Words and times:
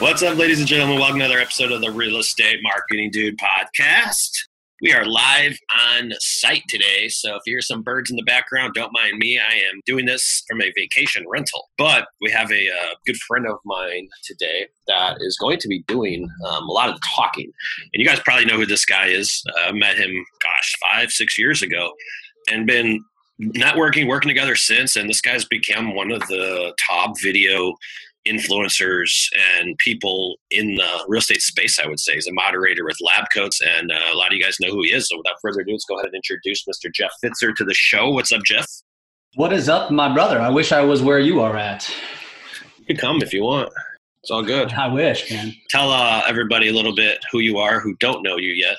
What's 0.00 0.22
up, 0.22 0.38
ladies 0.38 0.60
and 0.60 0.66
gentlemen? 0.66 0.98
Welcome 0.98 1.18
to 1.18 1.26
another 1.26 1.40
episode 1.40 1.72
of 1.72 1.82
the 1.82 1.90
Real 1.90 2.16
Estate 2.16 2.60
Marketing 2.62 3.10
Dude 3.10 3.36
podcast. 3.36 4.30
We 4.80 4.94
are 4.94 5.04
live 5.04 5.58
on 5.92 6.12
site 6.20 6.62
today, 6.70 7.08
so 7.08 7.34
if 7.34 7.42
you 7.44 7.52
hear 7.52 7.60
some 7.60 7.82
birds 7.82 8.10
in 8.10 8.16
the 8.16 8.22
background, 8.22 8.72
don't 8.72 8.94
mind 8.94 9.18
me. 9.18 9.38
I 9.38 9.56
am 9.56 9.82
doing 9.84 10.06
this 10.06 10.42
from 10.48 10.62
a 10.62 10.72
vacation 10.74 11.26
rental. 11.28 11.68
But 11.76 12.06
we 12.22 12.30
have 12.30 12.50
a 12.50 12.70
uh, 12.70 12.94
good 13.04 13.18
friend 13.18 13.46
of 13.46 13.58
mine 13.66 14.08
today 14.24 14.68
that 14.88 15.18
is 15.20 15.36
going 15.36 15.58
to 15.58 15.68
be 15.68 15.82
doing 15.86 16.26
um, 16.48 16.66
a 16.66 16.72
lot 16.72 16.88
of 16.88 16.94
the 16.94 17.02
talking. 17.14 17.52
And 17.92 18.02
you 18.02 18.06
guys 18.06 18.20
probably 18.20 18.46
know 18.46 18.56
who 18.56 18.64
this 18.64 18.86
guy 18.86 19.08
is. 19.08 19.44
I 19.62 19.68
uh, 19.68 19.72
met 19.74 19.98
him, 19.98 20.24
gosh, 20.42 20.74
five, 20.90 21.10
six 21.10 21.38
years 21.38 21.60
ago, 21.60 21.92
and 22.50 22.66
been 22.66 23.04
networking, 23.38 24.08
working 24.08 24.30
together 24.30 24.56
since. 24.56 24.96
And 24.96 25.10
this 25.10 25.20
guy's 25.20 25.44
become 25.44 25.94
one 25.94 26.10
of 26.10 26.20
the 26.28 26.74
top 26.88 27.20
video 27.20 27.74
influencers 28.26 29.28
and 29.58 29.76
people 29.78 30.36
in 30.50 30.76
the 30.76 31.04
real 31.08 31.20
estate 31.20 31.42
space, 31.42 31.78
I 31.78 31.86
would 31.86 32.00
say. 32.00 32.14
He's 32.14 32.26
a 32.26 32.32
moderator 32.32 32.84
with 32.84 32.96
Lab 33.00 33.26
Coats, 33.34 33.60
and 33.60 33.90
uh, 33.90 34.12
a 34.12 34.16
lot 34.16 34.28
of 34.28 34.34
you 34.34 34.42
guys 34.42 34.56
know 34.60 34.70
who 34.70 34.82
he 34.82 34.92
is. 34.92 35.08
So 35.08 35.16
without 35.16 35.36
further 35.42 35.60
ado, 35.60 35.72
let's 35.72 35.84
go 35.84 35.96
ahead 35.96 36.06
and 36.06 36.16
introduce 36.16 36.64
Mr. 36.64 36.92
Jeff 36.92 37.12
Fitzer 37.24 37.54
to 37.54 37.64
the 37.64 37.74
show. 37.74 38.10
What's 38.10 38.32
up, 38.32 38.42
Jeff? 38.44 38.66
What 39.36 39.52
is 39.52 39.68
up, 39.68 39.90
my 39.90 40.12
brother? 40.12 40.40
I 40.40 40.50
wish 40.50 40.72
I 40.72 40.82
was 40.82 41.02
where 41.02 41.20
you 41.20 41.40
are 41.40 41.56
at. 41.56 41.88
You 42.78 42.84
can 42.86 42.96
come 42.96 43.22
if 43.22 43.32
you 43.32 43.44
want. 43.44 43.72
It's 44.22 44.30
all 44.30 44.42
good. 44.42 44.72
I 44.72 44.88
wish, 44.88 45.30
man. 45.30 45.54
Tell 45.70 45.90
uh, 45.90 46.22
everybody 46.28 46.68
a 46.68 46.72
little 46.72 46.94
bit 46.94 47.24
who 47.30 47.38
you 47.38 47.58
are, 47.58 47.80
who 47.80 47.96
don't 48.00 48.22
know 48.22 48.36
you 48.36 48.52
yet, 48.52 48.76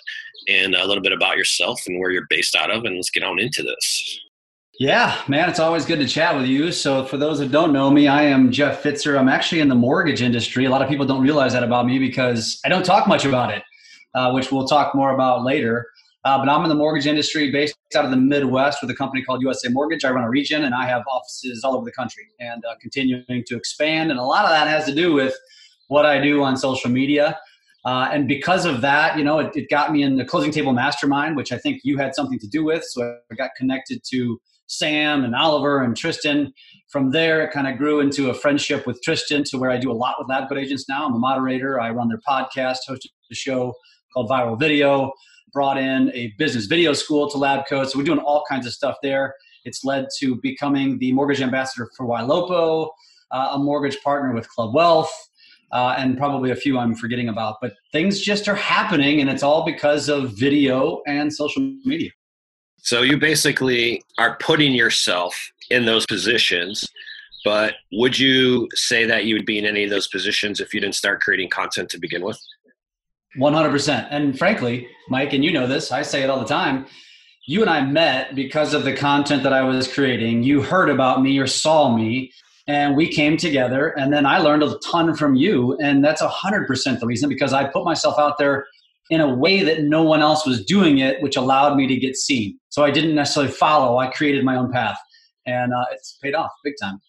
and 0.48 0.76
a 0.76 0.86
little 0.86 1.02
bit 1.02 1.14
about 1.14 1.38
yourself 1.38 1.82
and 1.88 2.00
where 2.00 2.12
you're 2.12 2.28
based 2.30 2.56
out 2.56 2.70
of, 2.70 2.84
and 2.84 2.96
let's 2.96 3.10
get 3.10 3.24
on 3.24 3.40
into 3.40 3.64
this. 3.64 4.20
Yeah, 4.80 5.22
man, 5.28 5.50
it's 5.50 5.60
always 5.60 5.86
good 5.86 6.00
to 6.00 6.08
chat 6.08 6.36
with 6.36 6.46
you. 6.46 6.72
So, 6.72 7.04
for 7.04 7.18
those 7.18 7.40
that 7.40 7.52
don't 7.52 7.74
know 7.74 7.92
me, 7.92 8.08
I 8.08 8.24
am 8.24 8.52
Jeff 8.52 8.82
Fitzer. 8.82 9.20
I'm 9.20 9.30
actually 9.30 9.60
in 9.62 9.68
the 9.68 9.76
mortgage 9.76 10.22
industry. 10.22 10.66
A 10.66 10.70
lot 10.70 10.82
of 10.82 10.88
people 10.90 11.06
don't 11.06 11.22
realize 11.22 11.54
that 11.54 11.62
about 11.62 11.86
me 11.86 12.00
because 12.00 12.60
I 12.66 12.70
don't 12.70 12.86
talk 12.86 13.08
much 13.08 13.26
about 13.26 13.54
it, 13.54 13.64
uh, 14.16 14.32
which 14.32 14.52
we'll 14.52 14.68
talk 14.68 14.96
more 14.96 15.14
about 15.14 15.44
later. 15.44 15.88
Uh, 16.24 16.38
but 16.38 16.50
I'm 16.50 16.64
in 16.64 16.70
the 16.70 16.76
mortgage 16.76 17.06
industry 17.06 17.52
based 17.52 17.76
out 17.96 18.06
of 18.06 18.12
the 18.12 18.18
Midwest 18.18 18.80
with 18.82 18.90
a 18.92 18.94
company 18.94 19.24
called 19.24 19.42
USA 19.42 19.70
Mortgage. 19.70 20.06
I 20.06 20.12
run 20.12 20.24
a 20.24 20.30
region 20.30 20.64
and 20.64 20.74
I 20.74 20.86
have 20.86 21.04
offices 21.08 21.64
all 21.64 21.76
over 21.76 21.84
the 21.84 21.92
country 21.92 22.28
and 22.40 22.64
uh, 22.66 22.76
continuing 22.80 23.44
to 23.48 23.56
expand. 23.56 24.12
And 24.12 24.20
a 24.20 24.24
lot 24.24 24.46
of 24.46 24.52
that 24.52 24.68
has 24.68 24.86
to 24.86 24.94
do 24.94 25.14
with 25.14 25.36
what 25.88 26.06
I 26.06 26.22
do 26.22 26.44
on 26.44 26.56
social 26.56 26.90
media. 26.90 27.40
Uh, 27.84 28.10
and 28.12 28.28
because 28.28 28.66
of 28.66 28.82
that, 28.82 29.18
you 29.18 29.24
know, 29.24 29.40
it, 29.40 29.52
it, 29.56 29.70
got 29.70 29.92
me 29.92 30.04
in 30.04 30.16
the 30.16 30.24
closing 30.24 30.52
table 30.52 30.72
mastermind, 30.72 31.36
which 31.36 31.52
I 31.52 31.58
think 31.58 31.82
you 31.84 31.98
had 31.98 32.14
something 32.14 32.38
to 32.38 32.48
do 32.48 32.64
with. 32.64 32.84
So 32.86 33.18
I 33.32 33.36
got 33.36 33.50
connected 33.58 34.04
to 34.12 34.40
Sam 34.72 35.24
and 35.24 35.36
Oliver 35.36 35.84
and 35.84 35.96
Tristan. 35.96 36.54
From 36.90 37.12
there, 37.12 37.44
it 37.44 37.52
kind 37.52 37.68
of 37.68 37.78
grew 37.78 38.00
into 38.00 38.30
a 38.30 38.34
friendship 38.34 38.88
with 38.88 39.02
Tristan 39.04 39.44
to 39.46 39.58
where 39.58 39.70
I 39.70 39.78
do 39.78 39.92
a 39.92 39.94
lot 39.94 40.16
with 40.18 40.30
Lab 40.30 40.48
Coat 40.50 40.58
Agents 40.58 40.88
now. 40.88 41.06
I'm 41.06 41.14
a 41.14 41.20
moderator. 41.20 41.80
I 41.80 41.90
run 41.92 42.08
their 42.08 42.22
podcast, 42.28 42.78
hosted 42.90 43.08
a 43.30 43.36
show 43.36 43.74
called 44.14 44.30
Viral 44.30 44.60
Video, 44.60 45.12
brought 45.54 45.78
in 45.78 46.12
a 46.14 46.34
business 46.38 46.66
video 46.66 46.94
school 46.94 47.30
to 47.30 47.38
Lab 47.38 47.66
Coat. 47.68 47.92
So 47.92 48.00
we're 48.00 48.06
doing 48.06 48.20
all 48.20 48.44
kinds 48.50 48.66
of 48.66 48.74
stuff 48.74 48.98
there. 49.04 49.36
It's 49.66 49.84
led 49.84 50.08
to 50.20 50.38
becoming 50.42 50.98
the 51.00 51.12
mortgage 51.12 51.42
ambassador 51.42 51.90
for 51.96 52.06
Ylopo, 52.06 52.90
uh, 53.32 53.50
a 53.54 53.60
mortgage 53.60 54.02
partner 54.02 54.34
with 54.34 54.50
Club 54.50 54.74
Wealth, 54.74 55.12
uh, 55.72 55.96
and 55.98 56.18
probably 56.18 56.52
a 56.52 56.56
few 56.56 56.78
I'm 56.78 56.96
forgetting 56.96 57.30
about. 57.30 57.58
But 57.62 57.74
things 57.92 58.20
just 58.22 58.48
are 58.48 58.56
happening, 58.56 59.22
and 59.22 59.30
it's 59.30 59.44
all 59.44 59.66
because 59.66 60.10
of 60.10 60.38
video 60.38 61.02
and 61.08 61.32
social 61.32 61.62
media. 61.86 62.12
So 62.82 63.02
you 63.04 63.18
basically 63.18 64.04
are 64.18 64.38
putting 64.38 64.74
yourself 64.74 65.52
in 65.70 65.86
those 65.86 66.06
positions. 66.06 66.86
But 67.44 67.76
would 67.94 68.20
you 68.20 68.68
say 68.74 69.06
that 69.06 69.26
you 69.26 69.36
would 69.36 69.46
be 69.46 69.58
in 69.58 69.66
any 69.66 69.84
of 69.84 69.90
those 69.90 70.08
positions 70.08 70.60
if 70.60 70.74
you 70.74 70.82
didn't 70.82 70.96
start 70.96 71.22
creating 71.22 71.50
content 71.50 71.90
to 71.90 72.00
begin 72.00 72.24
with? 72.24 72.40
100%. 73.38 74.08
And 74.12 74.38
frankly, 74.38 74.88
Mike, 75.10 75.34
and 75.34 75.44
you 75.44 75.52
know 75.52 75.66
this, 75.66 75.92
I 75.92 76.02
say 76.02 76.22
it 76.22 76.30
all 76.30 76.40
the 76.40 76.46
time. 76.46 76.86
You 77.48 77.62
and 77.62 77.70
I 77.70 77.82
met 77.82 78.36
because 78.36 78.74
of 78.74 78.84
the 78.84 78.96
content 78.96 79.44
that 79.44 79.54
I 79.54 79.64
was 79.64 79.92
creating. 79.92 80.44
You 80.44 80.62
heard 80.62 80.90
about 80.90 81.22
me 81.22 81.40
or 81.40 81.48
saw 81.48 81.96
me, 81.96 82.32
and 82.68 82.96
we 82.96 83.08
came 83.08 83.38
together. 83.38 83.90
And 83.90 84.14
then 84.14 84.26
I 84.26 84.38
learned 84.38 84.64
a 84.64 84.78
ton 84.80 85.16
from 85.16 85.36
you. 85.36 85.78
And 85.82 86.04
that's 86.04 86.22
100% 86.22 87.00
the 87.00 87.08
reason 87.08 87.30
because 87.30 87.54
I 87.54 87.66
put 87.66 87.86
myself 87.86 88.20
out 88.20 88.38
there 88.38 88.66
in 89.10 89.22
a 89.22 89.34
way 89.34 89.64
that 89.64 89.84
no 89.84 90.04
one 90.04 90.22
else 90.22 90.46
was 90.46 90.64
doing 90.64 91.00
it, 91.00 91.22
which 91.22 91.36
allowed 91.36 91.76
me 91.76 91.88
to 91.88 91.96
get 91.96 92.16
seen. 92.16 92.60
So 92.72 92.84
I 92.84 92.90
didn't 92.90 93.16
necessarily 93.16 93.52
follow, 93.52 93.98
I 93.98 94.08
created 94.08 94.44
my 94.44 94.56
own 94.56 94.72
path. 94.72 94.98
And 95.46 95.74
uh, 95.74 95.86
it's 95.92 96.18
paid 96.24 96.36
off 96.36 96.52
big 96.64 96.74
time. 96.82 97.00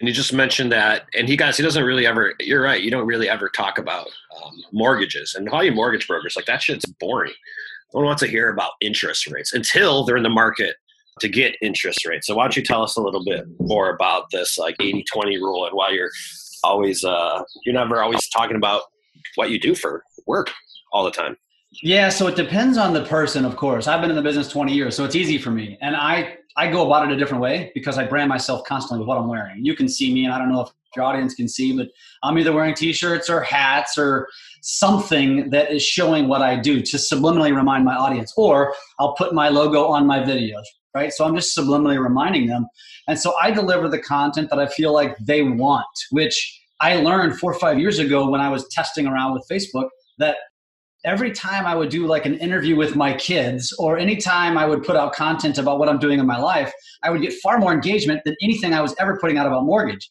And 0.00 0.08
you 0.08 0.14
just 0.14 0.32
mentioned 0.32 0.72
that, 0.72 1.06
and 1.16 1.28
he 1.28 1.36
guys, 1.36 1.56
he 1.56 1.62
doesn't 1.62 1.84
really 1.84 2.06
ever. 2.06 2.34
You're 2.40 2.62
right. 2.62 2.82
You 2.82 2.90
don't 2.90 3.06
really 3.06 3.28
ever 3.28 3.48
talk 3.48 3.78
about 3.78 4.08
um, 4.42 4.52
mortgages 4.72 5.34
and 5.34 5.48
all 5.48 5.62
you 5.62 5.72
mortgage 5.72 6.08
brokers 6.08 6.34
like 6.34 6.46
that. 6.46 6.62
Shit's 6.62 6.84
boring. 6.84 7.32
No 7.92 7.98
one 7.98 8.06
wants 8.06 8.22
to 8.22 8.28
hear 8.28 8.48
about 8.48 8.72
interest 8.80 9.26
rates 9.28 9.52
until 9.52 10.04
they're 10.04 10.16
in 10.16 10.24
the 10.24 10.28
market 10.28 10.76
to 11.20 11.28
get 11.28 11.54
interest 11.62 12.04
rates. 12.06 12.26
So 12.26 12.34
why 12.34 12.44
don't 12.44 12.56
you 12.56 12.62
tell 12.62 12.82
us 12.82 12.96
a 12.96 13.00
little 13.00 13.24
bit 13.24 13.46
more 13.60 13.94
about 13.94 14.30
this 14.32 14.58
like 14.58 14.76
80-20 14.78 15.04
rule 15.36 15.64
and 15.66 15.76
why 15.76 15.90
you're 15.90 16.10
always 16.64 17.04
uh, 17.04 17.44
you're 17.64 17.74
never 17.74 18.02
always 18.02 18.28
talking 18.30 18.56
about 18.56 18.82
what 19.36 19.50
you 19.50 19.60
do 19.60 19.76
for 19.76 20.02
work 20.26 20.50
all 20.92 21.04
the 21.04 21.12
time? 21.12 21.36
Yeah, 21.82 22.08
so 22.08 22.26
it 22.26 22.36
depends 22.36 22.78
on 22.78 22.92
the 22.92 23.04
person, 23.04 23.44
of 23.44 23.56
course. 23.56 23.88
I've 23.88 24.00
been 24.00 24.10
in 24.10 24.16
the 24.16 24.22
business 24.22 24.48
20 24.48 24.72
years, 24.72 24.96
so 24.96 25.04
it's 25.04 25.16
easy 25.16 25.38
for 25.38 25.50
me. 25.50 25.78
And 25.80 25.96
I 25.96 26.38
I 26.56 26.70
go 26.70 26.86
about 26.86 27.10
it 27.10 27.12
a 27.12 27.18
different 27.18 27.42
way 27.42 27.72
because 27.74 27.98
I 27.98 28.04
brand 28.04 28.28
myself 28.28 28.64
constantly 28.64 29.00
with 29.00 29.08
what 29.08 29.18
I'm 29.18 29.26
wearing. 29.26 29.64
You 29.64 29.74
can 29.74 29.88
see 29.88 30.14
me, 30.14 30.24
and 30.24 30.32
I 30.32 30.38
don't 30.38 30.52
know 30.52 30.60
if 30.60 30.68
your 30.94 31.04
audience 31.04 31.34
can 31.34 31.48
see, 31.48 31.76
but 31.76 31.88
I'm 32.22 32.38
either 32.38 32.52
wearing 32.52 32.74
t-shirts 32.74 33.28
or 33.28 33.40
hats 33.40 33.98
or 33.98 34.28
something 34.62 35.50
that 35.50 35.72
is 35.72 35.82
showing 35.82 36.28
what 36.28 36.42
I 36.42 36.54
do 36.56 36.80
to 36.80 36.96
subliminally 36.96 37.54
remind 37.54 37.84
my 37.84 37.96
audience. 37.96 38.32
Or 38.36 38.72
I'll 39.00 39.14
put 39.14 39.34
my 39.34 39.48
logo 39.48 39.86
on 39.86 40.06
my 40.06 40.20
videos, 40.20 40.62
right? 40.94 41.12
So 41.12 41.24
I'm 41.24 41.34
just 41.34 41.56
subliminally 41.56 42.00
reminding 42.00 42.46
them. 42.46 42.66
And 43.08 43.18
so 43.18 43.34
I 43.42 43.50
deliver 43.50 43.88
the 43.88 43.98
content 43.98 44.48
that 44.50 44.60
I 44.60 44.66
feel 44.68 44.92
like 44.92 45.16
they 45.18 45.42
want, 45.42 45.86
which 46.12 46.62
I 46.80 46.96
learned 46.96 47.38
four 47.38 47.52
or 47.52 47.58
five 47.58 47.80
years 47.80 47.98
ago 47.98 48.28
when 48.30 48.40
I 48.40 48.48
was 48.48 48.68
testing 48.68 49.06
around 49.06 49.34
with 49.34 49.44
Facebook 49.50 49.88
that 50.18 50.36
every 51.04 51.30
time 51.30 51.66
I 51.66 51.74
would 51.74 51.90
do 51.90 52.06
like 52.06 52.24
an 52.26 52.38
interview 52.38 52.76
with 52.76 52.96
my 52.96 53.12
kids 53.14 53.74
or 53.78 53.98
anytime 53.98 54.56
I 54.56 54.66
would 54.66 54.82
put 54.82 54.96
out 54.96 55.12
content 55.12 55.58
about 55.58 55.78
what 55.78 55.88
I'm 55.88 55.98
doing 55.98 56.18
in 56.18 56.26
my 56.26 56.38
life, 56.38 56.72
I 57.02 57.10
would 57.10 57.20
get 57.20 57.34
far 57.42 57.58
more 57.58 57.72
engagement 57.72 58.22
than 58.24 58.34
anything 58.42 58.72
I 58.72 58.80
was 58.80 58.94
ever 58.98 59.18
putting 59.20 59.36
out 59.36 59.46
about 59.46 59.64
mortgage. 59.64 60.08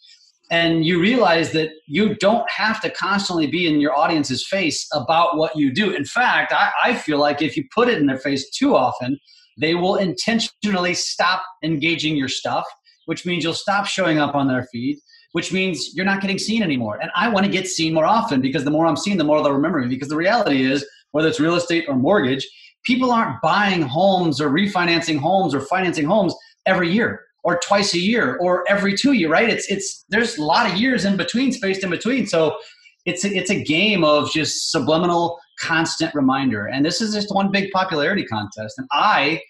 And 0.51 0.85
you 0.85 1.01
realize 1.01 1.51
that 1.53 1.71
you 1.87 2.13
don't 2.15 2.47
have 2.49 2.79
to 2.81 2.89
constantly 2.91 3.47
be 3.47 3.67
in 3.67 3.81
your 3.81 3.97
audience's 3.97 4.45
face 4.45 4.87
about 4.93 5.37
what 5.37 5.55
you 5.55 5.73
do. 5.73 5.91
In 5.91 6.05
fact, 6.05 6.53
I, 6.53 6.71
I 6.83 6.93
feel 6.95 7.17
like 7.17 7.41
if 7.41 7.57
you 7.57 7.63
put 7.73 7.89
it 7.89 7.97
in 7.97 8.05
their 8.05 8.19
face 8.19 8.49
too 8.51 8.75
often, 8.75 9.17
they 9.59 9.73
will 9.73 9.95
intentionally 9.95 10.93
stop 10.93 11.43
engaging 11.63 12.15
your 12.15 12.27
stuff, 12.27 12.65
which 13.05 13.25
means 13.25 13.43
you'll 13.43 13.53
stop 13.53 13.87
showing 13.87 14.19
up 14.19 14.35
on 14.35 14.47
their 14.47 14.67
feed 14.71 14.99
which 15.33 15.51
means 15.51 15.93
you're 15.95 16.05
not 16.05 16.21
getting 16.21 16.39
seen 16.39 16.63
anymore. 16.63 16.99
And 17.01 17.11
I 17.15 17.27
want 17.27 17.45
to 17.45 17.51
get 17.51 17.67
seen 17.67 17.93
more 17.93 18.05
often 18.05 18.39
because 18.39 18.63
the 18.63 18.71
more 18.71 18.85
I'm 18.85 18.95
seen, 18.95 19.17
the 19.17 19.23
more 19.23 19.41
they'll 19.43 19.51
remember 19.51 19.79
me. 19.79 19.87
Because 19.87 20.07
the 20.07 20.15
reality 20.15 20.63
is, 20.63 20.85
whether 21.11 21.27
it's 21.27 21.39
real 21.39 21.55
estate 21.55 21.85
or 21.87 21.95
mortgage, 21.95 22.47
people 22.83 23.11
aren't 23.11 23.41
buying 23.41 23.81
homes 23.81 24.39
or 24.39 24.49
refinancing 24.49 25.17
homes 25.17 25.53
or 25.53 25.61
financing 25.61 26.05
homes 26.05 26.35
every 26.65 26.91
year 26.91 27.21
or 27.43 27.59
twice 27.59 27.93
a 27.93 27.99
year 27.99 28.37
or 28.37 28.63
every 28.69 28.95
two 28.95 29.13
year, 29.13 29.29
right? 29.29 29.49
It's 29.49 29.69
it's 29.69 30.05
there's 30.09 30.37
a 30.37 30.43
lot 30.43 30.71
of 30.71 30.77
years 30.77 31.03
in 31.03 31.17
between, 31.17 31.51
spaced 31.51 31.83
in 31.83 31.89
between. 31.89 32.27
So 32.27 32.57
it's 33.05 33.25
a, 33.25 33.35
it's 33.35 33.49
a 33.49 33.61
game 33.61 34.03
of 34.03 34.31
just 34.31 34.71
subliminal, 34.71 35.39
constant 35.59 36.13
reminder. 36.13 36.67
And 36.67 36.85
this 36.85 37.01
is 37.01 37.13
just 37.13 37.33
one 37.33 37.51
big 37.51 37.71
popularity 37.71 38.23
contest. 38.23 38.75
And 38.77 38.87
I 38.91 39.41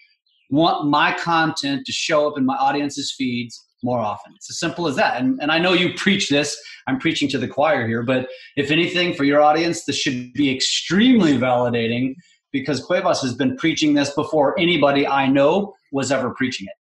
want 0.50 0.88
my 0.88 1.12
content 1.12 1.84
to 1.86 1.92
show 1.92 2.26
up 2.26 2.38
in 2.38 2.44
my 2.44 2.56
audience's 2.56 3.14
feeds 3.16 3.63
more 3.84 4.00
often. 4.00 4.32
It's 4.34 4.50
as 4.50 4.58
simple 4.58 4.88
as 4.88 4.96
that. 4.96 5.20
And, 5.20 5.38
and 5.40 5.52
I 5.52 5.58
know 5.58 5.74
you 5.74 5.94
preach 5.94 6.28
this. 6.28 6.60
I'm 6.86 6.98
preaching 6.98 7.28
to 7.30 7.38
the 7.38 7.46
choir 7.46 7.86
here, 7.86 8.02
but 8.02 8.28
if 8.56 8.70
anything, 8.70 9.14
for 9.14 9.24
your 9.24 9.40
audience, 9.42 9.84
this 9.84 9.96
should 9.96 10.32
be 10.32 10.50
extremely 10.54 11.38
validating 11.38 12.14
because 12.50 12.82
Cuevas 12.84 13.20
has 13.22 13.34
been 13.34 13.56
preaching 13.56 13.94
this 13.94 14.10
before 14.14 14.58
anybody 14.58 15.06
I 15.06 15.26
know 15.28 15.74
was 15.92 16.10
ever 16.10 16.30
preaching 16.34 16.66
it. 16.66 16.74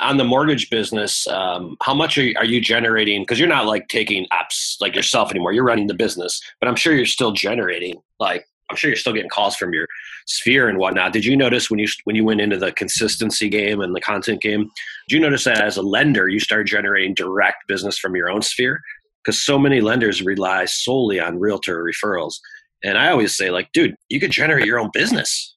on 0.00 0.16
the 0.16 0.24
mortgage 0.24 0.68
business, 0.70 1.26
um, 1.28 1.76
how 1.80 1.94
much 1.94 2.18
are 2.18 2.22
you, 2.24 2.34
are 2.36 2.44
you 2.44 2.60
generating? 2.60 3.22
Because 3.22 3.38
you're 3.38 3.48
not 3.48 3.66
like 3.66 3.88
taking 3.88 4.26
apps 4.32 4.76
like 4.80 4.94
yourself 4.94 5.30
anymore. 5.30 5.52
You're 5.52 5.64
running 5.64 5.86
the 5.86 5.94
business, 5.94 6.40
but 6.60 6.68
I'm 6.68 6.76
sure 6.76 6.94
you're 6.94 7.06
still 7.06 7.32
generating. 7.32 7.96
Like 8.18 8.44
I'm 8.70 8.76
sure 8.76 8.90
you're 8.90 8.96
still 8.96 9.12
getting 9.12 9.30
calls 9.30 9.56
from 9.56 9.72
your 9.72 9.86
sphere 10.26 10.68
and 10.68 10.78
whatnot. 10.78 11.12
Did 11.12 11.24
you 11.24 11.36
notice 11.36 11.70
when 11.70 11.78
you 11.78 11.88
when 12.04 12.16
you 12.16 12.24
went 12.24 12.40
into 12.40 12.56
the 12.56 12.72
consistency 12.72 13.48
game 13.48 13.80
and 13.80 13.94
the 13.94 14.00
content 14.00 14.40
game? 14.40 14.70
Did 15.08 15.16
you 15.16 15.20
notice 15.20 15.44
that 15.44 15.60
as 15.60 15.76
a 15.76 15.82
lender, 15.82 16.28
you 16.28 16.40
started 16.40 16.66
generating 16.66 17.14
direct 17.14 17.68
business 17.68 17.98
from 17.98 18.16
your 18.16 18.30
own 18.30 18.42
sphere? 18.42 18.80
Because 19.22 19.44
so 19.44 19.58
many 19.58 19.80
lenders 19.80 20.22
rely 20.22 20.64
solely 20.66 21.20
on 21.20 21.38
realtor 21.38 21.82
referrals. 21.82 22.34
And 22.82 22.98
I 22.98 23.10
always 23.10 23.36
say, 23.36 23.50
like, 23.50 23.70
dude, 23.72 23.94
you 24.08 24.20
could 24.20 24.30
generate 24.30 24.66
your 24.66 24.78
own 24.78 24.90
business. 24.92 25.56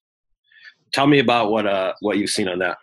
Tell 0.93 1.07
me 1.07 1.19
about 1.19 1.51
what 1.51 1.65
uh 1.65 1.93
what 2.01 2.17
you've 2.17 2.29
seen 2.29 2.47
on 2.47 2.59
that. 2.59 2.77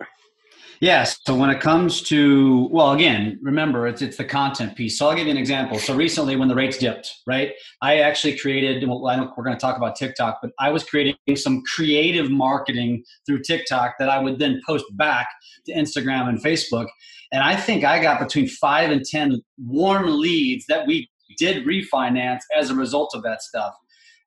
Yes. 0.84 1.18
So 1.26 1.34
when 1.34 1.48
it 1.48 1.60
comes 1.62 2.02
to 2.02 2.68
well, 2.70 2.92
again, 2.92 3.38
remember 3.40 3.86
it's 3.86 4.02
it's 4.02 4.18
the 4.18 4.24
content 4.26 4.76
piece. 4.76 4.98
So 4.98 5.08
I'll 5.08 5.16
give 5.16 5.24
you 5.24 5.30
an 5.30 5.38
example. 5.38 5.78
So 5.78 5.96
recently, 5.96 6.36
when 6.36 6.48
the 6.48 6.54
rates 6.54 6.76
dipped, 6.76 7.10
right, 7.26 7.52
I 7.80 8.00
actually 8.00 8.36
created. 8.38 8.86
Well, 8.86 9.06
I 9.06 9.18
we're 9.18 9.44
going 9.44 9.56
to 9.56 9.60
talk 9.60 9.78
about 9.78 9.96
TikTok, 9.96 10.40
but 10.42 10.50
I 10.58 10.68
was 10.68 10.84
creating 10.84 11.16
some 11.36 11.62
creative 11.62 12.30
marketing 12.30 13.02
through 13.24 13.44
TikTok 13.44 13.94
that 13.98 14.10
I 14.10 14.18
would 14.18 14.38
then 14.38 14.60
post 14.66 14.84
back 14.92 15.26
to 15.64 15.72
Instagram 15.72 16.28
and 16.28 16.44
Facebook. 16.44 16.88
And 17.32 17.42
I 17.42 17.56
think 17.56 17.82
I 17.84 18.02
got 18.02 18.20
between 18.20 18.46
five 18.46 18.90
and 18.90 19.02
ten 19.06 19.40
warm 19.56 20.20
leads 20.20 20.66
that 20.66 20.86
we 20.86 21.08
did 21.38 21.64
refinance 21.64 22.40
as 22.54 22.68
a 22.68 22.74
result 22.74 23.14
of 23.14 23.22
that 23.22 23.40
stuff. 23.40 23.72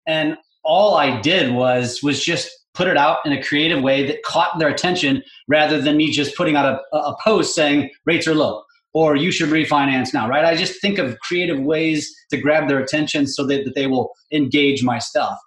And 0.07 0.37
all 0.63 0.95
I 0.95 1.21
did 1.21 1.53
was 1.53 2.01
was 2.01 2.25
just 2.25 2.49
put 2.77 2.87
it 2.87 2.95
out 2.95 3.25
in 3.25 3.33
a 3.33 3.43
creative 3.43 3.81
way 3.81 4.05
that 4.05 4.21
caught 4.21 4.59
their 4.59 4.69
attention 4.69 5.23
rather 5.47 5.81
than 5.81 5.97
me 5.97 6.11
just 6.11 6.37
putting 6.37 6.55
out 6.55 6.79
a, 6.93 6.97
a 6.97 7.15
post 7.23 7.55
saying 7.55 7.89
rates 8.05 8.27
are 8.27 8.35
low 8.35 8.63
or 8.93 9.15
you 9.15 9.31
should 9.31 9.49
refinance 9.49 10.13
now, 10.13 10.29
right? 10.29 10.45
I 10.45 10.55
just 10.55 10.79
think 10.79 10.99
of 10.99 11.19
creative 11.19 11.59
ways 11.59 12.15
to 12.29 12.37
grab 12.37 12.67
their 12.67 12.79
attention 12.79 13.25
so 13.25 13.45
that, 13.47 13.65
that 13.65 13.73
they 13.73 13.87
will 13.87 14.11
engage 14.31 14.83
my 14.83 14.99
stuff. 14.99 15.37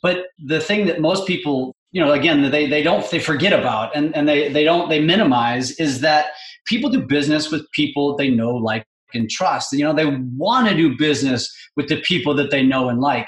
But 0.00 0.26
the 0.38 0.60
thing 0.60 0.86
that 0.86 1.00
most 1.00 1.26
people, 1.26 1.74
you 1.90 2.00
know, 2.00 2.12
again, 2.12 2.48
they, 2.50 2.68
they 2.68 2.82
don't, 2.82 3.08
they 3.10 3.18
forget 3.18 3.52
about 3.52 3.94
and, 3.96 4.14
and 4.16 4.28
they, 4.28 4.48
they 4.52 4.62
don't, 4.62 4.88
they 4.88 5.00
minimize 5.00 5.72
is 5.80 6.00
that 6.02 6.26
people 6.66 6.88
do 6.88 7.04
business 7.04 7.50
with 7.50 7.68
people 7.72 8.16
they 8.16 8.30
know, 8.30 8.54
like, 8.54 8.86
and 9.12 9.28
trust. 9.30 9.72
You 9.72 9.84
know, 9.84 9.94
they 9.94 10.06
want 10.36 10.68
to 10.68 10.74
do 10.74 10.96
business 10.96 11.52
with 11.76 11.88
the 11.88 12.00
people 12.02 12.34
that 12.34 12.50
they 12.50 12.62
know 12.62 12.88
and 12.88 13.00
like. 13.00 13.26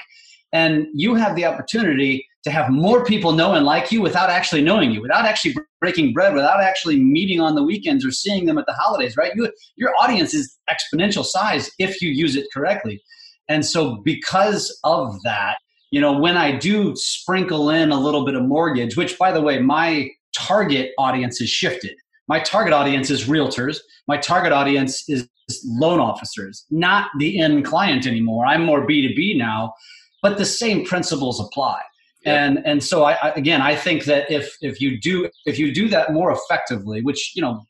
And 0.53 0.87
you 0.93 1.15
have 1.15 1.35
the 1.35 1.45
opportunity 1.45 2.25
to 2.43 2.51
have 2.51 2.69
more 2.69 3.03
people 3.03 3.33
know 3.33 3.53
and 3.53 3.65
like 3.65 3.91
you 3.91 4.01
without 4.01 4.29
actually 4.29 4.61
knowing 4.61 4.91
you, 4.91 5.01
without 5.01 5.25
actually 5.25 5.55
breaking 5.81 6.13
bread, 6.13 6.33
without 6.33 6.61
actually 6.61 7.01
meeting 7.01 7.41
on 7.41 7.55
the 7.55 7.63
weekends 7.63 8.05
or 8.05 8.11
seeing 8.11 8.45
them 8.45 8.57
at 8.57 8.65
the 8.65 8.73
holidays, 8.73 9.17
right? 9.17 9.33
You, 9.35 9.51
your 9.75 9.91
audience 9.99 10.33
is 10.33 10.57
exponential 10.69 11.25
size 11.25 11.69
if 11.79 12.01
you 12.01 12.09
use 12.09 12.35
it 12.35 12.47
correctly. 12.53 13.01
And 13.49 13.65
so, 13.65 14.01
because 14.05 14.79
of 14.83 15.21
that, 15.23 15.57
you 15.91 15.99
know, 15.99 16.17
when 16.17 16.37
I 16.37 16.55
do 16.55 16.95
sprinkle 16.95 17.71
in 17.71 17.91
a 17.91 17.99
little 17.99 18.25
bit 18.25 18.35
of 18.35 18.43
mortgage, 18.43 18.95
which 18.95 19.17
by 19.17 19.31
the 19.31 19.41
way, 19.41 19.59
my 19.59 20.09
target 20.35 20.91
audience 20.97 21.41
is 21.41 21.49
shifted. 21.49 21.95
My 22.27 22.39
target 22.39 22.73
audience 22.73 23.09
is 23.09 23.25
realtors. 23.25 23.79
My 24.07 24.17
target 24.17 24.51
audience 24.51 25.09
is 25.09 25.27
loan 25.65 25.99
officers, 25.99 26.63
not 26.69 27.09
the 27.17 27.39
end 27.39 27.65
client 27.65 28.05
anymore. 28.05 28.45
I'm 28.45 28.63
more 28.63 28.87
B2B 28.87 29.35
now, 29.35 29.73
but 30.21 30.37
the 30.37 30.45
same 30.45 30.85
principles 30.85 31.39
apply 31.39 31.81
and 32.25 32.59
and 32.65 32.83
so 32.83 33.03
I, 33.03 33.13
I, 33.13 33.29
again 33.31 33.61
i 33.61 33.75
think 33.75 34.05
that 34.05 34.29
if 34.29 34.57
if 34.61 34.81
you 34.81 34.99
do 34.99 35.29
if 35.45 35.57
you 35.57 35.73
do 35.73 35.87
that 35.89 36.11
more 36.11 36.31
effectively 36.31 37.01
which 37.01 37.33
you 37.35 37.41
know 37.41 37.63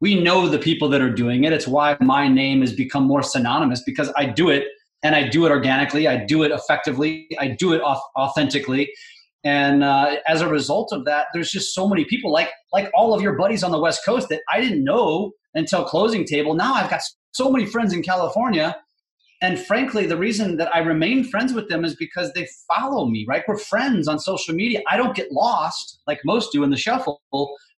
we 0.00 0.20
know 0.20 0.48
the 0.48 0.58
people 0.58 0.88
that 0.88 1.02
are 1.02 1.12
doing 1.12 1.44
it. 1.44 1.52
It's 1.52 1.68
why 1.68 1.96
my 2.00 2.26
name 2.26 2.62
has 2.62 2.72
become 2.72 3.04
more 3.04 3.22
synonymous 3.22 3.82
because 3.84 4.10
i 4.16 4.24
do 4.24 4.48
it 4.48 4.64
and 5.02 5.14
i 5.14 5.28
do 5.28 5.46
it 5.46 5.50
organically. 5.50 6.08
I 6.08 6.24
do 6.24 6.42
it 6.42 6.50
effectively. 6.50 7.28
I 7.38 7.48
do 7.48 7.72
it 7.72 7.82
authentically. 7.82 8.90
And 9.42 9.82
uh, 9.82 10.16
as 10.26 10.42
a 10.42 10.48
result 10.48 10.92
of 10.92 11.04
that 11.06 11.26
there's 11.32 11.50
just 11.50 11.74
so 11.74 11.88
many 11.88 12.04
people 12.04 12.32
like 12.32 12.50
like 12.72 12.90
all 12.94 13.14
of 13.14 13.22
your 13.22 13.34
buddies 13.34 13.62
on 13.62 13.70
the 13.70 13.78
west 13.78 14.02
coast 14.04 14.28
that 14.30 14.40
i 14.52 14.60
didn't 14.60 14.84
know 14.84 15.32
until 15.54 15.84
closing 15.84 16.24
table. 16.24 16.54
Now 16.54 16.74
i've 16.74 16.90
got 16.90 17.02
so 17.32 17.50
many 17.50 17.66
friends 17.66 17.92
in 17.92 18.02
california 18.02 18.76
and 19.42 19.58
frankly 19.58 20.06
the 20.06 20.16
reason 20.16 20.56
that 20.56 20.74
i 20.74 20.78
remain 20.78 21.24
friends 21.24 21.52
with 21.52 21.68
them 21.68 21.84
is 21.84 21.94
because 21.96 22.32
they 22.32 22.46
follow 22.68 23.06
me 23.06 23.24
right? 23.28 23.42
We're 23.46 23.58
friends 23.58 24.08
on 24.08 24.18
social 24.18 24.54
media. 24.54 24.80
I 24.88 24.96
don't 24.96 25.14
get 25.14 25.32
lost 25.32 26.00
like 26.06 26.20
most 26.24 26.52
do 26.52 26.62
in 26.64 26.70
the 26.70 26.76
shuffle 26.76 27.20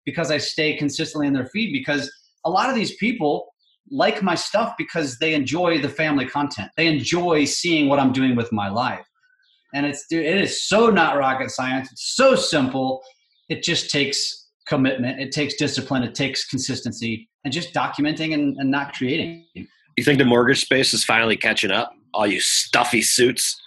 because 0.05 0.31
i 0.31 0.39
stay 0.39 0.77
consistently 0.77 1.27
in 1.27 1.33
their 1.33 1.47
feed 1.47 1.73
because 1.73 2.11
a 2.45 2.51
lot 2.51 2.69
of 2.69 2.75
these 2.75 2.95
people 2.97 3.49
like 3.91 4.23
my 4.23 4.35
stuff 4.35 4.75
because 4.79 5.19
they 5.19 5.35
enjoy 5.35 5.81
the 5.81 5.89
family 5.89 6.25
content. 6.25 6.71
They 6.77 6.87
enjoy 6.87 7.45
seeing 7.45 7.89
what 7.89 7.99
i'm 7.99 8.13
doing 8.13 8.37
with 8.37 8.53
my 8.53 8.69
life. 8.69 9.05
And 9.75 9.87
it's 9.87 10.05
it 10.11 10.25
is 10.25 10.69
so 10.69 10.91
not 10.91 11.17
rocket 11.17 11.51
science. 11.51 11.91
It's 11.93 12.15
so 12.17 12.35
simple. 12.35 13.03
It 13.49 13.63
just 13.63 13.91
takes 13.91 14.49
commitment. 14.67 15.21
It 15.21 15.33
takes 15.33 15.55
discipline. 15.55 16.03
It 16.03 16.15
takes 16.15 16.47
consistency 16.47 17.29
and 17.45 17.53
just 17.53 17.75
documenting 17.75 18.35
and, 18.35 18.57
and 18.59 18.71
not 18.71 18.95
creating 18.95 19.47
you 20.01 20.05
think 20.05 20.19
the 20.19 20.25
mortgage 20.25 20.61
space 20.61 20.95
is 20.95 21.05
finally 21.05 21.37
catching 21.37 21.71
up? 21.71 21.93
All 22.15 22.27
you 22.27 22.41
stuffy 22.41 23.03
suits. 23.03 23.61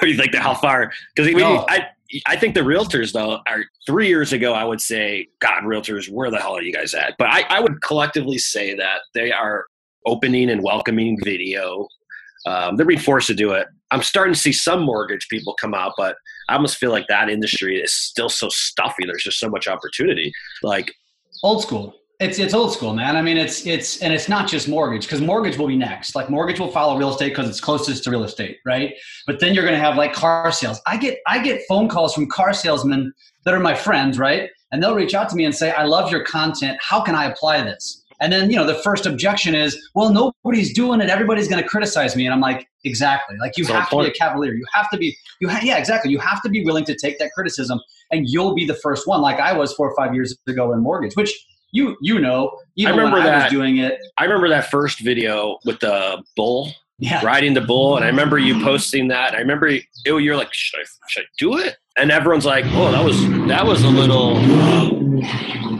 or 0.00 0.06
you 0.08 0.16
think 0.16 0.32
that 0.32 0.42
how 0.42 0.54
far? 0.54 0.92
Because 1.14 1.32
no. 1.34 1.66
I, 1.68 1.88
I 2.26 2.36
think 2.36 2.54
the 2.54 2.60
realtors 2.60 3.12
though 3.12 3.40
are 3.48 3.64
three 3.84 4.06
years 4.06 4.32
ago. 4.32 4.52
I 4.52 4.64
would 4.64 4.80
say, 4.80 5.26
God, 5.40 5.64
realtors, 5.64 6.08
where 6.08 6.30
the 6.30 6.38
hell 6.38 6.56
are 6.56 6.62
you 6.62 6.72
guys 6.72 6.94
at? 6.94 7.14
But 7.18 7.28
I, 7.28 7.42
I 7.48 7.60
would 7.60 7.82
collectively 7.82 8.38
say 8.38 8.74
that 8.76 9.00
they 9.12 9.32
are 9.32 9.66
opening 10.06 10.50
and 10.50 10.62
welcoming 10.62 11.18
video. 11.22 11.88
Um, 12.46 12.76
they're 12.76 12.86
being 12.86 13.00
forced 13.00 13.26
to 13.26 13.34
do 13.34 13.52
it. 13.52 13.66
I'm 13.90 14.02
starting 14.02 14.32
to 14.32 14.40
see 14.40 14.52
some 14.52 14.82
mortgage 14.82 15.26
people 15.28 15.54
come 15.60 15.74
out, 15.74 15.94
but 15.96 16.16
I 16.48 16.54
almost 16.54 16.76
feel 16.76 16.92
like 16.92 17.06
that 17.08 17.28
industry 17.28 17.78
is 17.78 17.92
still 17.92 18.28
so 18.28 18.48
stuffy. 18.50 19.04
There's 19.04 19.24
just 19.24 19.40
so 19.40 19.50
much 19.50 19.66
opportunity. 19.66 20.32
Like 20.62 20.94
old 21.42 21.62
school. 21.62 21.99
It's 22.20 22.38
it's 22.38 22.52
old 22.52 22.70
school, 22.70 22.92
man. 22.92 23.16
I 23.16 23.22
mean, 23.22 23.38
it's 23.38 23.66
it's 23.66 24.02
and 24.02 24.12
it's 24.12 24.28
not 24.28 24.46
just 24.46 24.68
mortgage 24.68 25.06
because 25.06 25.22
mortgage 25.22 25.56
will 25.56 25.66
be 25.66 25.76
next. 25.76 26.14
Like 26.14 26.28
mortgage 26.28 26.60
will 26.60 26.70
follow 26.70 26.98
real 26.98 27.08
estate 27.08 27.30
because 27.30 27.48
it's 27.48 27.62
closest 27.62 28.04
to 28.04 28.10
real 28.10 28.24
estate, 28.24 28.58
right? 28.66 28.94
But 29.26 29.40
then 29.40 29.54
you're 29.54 29.64
going 29.64 29.74
to 29.74 29.80
have 29.80 29.96
like 29.96 30.12
car 30.12 30.52
sales. 30.52 30.82
I 30.86 30.98
get 30.98 31.20
I 31.26 31.42
get 31.42 31.62
phone 31.66 31.88
calls 31.88 32.12
from 32.12 32.28
car 32.28 32.52
salesmen 32.52 33.14
that 33.44 33.54
are 33.54 33.60
my 33.60 33.74
friends, 33.74 34.18
right? 34.18 34.50
And 34.70 34.82
they'll 34.82 34.94
reach 34.94 35.14
out 35.14 35.30
to 35.30 35.34
me 35.34 35.46
and 35.46 35.54
say, 35.54 35.70
"I 35.70 35.84
love 35.84 36.12
your 36.12 36.22
content. 36.22 36.76
How 36.82 37.00
can 37.00 37.14
I 37.14 37.24
apply 37.24 37.62
this?" 37.62 38.04
And 38.20 38.30
then 38.30 38.50
you 38.50 38.56
know 38.56 38.66
the 38.66 38.74
first 38.82 39.06
objection 39.06 39.54
is, 39.54 39.80
"Well, 39.94 40.12
nobody's 40.12 40.74
doing 40.74 41.00
it. 41.00 41.08
Everybody's 41.08 41.48
going 41.48 41.62
to 41.62 41.68
criticize 41.68 42.16
me." 42.16 42.26
And 42.26 42.34
I'm 42.34 42.40
like, 42.40 42.68
"Exactly. 42.84 43.38
Like 43.38 43.56
you 43.56 43.64
have 43.64 43.88
to 43.88 43.96
be 43.96 44.08
a 44.08 44.10
cavalier. 44.10 44.52
You 44.52 44.66
have 44.74 44.90
to 44.90 44.98
be 44.98 45.16
you 45.40 45.48
ha- 45.48 45.60
yeah 45.62 45.78
exactly. 45.78 46.10
You 46.10 46.18
have 46.18 46.42
to 46.42 46.50
be 46.50 46.62
willing 46.66 46.84
to 46.84 46.94
take 46.94 47.18
that 47.18 47.32
criticism, 47.32 47.80
and 48.10 48.28
you'll 48.28 48.54
be 48.54 48.66
the 48.66 48.74
first 48.74 49.08
one, 49.08 49.22
like 49.22 49.40
I 49.40 49.54
was 49.54 49.72
four 49.72 49.90
or 49.90 49.96
five 49.96 50.14
years 50.14 50.36
ago 50.46 50.74
in 50.74 50.80
mortgage, 50.80 51.16
which." 51.16 51.34
You 51.72 51.96
you 52.00 52.18
know 52.18 52.58
even 52.76 52.92
I 52.92 52.96
remember 52.96 53.16
when 53.18 53.26
that, 53.26 53.34
I 53.34 53.42
was 53.44 53.52
doing 53.52 53.78
it. 53.78 54.00
I 54.18 54.24
remember 54.24 54.48
that 54.48 54.70
first 54.70 55.00
video 55.00 55.58
with 55.64 55.80
the 55.80 56.22
bull 56.36 56.72
yeah. 57.00 57.24
riding 57.24 57.54
the 57.54 57.60
bull, 57.62 57.96
and 57.96 58.04
I 58.04 58.08
remember 58.08 58.38
you 58.38 58.62
posting 58.62 59.08
that. 59.08 59.34
I 59.34 59.38
remember 59.38 59.68
you, 59.68 60.18
you're 60.18 60.36
like, 60.36 60.52
should 60.52 60.80
I, 60.80 60.84
should 61.08 61.22
I 61.22 61.26
do 61.38 61.58
it? 61.58 61.76
And 61.96 62.10
everyone's 62.10 62.44
like, 62.44 62.64
oh, 62.68 62.92
that 62.92 63.04
was 63.04 63.20
that 63.48 63.66
was 63.66 63.82
a 63.82 63.88
little 63.88 64.34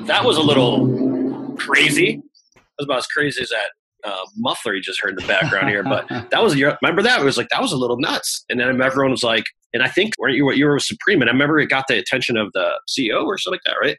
that 0.06 0.24
was 0.24 0.36
a 0.38 0.42
little 0.42 1.54
crazy. 1.56 2.16
That 2.54 2.62
was 2.78 2.86
about 2.86 2.98
as 2.98 3.06
crazy 3.06 3.42
as 3.42 3.50
that 3.50 3.70
uh, 4.02 4.24
muffler 4.36 4.74
you 4.74 4.80
just 4.80 5.00
heard 5.00 5.10
in 5.10 5.16
the 5.16 5.26
background 5.26 5.68
here. 5.68 5.84
But 5.84 6.08
that 6.30 6.42
was 6.42 6.56
your 6.56 6.76
remember 6.82 7.02
that 7.02 7.20
it 7.20 7.24
was 7.24 7.36
like 7.36 7.48
that 7.50 7.60
was 7.60 7.72
a 7.72 7.76
little 7.76 7.98
nuts. 7.98 8.44
And 8.48 8.58
then 8.58 8.80
everyone 8.80 9.10
was 9.10 9.22
like, 9.22 9.44
and 9.74 9.82
I 9.82 9.88
think 9.88 10.14
weren't 10.18 10.34
you 10.34 10.50
you 10.52 10.66
were 10.66 10.78
supreme, 10.78 11.20
and 11.20 11.28
I 11.28 11.32
remember 11.32 11.58
it 11.60 11.66
got 11.66 11.84
the 11.86 11.98
attention 11.98 12.36
of 12.38 12.50
the 12.54 12.80
CEO 12.88 13.24
or 13.24 13.36
something 13.38 13.60
like 13.64 13.74
that, 13.74 13.80
right? 13.80 13.98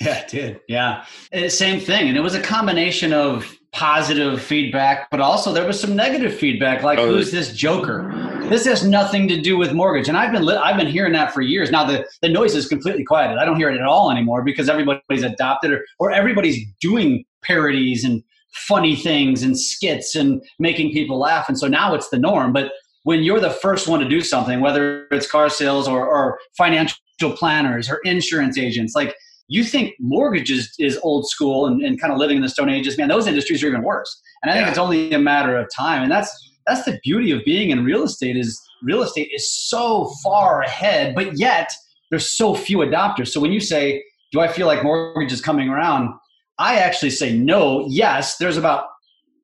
Yeah, 0.00 0.18
it 0.18 0.28
did. 0.28 0.60
Yeah. 0.68 1.04
Uh, 1.32 1.48
same 1.48 1.80
thing. 1.80 2.08
And 2.08 2.16
it 2.16 2.20
was 2.20 2.34
a 2.34 2.40
combination 2.42 3.12
of 3.12 3.56
positive 3.72 4.40
feedback, 4.40 5.10
but 5.10 5.20
also 5.20 5.52
there 5.52 5.66
was 5.66 5.78
some 5.80 5.94
negative 5.94 6.34
feedback 6.34 6.82
like, 6.82 6.98
oh, 6.98 7.08
who's 7.08 7.30
this 7.30 7.54
joker? 7.54 8.10
This 8.48 8.64
has 8.64 8.86
nothing 8.86 9.28
to 9.28 9.40
do 9.40 9.56
with 9.56 9.72
mortgage. 9.72 10.08
And 10.08 10.16
I've 10.16 10.32
been, 10.32 10.44
li- 10.44 10.56
I've 10.56 10.76
been 10.76 10.86
hearing 10.86 11.12
that 11.12 11.32
for 11.32 11.40
years. 11.42 11.70
Now 11.70 11.84
the, 11.84 12.06
the 12.22 12.28
noise 12.28 12.54
is 12.54 12.68
completely 12.68 13.04
quieted. 13.04 13.38
I 13.38 13.44
don't 13.44 13.56
hear 13.56 13.70
it 13.70 13.78
at 13.78 13.86
all 13.86 14.10
anymore 14.10 14.42
because 14.42 14.68
everybody's 14.68 15.22
adopted 15.22 15.72
or, 15.72 15.84
or 15.98 16.10
everybody's 16.10 16.64
doing 16.80 17.24
parodies 17.42 18.04
and 18.04 18.22
funny 18.52 18.96
things 18.96 19.42
and 19.42 19.58
skits 19.58 20.14
and 20.14 20.42
making 20.58 20.92
people 20.92 21.18
laugh. 21.18 21.48
And 21.48 21.58
so 21.58 21.68
now 21.68 21.94
it's 21.94 22.08
the 22.08 22.18
norm. 22.18 22.52
But 22.52 22.72
when 23.02 23.22
you're 23.22 23.40
the 23.40 23.50
first 23.50 23.88
one 23.88 24.00
to 24.00 24.08
do 24.08 24.20
something, 24.20 24.60
whether 24.60 25.06
it's 25.10 25.30
car 25.30 25.50
sales 25.50 25.86
or, 25.86 26.06
or 26.06 26.38
financial 26.56 26.98
planners 27.20 27.90
or 27.90 28.00
insurance 28.04 28.56
agents, 28.56 28.94
like 28.94 29.14
you 29.48 29.62
think 29.62 29.94
mortgages 30.00 30.74
is, 30.78 30.98
old 31.02 31.28
school 31.28 31.66
and, 31.66 31.82
and 31.82 32.00
kind 32.00 32.12
of 32.12 32.18
living 32.18 32.36
in 32.36 32.42
the 32.42 32.48
stone 32.48 32.68
ages 32.68 32.98
man 32.98 33.08
those 33.08 33.26
industries 33.26 33.62
are 33.62 33.68
even 33.68 33.82
worse 33.82 34.20
and 34.42 34.50
i 34.50 34.54
yeah. 34.54 34.60
think 34.60 34.70
it's 34.70 34.78
only 34.78 35.12
a 35.12 35.18
matter 35.18 35.56
of 35.56 35.68
time 35.74 36.02
and 36.02 36.10
that's 36.10 36.52
that's 36.66 36.84
the 36.84 36.98
beauty 37.04 37.30
of 37.30 37.44
being 37.44 37.70
in 37.70 37.84
real 37.84 38.02
estate 38.02 38.36
is 38.36 38.60
real 38.82 39.02
estate 39.02 39.28
is 39.34 39.68
so 39.68 40.10
far 40.22 40.62
ahead 40.62 41.14
but 41.14 41.38
yet 41.38 41.70
there's 42.10 42.36
so 42.36 42.54
few 42.54 42.78
adopters 42.78 43.28
so 43.28 43.40
when 43.40 43.52
you 43.52 43.60
say 43.60 44.02
do 44.32 44.40
i 44.40 44.48
feel 44.48 44.66
like 44.66 44.82
mortgage 44.82 45.32
is 45.32 45.40
coming 45.40 45.68
around 45.68 46.12
I 46.58 46.76
actually 46.76 47.10
say 47.10 47.36
no. 47.36 47.86
Yes, 47.88 48.36
there's 48.38 48.56
about 48.56 48.86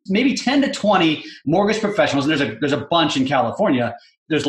maybe 0.08 0.34
10 0.34 0.62
to 0.62 0.72
20 0.72 1.24
mortgage 1.46 1.80
professionals, 1.80 2.26
and 2.26 2.30
there's 2.30 2.50
a 2.50 2.58
there's 2.58 2.72
a 2.72 2.86
bunch 2.90 3.16
in 3.16 3.26
California. 3.26 3.94
There's 4.28 4.44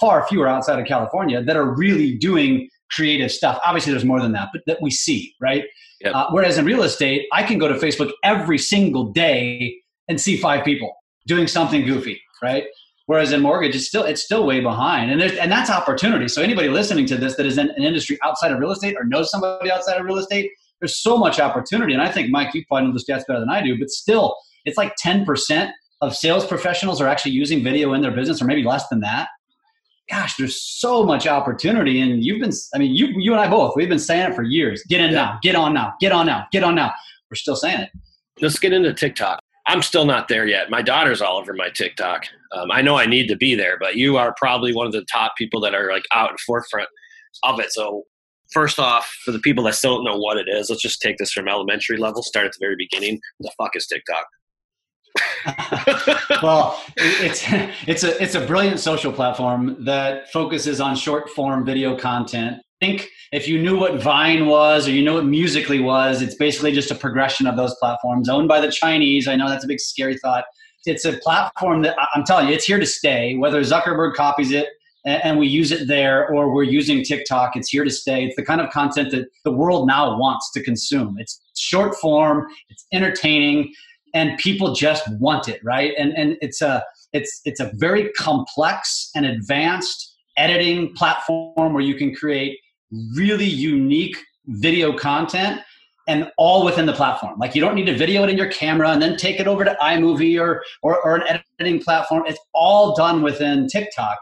far 0.00 0.26
fewer 0.28 0.46
outside 0.46 0.78
of 0.78 0.86
California 0.86 1.42
that 1.42 1.56
are 1.56 1.74
really 1.74 2.16
doing 2.16 2.68
creative 2.90 3.30
stuff. 3.30 3.60
Obviously, 3.64 3.92
there's 3.92 4.04
more 4.04 4.20
than 4.20 4.32
that, 4.32 4.48
but 4.52 4.62
that 4.66 4.78
we 4.80 4.90
see, 4.90 5.34
right? 5.40 5.64
Yep. 6.00 6.14
Uh, 6.14 6.26
whereas 6.30 6.58
in 6.58 6.64
real 6.64 6.82
estate, 6.82 7.26
I 7.32 7.42
can 7.42 7.58
go 7.58 7.68
to 7.68 7.74
Facebook 7.74 8.10
every 8.22 8.58
single 8.58 9.12
day 9.12 9.76
and 10.08 10.20
see 10.20 10.36
five 10.36 10.64
people 10.64 10.94
doing 11.26 11.46
something 11.46 11.84
goofy, 11.86 12.20
right? 12.42 12.64
Whereas 13.06 13.32
in 13.32 13.42
mortgage, 13.42 13.74
it's 13.74 13.86
still 13.86 14.04
it's 14.04 14.22
still 14.22 14.46
way 14.46 14.60
behind, 14.60 15.10
and 15.10 15.20
there's 15.20 15.36
and 15.36 15.52
that's 15.52 15.70
opportunity. 15.70 16.26
So 16.28 16.42
anybody 16.42 16.68
listening 16.68 17.06
to 17.06 17.16
this 17.16 17.36
that 17.36 17.46
is 17.46 17.58
in 17.58 17.70
an 17.70 17.82
industry 17.82 18.18
outside 18.22 18.50
of 18.50 18.58
real 18.58 18.70
estate 18.70 18.96
or 18.98 19.04
knows 19.04 19.30
somebody 19.30 19.70
outside 19.70 19.98
of 19.98 20.04
real 20.06 20.18
estate, 20.18 20.50
there's 20.80 20.96
so 20.96 21.18
much 21.18 21.38
opportunity. 21.38 21.92
And 21.92 22.02
I 22.02 22.10
think 22.10 22.30
Mike, 22.30 22.54
you 22.54 22.64
probably 22.66 22.88
know 22.88 22.94
the 22.94 23.00
stats 23.00 23.26
better 23.26 23.40
than 23.40 23.50
I 23.50 23.62
do, 23.62 23.78
but 23.78 23.90
still, 23.90 24.36
it's 24.64 24.78
like 24.78 24.94
ten 24.96 25.24
percent 25.24 25.72
of 26.00 26.16
sales 26.16 26.46
professionals 26.46 27.00
are 27.00 27.06
actually 27.06 27.32
using 27.32 27.62
video 27.62 27.92
in 27.92 28.00
their 28.00 28.10
business, 28.10 28.40
or 28.40 28.46
maybe 28.46 28.62
less 28.62 28.88
than 28.88 29.00
that. 29.00 29.28
Gosh, 30.10 30.36
there's 30.36 30.60
so 30.60 31.02
much 31.02 31.26
opportunity, 31.26 32.00
and 32.00 32.22
you've 32.22 32.40
been 32.40 32.52
I 32.74 32.78
mean, 32.78 32.94
you 32.94 33.08
you 33.18 33.32
and 33.32 33.40
I 33.40 33.48
both 33.48 33.74
we've 33.74 33.88
been 33.88 33.98
saying 33.98 34.32
it 34.32 34.34
for 34.34 34.42
years. 34.42 34.82
Get 34.88 35.00
in 35.00 35.12
yeah. 35.12 35.16
now, 35.16 35.38
get 35.42 35.56
on 35.56 35.72
now, 35.72 35.94
get 36.00 36.12
on 36.12 36.26
now, 36.26 36.46
get 36.52 36.62
on 36.62 36.74
now. 36.74 36.92
We're 37.30 37.36
still 37.36 37.56
saying 37.56 37.80
it. 37.80 37.90
Let's 38.40 38.58
get 38.58 38.72
into 38.72 38.92
TikTok. 38.92 39.40
I'm 39.66 39.80
still 39.80 40.04
not 40.04 40.28
there 40.28 40.46
yet. 40.46 40.70
My 40.70 40.82
daughter's 40.82 41.22
all 41.22 41.38
over 41.38 41.54
my 41.54 41.70
TikTok. 41.70 42.24
Um, 42.52 42.70
I 42.70 42.82
know 42.82 42.96
I 42.96 43.06
need 43.06 43.28
to 43.28 43.36
be 43.36 43.54
there, 43.54 43.78
but 43.78 43.96
you 43.96 44.18
are 44.18 44.34
probably 44.38 44.74
one 44.74 44.86
of 44.86 44.92
the 44.92 45.06
top 45.10 45.32
people 45.38 45.60
that 45.62 45.74
are 45.74 45.90
like 45.90 46.04
out 46.12 46.30
in 46.30 46.36
forefront 46.46 46.88
of 47.42 47.58
it. 47.60 47.72
So 47.72 48.02
first 48.52 48.78
off, 48.78 49.06
for 49.24 49.32
the 49.32 49.38
people 49.38 49.64
that 49.64 49.74
still 49.74 49.96
don't 49.96 50.04
know 50.04 50.18
what 50.18 50.36
it 50.36 50.48
is, 50.48 50.68
let's 50.68 50.82
just 50.82 51.00
take 51.00 51.16
this 51.16 51.32
from 51.32 51.48
elementary 51.48 51.96
level. 51.96 52.22
Start 52.22 52.46
at 52.46 52.52
the 52.52 52.58
very 52.60 52.76
beginning. 52.76 53.20
the 53.40 53.50
fuck 53.56 53.74
is 53.74 53.86
TikTok? 53.86 54.26
well, 56.42 56.82
it's 56.96 57.44
it's 57.86 58.02
a 58.04 58.22
it's 58.22 58.34
a 58.34 58.44
brilliant 58.46 58.80
social 58.80 59.12
platform 59.12 59.76
that 59.84 60.30
focuses 60.32 60.80
on 60.80 60.96
short 60.96 61.30
form 61.30 61.64
video 61.64 61.96
content 61.96 62.60
think 62.84 63.10
if 63.32 63.48
you 63.48 63.60
knew 63.60 63.78
what 63.78 64.00
Vine 64.00 64.46
was 64.46 64.86
or 64.86 64.92
you 64.92 65.02
know 65.02 65.14
what 65.14 65.26
Musical.ly 65.26 65.80
was, 65.80 66.22
it's 66.22 66.34
basically 66.34 66.72
just 66.72 66.90
a 66.90 66.94
progression 66.94 67.46
of 67.46 67.56
those 67.56 67.74
platforms 67.76 68.28
owned 68.28 68.48
by 68.48 68.60
the 68.60 68.70
Chinese. 68.70 69.28
I 69.28 69.36
know 69.36 69.48
that's 69.48 69.64
a 69.64 69.68
big 69.68 69.80
scary 69.80 70.18
thought. 70.18 70.44
It's 70.86 71.04
a 71.04 71.14
platform 71.18 71.82
that 71.82 71.96
I'm 72.14 72.24
telling 72.24 72.48
you, 72.48 72.54
it's 72.54 72.66
here 72.66 72.78
to 72.78 72.86
stay. 72.86 73.36
Whether 73.36 73.60
Zuckerberg 73.62 74.14
copies 74.14 74.52
it 74.52 74.68
and 75.06 75.38
we 75.38 75.46
use 75.46 75.72
it 75.72 75.88
there 75.88 76.28
or 76.30 76.52
we're 76.52 76.62
using 76.62 77.02
TikTok, 77.02 77.56
it's 77.56 77.68
here 77.70 77.84
to 77.84 77.90
stay. 77.90 78.24
It's 78.24 78.36
the 78.36 78.44
kind 78.44 78.60
of 78.60 78.70
content 78.70 79.10
that 79.12 79.26
the 79.44 79.52
world 79.52 79.86
now 79.86 80.18
wants 80.18 80.50
to 80.52 80.62
consume. 80.62 81.16
It's 81.18 81.40
short 81.56 81.94
form, 81.96 82.46
it's 82.68 82.86
entertaining, 82.92 83.72
and 84.14 84.38
people 84.38 84.72
just 84.74 85.06
want 85.18 85.48
it, 85.48 85.60
right? 85.62 85.92
And 85.98 86.12
and 86.16 86.36
it's 86.40 86.62
a 86.62 86.84
it's 87.12 87.40
it's 87.44 87.60
a 87.60 87.70
very 87.74 88.10
complex 88.12 89.10
and 89.14 89.26
advanced 89.26 90.16
editing 90.36 90.94
platform 90.94 91.74
where 91.74 91.82
you 91.82 91.94
can 91.94 92.14
create 92.14 92.58
really 93.14 93.44
unique 93.46 94.16
video 94.46 94.96
content 94.96 95.60
and 96.06 96.30
all 96.36 96.64
within 96.64 96.86
the 96.86 96.92
platform. 96.92 97.38
Like 97.38 97.54
you 97.54 97.60
don't 97.60 97.74
need 97.74 97.86
to 97.86 97.96
video 97.96 98.24
it 98.24 98.30
in 98.30 98.36
your 98.36 98.50
camera 98.50 98.90
and 98.90 99.00
then 99.00 99.16
take 99.16 99.40
it 99.40 99.46
over 99.46 99.64
to 99.64 99.76
iMovie 99.80 100.40
or, 100.40 100.62
or, 100.82 101.00
or 101.02 101.16
an 101.16 101.40
editing 101.58 101.82
platform. 101.82 102.24
It's 102.26 102.38
all 102.52 102.94
done 102.94 103.22
within 103.22 103.68
TikTok. 103.68 104.18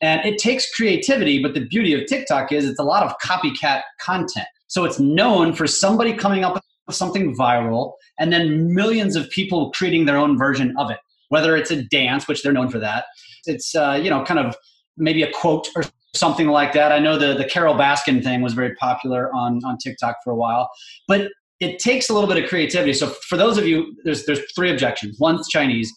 And 0.00 0.24
it 0.24 0.38
takes 0.38 0.74
creativity, 0.74 1.40
but 1.42 1.54
the 1.54 1.60
beauty 1.60 1.94
of 1.94 2.06
TikTok 2.06 2.52
is 2.52 2.68
it's 2.68 2.80
a 2.80 2.84
lot 2.84 3.04
of 3.04 3.14
copycat 3.18 3.82
content. 4.00 4.46
So 4.66 4.84
it's 4.84 4.98
known 4.98 5.52
for 5.52 5.66
somebody 5.66 6.14
coming 6.14 6.42
up 6.42 6.60
something 6.94 7.36
viral 7.36 7.92
and 8.18 8.32
then 8.32 8.72
millions 8.74 9.16
of 9.16 9.28
people 9.30 9.70
creating 9.72 10.06
their 10.06 10.16
own 10.16 10.38
version 10.38 10.74
of 10.78 10.90
it. 10.90 10.98
Whether 11.28 11.56
it's 11.56 11.70
a 11.70 11.82
dance, 11.82 12.26
which 12.26 12.42
they're 12.42 12.52
known 12.52 12.70
for 12.70 12.78
that, 12.80 13.04
it's 13.46 13.74
uh, 13.74 13.98
you 14.02 14.10
know 14.10 14.24
kind 14.24 14.40
of 14.40 14.56
maybe 14.96 15.22
a 15.22 15.32
quote 15.32 15.68
or 15.76 15.84
something 16.14 16.48
like 16.48 16.72
that. 16.72 16.92
I 16.92 16.98
know 16.98 17.18
the 17.18 17.34
the 17.34 17.44
Carole 17.44 17.74
Baskin 17.74 18.22
thing 18.22 18.42
was 18.42 18.52
very 18.52 18.74
popular 18.76 19.32
on 19.34 19.60
on 19.64 19.78
TikTok 19.78 20.16
for 20.24 20.32
a 20.32 20.36
while, 20.36 20.68
but 21.06 21.28
it 21.60 21.78
takes 21.78 22.08
a 22.08 22.14
little 22.14 22.28
bit 22.28 22.42
of 22.42 22.48
creativity. 22.48 22.94
So 22.94 23.08
for 23.28 23.36
those 23.36 23.58
of 23.58 23.66
you, 23.66 23.94
there's 24.04 24.24
there's 24.26 24.40
three 24.54 24.70
objections. 24.70 25.18
One's 25.20 25.48
Chinese. 25.48 25.92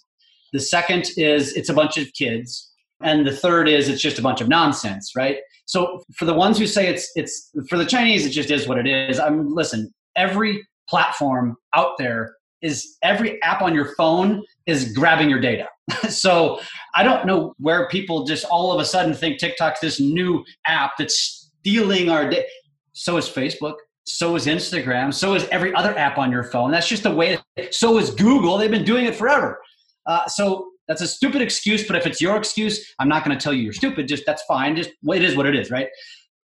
The 0.51 0.59
second 0.59 1.09
is 1.17 1.53
it's 1.53 1.69
a 1.69 1.73
bunch 1.73 1.97
of 1.97 2.07
kids, 2.13 2.71
and 3.01 3.25
the 3.25 3.35
third 3.35 3.67
is 3.67 3.89
it's 3.89 4.01
just 4.01 4.19
a 4.19 4.21
bunch 4.21 4.41
of 4.41 4.47
nonsense, 4.47 5.13
right? 5.15 5.38
So 5.65 6.03
for 6.15 6.25
the 6.25 6.33
ones 6.33 6.57
who 6.57 6.67
say 6.67 6.88
it's 6.88 7.09
it's 7.15 7.51
for 7.69 7.77
the 7.77 7.85
Chinese, 7.85 8.25
it 8.25 8.31
just 8.31 8.51
is 8.51 8.67
what 8.67 8.77
it 8.77 8.88
is. 8.88 9.19
I'm 9.19 9.53
listen. 9.53 9.91
Every 10.15 10.63
platform 10.93 11.55
out 11.73 11.97
there 11.97 12.35
is 12.62 12.97
every 13.01 13.41
app 13.41 13.63
on 13.63 13.73
your 13.73 13.95
phone 13.95 14.43
is 14.67 14.93
grabbing 14.93 15.27
your 15.27 15.39
data. 15.39 15.67
so 16.09 16.59
I 16.93 17.01
don't 17.01 17.25
know 17.25 17.55
where 17.57 17.88
people 17.88 18.25
just 18.25 18.45
all 18.45 18.71
of 18.71 18.79
a 18.79 18.85
sudden 18.85 19.15
think 19.15 19.39
TikTok's 19.39 19.79
this 19.79 20.00
new 20.00 20.45
app 20.67 20.91
that's 21.00 21.50
stealing 21.59 22.12
our 22.12 22.29
data. 22.29 22.45
So 22.93 23.17
is 23.17 23.27
Facebook. 23.27 23.77
So 24.03 24.35
is 24.35 24.45
Instagram. 24.45 25.12
So 25.12 25.33
is 25.33 25.47
every 25.50 25.73
other 25.73 25.97
app 25.97 26.19
on 26.19 26.31
your 26.31 26.43
phone. 26.43 26.69
That's 26.69 26.88
just 26.88 27.01
the 27.01 27.12
way. 27.12 27.39
So 27.71 27.97
is 27.97 28.12
Google. 28.12 28.59
They've 28.59 28.69
been 28.69 28.85
doing 28.85 29.05
it 29.05 29.15
forever. 29.15 29.59
Uh, 30.05 30.27
so 30.27 30.69
that's 30.88 31.01
a 31.01 31.07
stupid 31.07 31.41
excuse. 31.41 31.88
But 31.88 31.95
if 31.95 32.05
it's 32.05 32.21
your 32.21 32.38
excuse, 32.38 32.93
I'm 33.00 33.09
not 33.09 33.25
going 33.25 33.35
to 33.35 33.43
tell 33.43 33.51
you 33.51 33.63
you're 33.63 33.73
stupid. 33.73 34.07
Just 34.07 34.27
that's 34.27 34.43
fine. 34.43 34.75
Just 34.75 34.91
it 35.07 35.23
is 35.23 35.35
what 35.35 35.47
it 35.47 35.55
is, 35.55 35.71
right? 35.71 35.88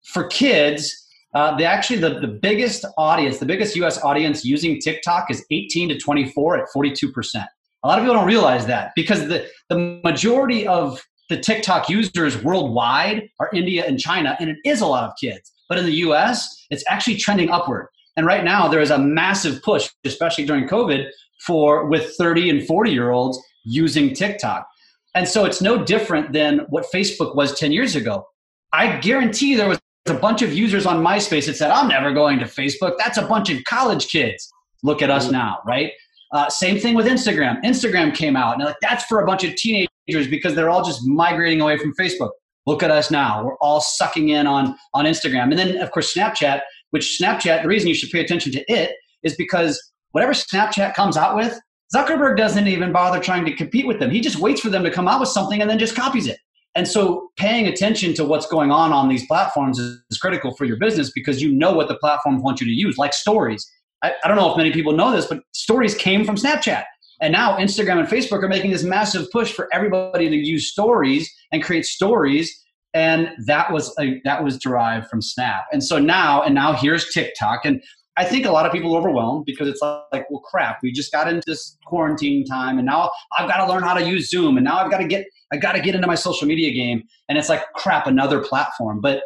For 0.02 0.28
kids, 0.28 0.99
uh, 1.34 1.56
the 1.56 1.64
actually 1.64 1.98
the, 1.98 2.20
the 2.20 2.28
biggest 2.28 2.84
audience, 2.98 3.38
the 3.38 3.46
biggest 3.46 3.76
U.S. 3.76 4.02
audience 4.02 4.44
using 4.44 4.80
TikTok 4.80 5.30
is 5.30 5.44
18 5.50 5.90
to 5.90 5.98
24 5.98 6.58
at 6.58 6.68
42 6.72 7.12
percent. 7.12 7.46
A 7.82 7.88
lot 7.88 7.98
of 7.98 8.04
people 8.04 8.14
don't 8.14 8.26
realize 8.26 8.66
that 8.66 8.92
because 8.96 9.28
the 9.28 9.46
the 9.68 10.00
majority 10.04 10.66
of 10.66 11.00
the 11.28 11.38
TikTok 11.38 11.88
users 11.88 12.42
worldwide 12.42 13.28
are 13.38 13.50
India 13.54 13.84
and 13.86 13.98
China, 13.98 14.36
and 14.40 14.50
it 14.50 14.56
is 14.64 14.80
a 14.80 14.86
lot 14.86 15.04
of 15.04 15.12
kids. 15.20 15.52
But 15.68 15.78
in 15.78 15.86
the 15.86 15.94
U.S., 16.06 16.66
it's 16.70 16.84
actually 16.88 17.16
trending 17.16 17.50
upward. 17.50 17.86
And 18.16 18.26
right 18.26 18.44
now, 18.44 18.66
there 18.66 18.80
is 18.80 18.90
a 18.90 18.98
massive 18.98 19.62
push, 19.62 19.88
especially 20.04 20.44
during 20.44 20.68
COVID, 20.68 21.08
for 21.46 21.86
with 21.86 22.12
30 22.18 22.50
and 22.50 22.66
40 22.66 22.90
year 22.90 23.10
olds 23.12 23.40
using 23.64 24.12
TikTok. 24.12 24.66
And 25.14 25.26
so 25.28 25.44
it's 25.44 25.62
no 25.62 25.84
different 25.84 26.32
than 26.32 26.66
what 26.68 26.86
Facebook 26.92 27.34
was 27.34 27.58
10 27.58 27.72
years 27.72 27.96
ago. 27.96 28.26
I 28.72 28.96
guarantee 28.98 29.54
there 29.54 29.68
was 29.68 29.80
a 30.06 30.14
bunch 30.14 30.42
of 30.42 30.52
users 30.52 30.86
on 30.86 31.04
MySpace 31.04 31.46
that 31.46 31.56
said, 31.56 31.70
I'm 31.70 31.88
never 31.88 32.12
going 32.12 32.38
to 32.38 32.46
Facebook. 32.46 32.94
That's 32.98 33.18
a 33.18 33.26
bunch 33.26 33.50
of 33.50 33.62
college 33.64 34.08
kids. 34.08 34.50
Look 34.82 35.02
at 35.02 35.10
us 35.10 35.24
mm-hmm. 35.24 35.34
now, 35.34 35.58
right? 35.66 35.92
Uh, 36.32 36.48
same 36.48 36.78
thing 36.78 36.94
with 36.94 37.06
Instagram. 37.06 37.62
Instagram 37.64 38.14
came 38.14 38.36
out 38.36 38.54
and 38.54 38.64
like, 38.64 38.76
that's 38.80 39.04
for 39.04 39.20
a 39.20 39.26
bunch 39.26 39.44
of 39.44 39.54
teenagers 39.56 40.28
because 40.28 40.54
they're 40.54 40.70
all 40.70 40.84
just 40.84 41.06
migrating 41.06 41.60
away 41.60 41.76
from 41.76 41.92
Facebook. 42.00 42.30
Look 42.66 42.82
at 42.82 42.90
us 42.90 43.10
now. 43.10 43.44
We're 43.44 43.56
all 43.56 43.80
sucking 43.80 44.28
in 44.28 44.46
on, 44.46 44.76
on 44.94 45.04
Instagram. 45.04 45.44
And 45.50 45.58
then, 45.58 45.78
of 45.78 45.90
course, 45.90 46.14
Snapchat, 46.14 46.60
which 46.90 47.18
Snapchat, 47.20 47.62
the 47.62 47.68
reason 47.68 47.88
you 47.88 47.94
should 47.94 48.10
pay 48.10 48.20
attention 48.20 48.52
to 48.52 48.72
it 48.72 48.92
is 49.22 49.34
because 49.36 49.80
whatever 50.12 50.32
Snapchat 50.32 50.94
comes 50.94 51.16
out 51.16 51.34
with, 51.34 51.58
Zuckerberg 51.94 52.36
doesn't 52.36 52.68
even 52.68 52.92
bother 52.92 53.18
trying 53.18 53.44
to 53.46 53.52
compete 53.56 53.86
with 53.86 53.98
them. 53.98 54.10
He 54.10 54.20
just 54.20 54.38
waits 54.38 54.60
for 54.60 54.70
them 54.70 54.84
to 54.84 54.90
come 54.90 55.08
out 55.08 55.18
with 55.18 55.28
something 55.28 55.60
and 55.60 55.68
then 55.68 55.78
just 55.78 55.96
copies 55.96 56.28
it. 56.28 56.38
And 56.74 56.86
so 56.86 57.30
paying 57.36 57.66
attention 57.66 58.14
to 58.14 58.24
what's 58.24 58.46
going 58.46 58.70
on 58.70 58.92
on 58.92 59.08
these 59.08 59.26
platforms 59.26 59.78
is, 59.78 60.00
is 60.10 60.18
critical 60.18 60.54
for 60.54 60.64
your 60.64 60.76
business 60.78 61.10
because 61.10 61.42
you 61.42 61.52
know 61.52 61.72
what 61.72 61.88
the 61.88 61.96
platforms 61.96 62.42
want 62.42 62.60
you 62.60 62.66
to 62.66 62.72
use, 62.72 62.96
like 62.96 63.12
stories. 63.12 63.68
I, 64.02 64.12
I 64.24 64.28
don't 64.28 64.36
know 64.36 64.50
if 64.50 64.56
many 64.56 64.72
people 64.72 64.92
know 64.92 65.10
this, 65.10 65.26
but 65.26 65.42
stories 65.52 65.94
came 65.94 66.24
from 66.24 66.36
Snapchat. 66.36 66.84
And 67.20 67.32
now 67.32 67.58
Instagram 67.58 67.98
and 67.98 68.08
Facebook 68.08 68.42
are 68.42 68.48
making 68.48 68.70
this 68.70 68.84
massive 68.84 69.30
push 69.30 69.52
for 69.52 69.68
everybody 69.72 70.28
to 70.28 70.36
use 70.36 70.70
stories 70.70 71.30
and 71.52 71.62
create 71.62 71.84
stories. 71.84 72.56
And 72.94 73.30
that 73.46 73.72
was 73.72 73.94
a, 74.00 74.20
that 74.24 74.42
was 74.42 74.58
derived 74.58 75.08
from 75.08 75.20
Snap. 75.20 75.64
And 75.72 75.84
so 75.84 75.98
now, 75.98 76.42
and 76.42 76.54
now 76.54 76.72
here's 76.72 77.12
TikTok. 77.12 77.64
And 77.64 77.82
I 78.16 78.24
think 78.24 78.44
a 78.44 78.50
lot 78.50 78.66
of 78.66 78.72
people 78.72 78.94
are 78.94 78.98
overwhelmed 78.98 79.46
because 79.46 79.68
it's 79.68 79.80
like, 79.80 80.28
well, 80.30 80.40
crap, 80.40 80.78
we 80.82 80.92
just 80.92 81.12
got 81.12 81.28
into 81.28 81.42
this 81.46 81.78
quarantine 81.86 82.44
time, 82.44 82.78
and 82.78 82.86
now 82.86 83.10
I've 83.38 83.48
got 83.48 83.64
to 83.64 83.72
learn 83.72 83.82
how 83.82 83.94
to 83.94 84.04
use 84.04 84.30
Zoom, 84.30 84.56
and 84.56 84.64
now 84.64 84.78
I've 84.78 84.90
got 84.90 84.98
to 84.98 85.06
get 85.06 85.26
I 85.52 85.56
got 85.56 85.72
to 85.72 85.80
get 85.80 85.94
into 85.94 86.06
my 86.06 86.14
social 86.14 86.46
media 86.46 86.72
game. 86.72 87.02
And 87.28 87.36
it's 87.36 87.48
like, 87.48 87.64
crap, 87.74 88.06
another 88.06 88.40
platform. 88.40 89.00
But 89.00 89.22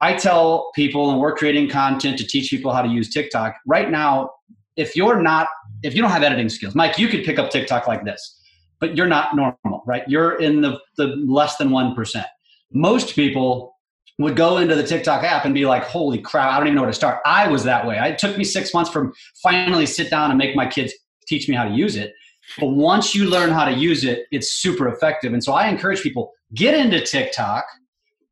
I 0.00 0.14
tell 0.14 0.70
people, 0.74 1.10
and 1.10 1.20
we're 1.20 1.34
creating 1.34 1.70
content 1.70 2.18
to 2.18 2.26
teach 2.26 2.50
people 2.50 2.72
how 2.72 2.82
to 2.82 2.88
use 2.88 3.08
TikTok. 3.08 3.54
Right 3.66 3.90
now, 3.90 4.30
if 4.76 4.96
you're 4.96 5.20
not, 5.20 5.48
if 5.82 5.94
you 5.94 6.02
don't 6.02 6.10
have 6.10 6.22
editing 6.22 6.48
skills, 6.48 6.74
Mike, 6.74 6.98
you 6.98 7.08
could 7.08 7.24
pick 7.24 7.38
up 7.38 7.50
TikTok 7.50 7.86
like 7.86 8.04
this, 8.04 8.40
but 8.80 8.96
you're 8.96 9.06
not 9.06 9.34
normal, 9.34 9.82
right? 9.86 10.02
You're 10.06 10.40
in 10.40 10.60
the, 10.60 10.78
the 10.96 11.06
less 11.26 11.56
than 11.56 11.70
1%. 11.70 12.24
Most 12.72 13.14
people 13.14 13.71
would 14.18 14.36
go 14.36 14.58
into 14.58 14.74
the 14.74 14.86
TikTok 14.86 15.24
app 15.24 15.44
and 15.44 15.54
be 15.54 15.66
like, 15.66 15.84
holy 15.84 16.18
crap, 16.18 16.52
I 16.52 16.58
don't 16.58 16.66
even 16.66 16.76
know 16.76 16.82
where 16.82 16.90
to 16.90 16.96
start. 16.96 17.20
I 17.24 17.48
was 17.48 17.64
that 17.64 17.86
way. 17.86 17.98
It 17.98 18.18
took 18.18 18.36
me 18.36 18.44
six 18.44 18.74
months 18.74 18.90
from 18.90 19.12
finally 19.42 19.86
sit 19.86 20.10
down 20.10 20.30
and 20.30 20.38
make 20.38 20.54
my 20.54 20.66
kids 20.66 20.92
teach 21.26 21.48
me 21.48 21.56
how 21.56 21.64
to 21.64 21.74
use 21.74 21.96
it. 21.96 22.12
But 22.58 22.68
once 22.68 23.14
you 23.14 23.26
learn 23.26 23.50
how 23.50 23.64
to 23.64 23.72
use 23.72 24.04
it, 24.04 24.26
it's 24.30 24.52
super 24.52 24.88
effective. 24.88 25.32
And 25.32 25.42
so 25.42 25.52
I 25.52 25.68
encourage 25.68 26.02
people 26.02 26.32
get 26.54 26.74
into 26.74 27.00
TikTok 27.00 27.64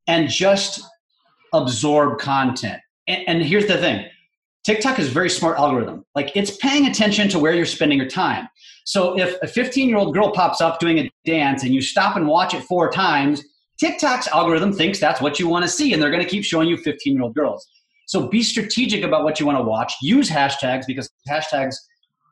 and 0.07 0.29
just 0.29 0.83
absorb 1.53 2.19
content. 2.19 2.81
And, 3.07 3.23
and 3.27 3.43
here's 3.43 3.67
the 3.67 3.79
thing 3.79 4.07
TikTok 4.65 4.99
is 4.99 5.09
a 5.09 5.11
very 5.11 5.31
smart 5.31 5.59
algorithm. 5.59 6.05
Like 6.15 6.33
it's 6.37 6.57
paying 6.59 6.87
attention 6.87 7.29
to 7.31 7.39
where 7.39 7.55
you're 7.55 7.65
spending 7.67 7.99
your 7.99 8.09
time. 8.09 8.49
So 8.85 9.19
if 9.19 9.41
a 9.43 9.47
15 9.47 9.89
year 9.89 9.99
old 9.99 10.15
girl 10.15 10.33
pops 10.33 10.61
up 10.61 10.81
doing 10.81 10.99
a 10.99 11.11
dance 11.25 11.63
and 11.63 11.73
you 11.73 11.81
stop 11.81 12.17
and 12.17 12.27
watch 12.27 12.55
it 12.55 12.63
four 12.65 12.91
times, 12.91 13.43
TikTok's 13.81 14.29
algorithm 14.29 14.75
thinks 14.75 15.01
that's 15.01 15.23
what 15.23 15.41
you 15.41 15.49
want 15.49 15.65
to 15.65 15.69
see 15.69 15.95
and 15.95 16.03
they're 16.03 16.11
going 16.11 16.23
to 16.23 16.29
keep 16.29 16.45
showing 16.45 16.69
you 16.69 16.77
15 16.77 17.15
year 17.15 17.23
old 17.23 17.35
girls. 17.35 17.67
So 18.07 18.29
be 18.29 18.43
strategic 18.43 19.03
about 19.03 19.25
what 19.25 19.41
you 19.41 19.47
want 19.47 19.57
to 19.57 19.65
watch. 19.65 19.95
Use 20.03 20.29
hashtags 20.29 20.85
because 20.87 21.11
hashtags 21.27 21.77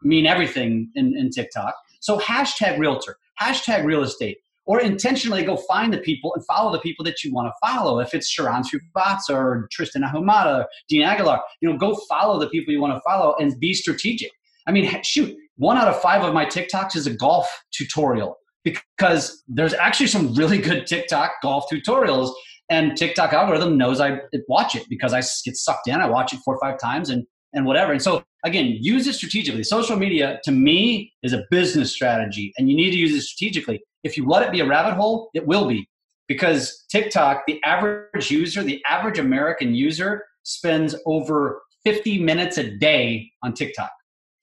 mean 0.02 0.26
everything 0.26 0.90
in, 0.95 1.17
in 1.17 1.31
TikTok. 1.31 1.75
So 2.00 2.19
hashtag 2.19 2.78
realtor, 2.78 3.17
hashtag 3.40 3.85
real 3.85 4.02
estate, 4.02 4.38
or 4.67 4.81
intentionally 4.81 5.43
go 5.43 5.57
find 5.57 5.90
the 5.93 5.99
people 5.99 6.35
and 6.35 6.45
follow 6.45 6.71
the 6.71 6.81
people 6.81 7.02
that 7.07 7.25
you 7.25 7.33
want 7.33 7.49
to 7.49 7.67
follow. 7.67 8.00
If 8.00 8.12
it's 8.12 8.31
Sharran 8.31 8.64
Srivatsaa 8.67 9.35
or 9.35 9.69
Tristan 9.73 10.02
Ahumada, 10.02 10.64
or 10.64 10.67
Dean 10.88 11.02
Aguilar, 11.02 11.40
you 11.62 11.71
know, 11.71 11.78
go 11.78 11.97
follow 12.09 12.38
the 12.38 12.49
people 12.49 12.75
you 12.75 12.81
want 12.81 12.95
to 12.95 13.00
follow 13.00 13.35
and 13.40 13.59
be 13.59 13.73
strategic. 13.73 14.31
I 14.67 14.73
mean, 14.73 15.02
shoot, 15.02 15.35
one 15.57 15.78
out 15.78 15.88
of 15.88 15.99
five 16.02 16.23
of 16.23 16.35
my 16.35 16.45
TikToks 16.45 16.95
is 16.95 17.07
a 17.07 17.14
golf 17.14 17.49
tutorial 17.71 18.37
because 18.65 19.43
there's 19.49 19.75
actually 19.75 20.09
some 20.09 20.35
really 20.35 20.59
good 20.59 20.87
TikTok 20.87 21.33
golf 21.43 21.67
tutorials 21.73 22.33
and 22.71 22.97
TikTok 22.97 23.33
algorithm 23.33 23.79
knows 23.79 24.00
I 24.00 24.21
watch 24.49 24.77
it 24.77 24.87
because 24.88 25.12
I 25.15 25.21
get 25.45 25.57
sucked 25.57 25.88
in. 25.88 26.00
I 26.00 26.09
watch 26.09 26.33
it 26.33 26.41
four 26.45 26.55
or 26.55 26.61
five 26.61 26.79
times 26.79 27.11
and 27.11 27.27
and 27.55 27.65
whatever. 27.65 27.93
And 27.93 28.03
so 28.03 28.23
again, 28.45 28.77
use 28.79 29.07
it 29.07 29.15
strategically. 29.15 29.62
Social 29.62 29.97
media 29.97 30.38
to 30.45 30.53
me 30.53 31.12
is 31.23 31.33
a 31.33 31.45
business 31.50 31.93
strategy, 31.93 32.53
and 32.59 32.69
you 32.69 32.77
need 32.77 32.91
to 32.91 32.97
use 32.97 33.15
it 33.15 33.23
strategically. 33.23 33.81
If 34.05 34.17
you 34.17 34.29
let 34.29 34.43
it 34.43 34.53
be 34.53 34.61
a 34.61 34.67
rabbit 34.67 34.95
hole, 34.95 35.31
it 35.35 35.47
will 35.47 35.67
be 35.67 35.88
because 36.29 36.85
TikTok, 36.91 37.45
the 37.47 37.62
average 37.65 38.31
user, 38.31 38.62
the 38.62 38.85
average 38.87 39.19
American 39.19 39.75
user 39.75 40.25
spends 40.43 40.95
over 41.07 41.62
50 41.85 42.23
minutes 42.23 42.59
a 42.59 42.71
day 42.77 43.31
on 43.43 43.55
TikTok. 43.55 43.91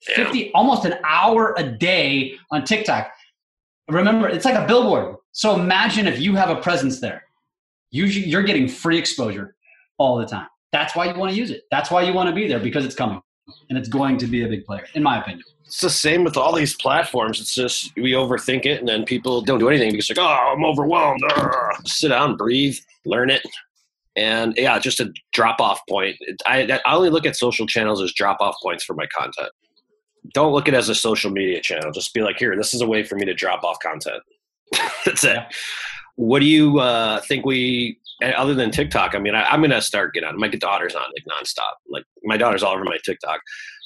50 0.02 0.52
almost 0.52 0.84
an 0.84 0.94
hour 1.04 1.54
a 1.56 1.64
day 1.64 2.36
on 2.50 2.64
TikTok. 2.64 3.10
Remember, 3.88 4.28
it's 4.28 4.44
like 4.44 4.56
a 4.56 4.66
billboard. 4.66 5.16
So 5.32 5.54
imagine 5.54 6.06
if 6.06 6.18
you 6.18 6.34
have 6.34 6.50
a 6.50 6.56
presence 6.56 7.00
there 7.00 7.26
Usually 7.90 8.26
you're 8.26 8.42
getting 8.42 8.68
free 8.68 8.98
exposure 8.98 9.56
all 9.98 10.16
the 10.16 10.26
time. 10.26 10.48
That's 10.72 10.94
why 10.94 11.06
you 11.10 11.18
want 11.18 11.32
to 11.32 11.38
use 11.38 11.50
it. 11.50 11.62
That's 11.70 11.90
why 11.90 12.02
you 12.02 12.12
want 12.12 12.28
to 12.28 12.34
be 12.34 12.48
there 12.48 12.58
because 12.58 12.84
it's 12.84 12.94
coming 12.94 13.20
and 13.70 13.78
it's 13.78 13.88
going 13.88 14.18
to 14.18 14.26
be 14.26 14.44
a 14.44 14.48
big 14.48 14.64
player, 14.64 14.84
in 14.94 15.02
my 15.02 15.20
opinion. 15.20 15.44
It's 15.64 15.80
the 15.80 15.90
same 15.90 16.24
with 16.24 16.36
all 16.36 16.54
these 16.54 16.74
platforms. 16.74 17.40
It's 17.40 17.54
just 17.54 17.94
we 17.96 18.12
overthink 18.12 18.66
it 18.66 18.80
and 18.80 18.88
then 18.88 19.04
people 19.04 19.40
don't 19.40 19.58
do 19.58 19.68
anything 19.68 19.92
because 19.92 20.10
like, 20.10 20.18
oh, 20.18 20.26
I'm 20.26 20.64
overwhelmed. 20.64 21.22
Sit 21.86 22.08
down, 22.08 22.36
breathe, 22.36 22.76
learn 23.04 23.30
it. 23.30 23.42
And 24.16 24.54
yeah, 24.56 24.78
just 24.78 25.00
a 25.00 25.12
drop 25.32 25.60
off 25.60 25.80
point. 25.88 26.16
I, 26.46 26.80
I 26.84 26.94
only 26.94 27.10
look 27.10 27.26
at 27.26 27.36
social 27.36 27.66
channels 27.66 28.02
as 28.02 28.12
drop 28.12 28.40
off 28.40 28.56
points 28.62 28.84
for 28.84 28.94
my 28.94 29.06
content. 29.06 29.50
Don't 30.32 30.52
look 30.52 30.68
at 30.68 30.74
it 30.74 30.76
as 30.76 30.88
a 30.88 30.94
social 30.94 31.30
media 31.30 31.60
channel. 31.60 31.92
Just 31.92 32.14
be 32.14 32.20
like, 32.20 32.38
here, 32.38 32.56
this 32.56 32.74
is 32.74 32.80
a 32.80 32.86
way 32.86 33.02
for 33.02 33.16
me 33.16 33.24
to 33.24 33.34
drop 33.34 33.64
off 33.64 33.78
content. 33.80 34.22
That's 35.04 35.24
it. 35.24 35.38
What 36.16 36.40
do 36.40 36.46
you 36.46 36.78
uh, 36.78 37.20
think 37.22 37.44
we, 37.44 37.98
other 38.22 38.54
than 38.54 38.70
TikTok? 38.70 39.14
I 39.14 39.18
mean, 39.18 39.34
I, 39.34 39.52
am 39.52 39.60
gonna 39.60 39.82
start 39.82 40.14
getting 40.14 40.28
on. 40.28 40.38
My 40.38 40.48
daughter's 40.48 40.94
on 40.94 41.02
like 41.02 41.24
nonstop. 41.30 41.74
Like 41.90 42.04
my 42.24 42.36
daughter's 42.36 42.62
all 42.62 42.72
over 42.72 42.84
my 42.84 42.98
TikTok. 43.04 43.40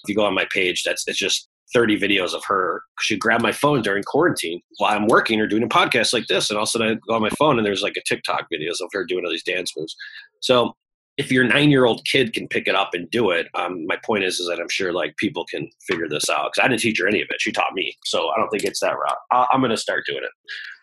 If 0.04 0.08
you 0.08 0.14
go 0.14 0.24
on 0.24 0.34
my 0.34 0.46
page, 0.52 0.84
that's 0.84 1.06
it's 1.08 1.18
just 1.18 1.48
30 1.74 1.98
videos 1.98 2.34
of 2.34 2.44
her. 2.46 2.82
She 3.00 3.16
grabbed 3.16 3.42
my 3.42 3.52
phone 3.52 3.82
during 3.82 4.02
quarantine 4.04 4.60
while 4.78 4.96
I'm 4.96 5.06
working 5.06 5.40
or 5.40 5.46
doing 5.46 5.62
a 5.62 5.68
podcast 5.68 6.12
like 6.12 6.26
this, 6.28 6.50
and 6.50 6.56
all 6.56 6.64
of 6.64 6.68
a 6.68 6.70
sudden 6.70 6.88
I 6.88 6.94
go 7.06 7.14
on 7.14 7.22
my 7.22 7.30
phone 7.30 7.58
and 7.58 7.66
there's 7.66 7.82
like 7.82 7.96
a 7.96 8.02
TikTok 8.06 8.46
videos 8.52 8.80
of 8.80 8.90
her 8.92 9.04
doing 9.04 9.24
all 9.24 9.30
these 9.30 9.42
dance 9.42 9.72
moves. 9.76 9.96
So 10.40 10.74
if 11.20 11.30
your 11.30 11.44
nine 11.44 11.70
year 11.70 11.84
old 11.84 12.02
kid 12.06 12.32
can 12.32 12.48
pick 12.48 12.66
it 12.66 12.74
up 12.74 12.94
and 12.94 13.10
do 13.10 13.30
it, 13.30 13.46
um, 13.54 13.86
my 13.86 13.96
point 14.04 14.24
is, 14.24 14.40
is 14.40 14.48
that 14.48 14.58
I'm 14.58 14.70
sure 14.70 14.90
like 14.90 15.14
people 15.18 15.44
can 15.44 15.68
figure 15.86 16.08
this 16.08 16.30
out 16.30 16.50
because 16.50 16.64
I 16.64 16.68
didn't 16.68 16.80
teach 16.80 16.98
her 16.98 17.06
any 17.06 17.20
of 17.20 17.28
it. 17.28 17.40
She 17.40 17.52
taught 17.52 17.74
me, 17.74 17.94
so 18.06 18.30
I 18.30 18.38
don't 18.38 18.48
think 18.48 18.64
it's 18.64 18.80
that 18.80 18.94
route. 18.94 19.18
I- 19.30 19.46
am 19.52 19.60
going 19.60 19.70
to 19.70 19.76
start 19.76 20.04
doing 20.06 20.22
it. 20.24 20.30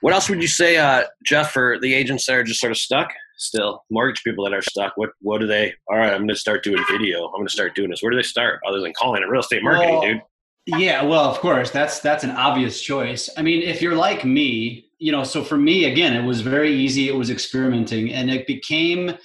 What 0.01 0.13
else 0.13 0.29
would 0.29 0.39
you 0.39 0.47
say, 0.47 0.77
uh, 0.77 1.05
Jeff, 1.25 1.51
for 1.51 1.79
the 1.79 1.95
agents 1.95 2.27
that 2.27 2.33
are 2.33 2.43
just 2.43 2.61
sort 2.61 2.69
of 2.71 2.77
stuck? 2.77 3.11
Still, 3.39 3.83
mortgage 3.89 4.23
people 4.23 4.43
that 4.45 4.53
are 4.53 4.61
stuck. 4.61 4.93
What 4.95 5.09
what 5.21 5.39
do 5.39 5.47
they? 5.47 5.73
All 5.89 5.97
right, 5.97 6.13
I'm 6.13 6.19
going 6.19 6.29
to 6.29 6.35
start 6.35 6.63
doing 6.63 6.83
video. 6.89 7.25
I'm 7.25 7.33
going 7.33 7.47
to 7.47 7.53
start 7.53 7.75
doing 7.75 7.89
this. 7.89 8.01
Where 8.01 8.11
do 8.11 8.17
they 8.17 8.23
start 8.23 8.59
other 8.67 8.79
than 8.79 8.93
calling 8.93 9.23
it 9.23 9.29
real 9.29 9.41
estate 9.41 9.63
marketing, 9.63 9.95
well, 9.95 10.01
dude? 10.01 10.21
Yeah, 10.67 11.03
well, 11.03 11.25
of 11.25 11.39
course, 11.39 11.71
that's 11.71 11.99
that's 11.99 12.23
an 12.23 12.31
obvious 12.31 12.81
choice. 12.81 13.29
I 13.37 13.41
mean, 13.41 13.61
if 13.61 13.81
you're 13.81 13.95
like 13.95 14.25
me, 14.25 14.85
you 14.99 15.11
know, 15.11 15.23
so 15.23 15.43
for 15.43 15.57
me, 15.57 15.85
again, 15.85 16.13
it 16.13 16.25
was 16.25 16.41
very 16.41 16.73
easy. 16.73 17.07
It 17.07 17.15
was 17.15 17.29
experimenting, 17.29 18.11
and 18.11 18.29
it 18.29 18.47
became 18.47 19.17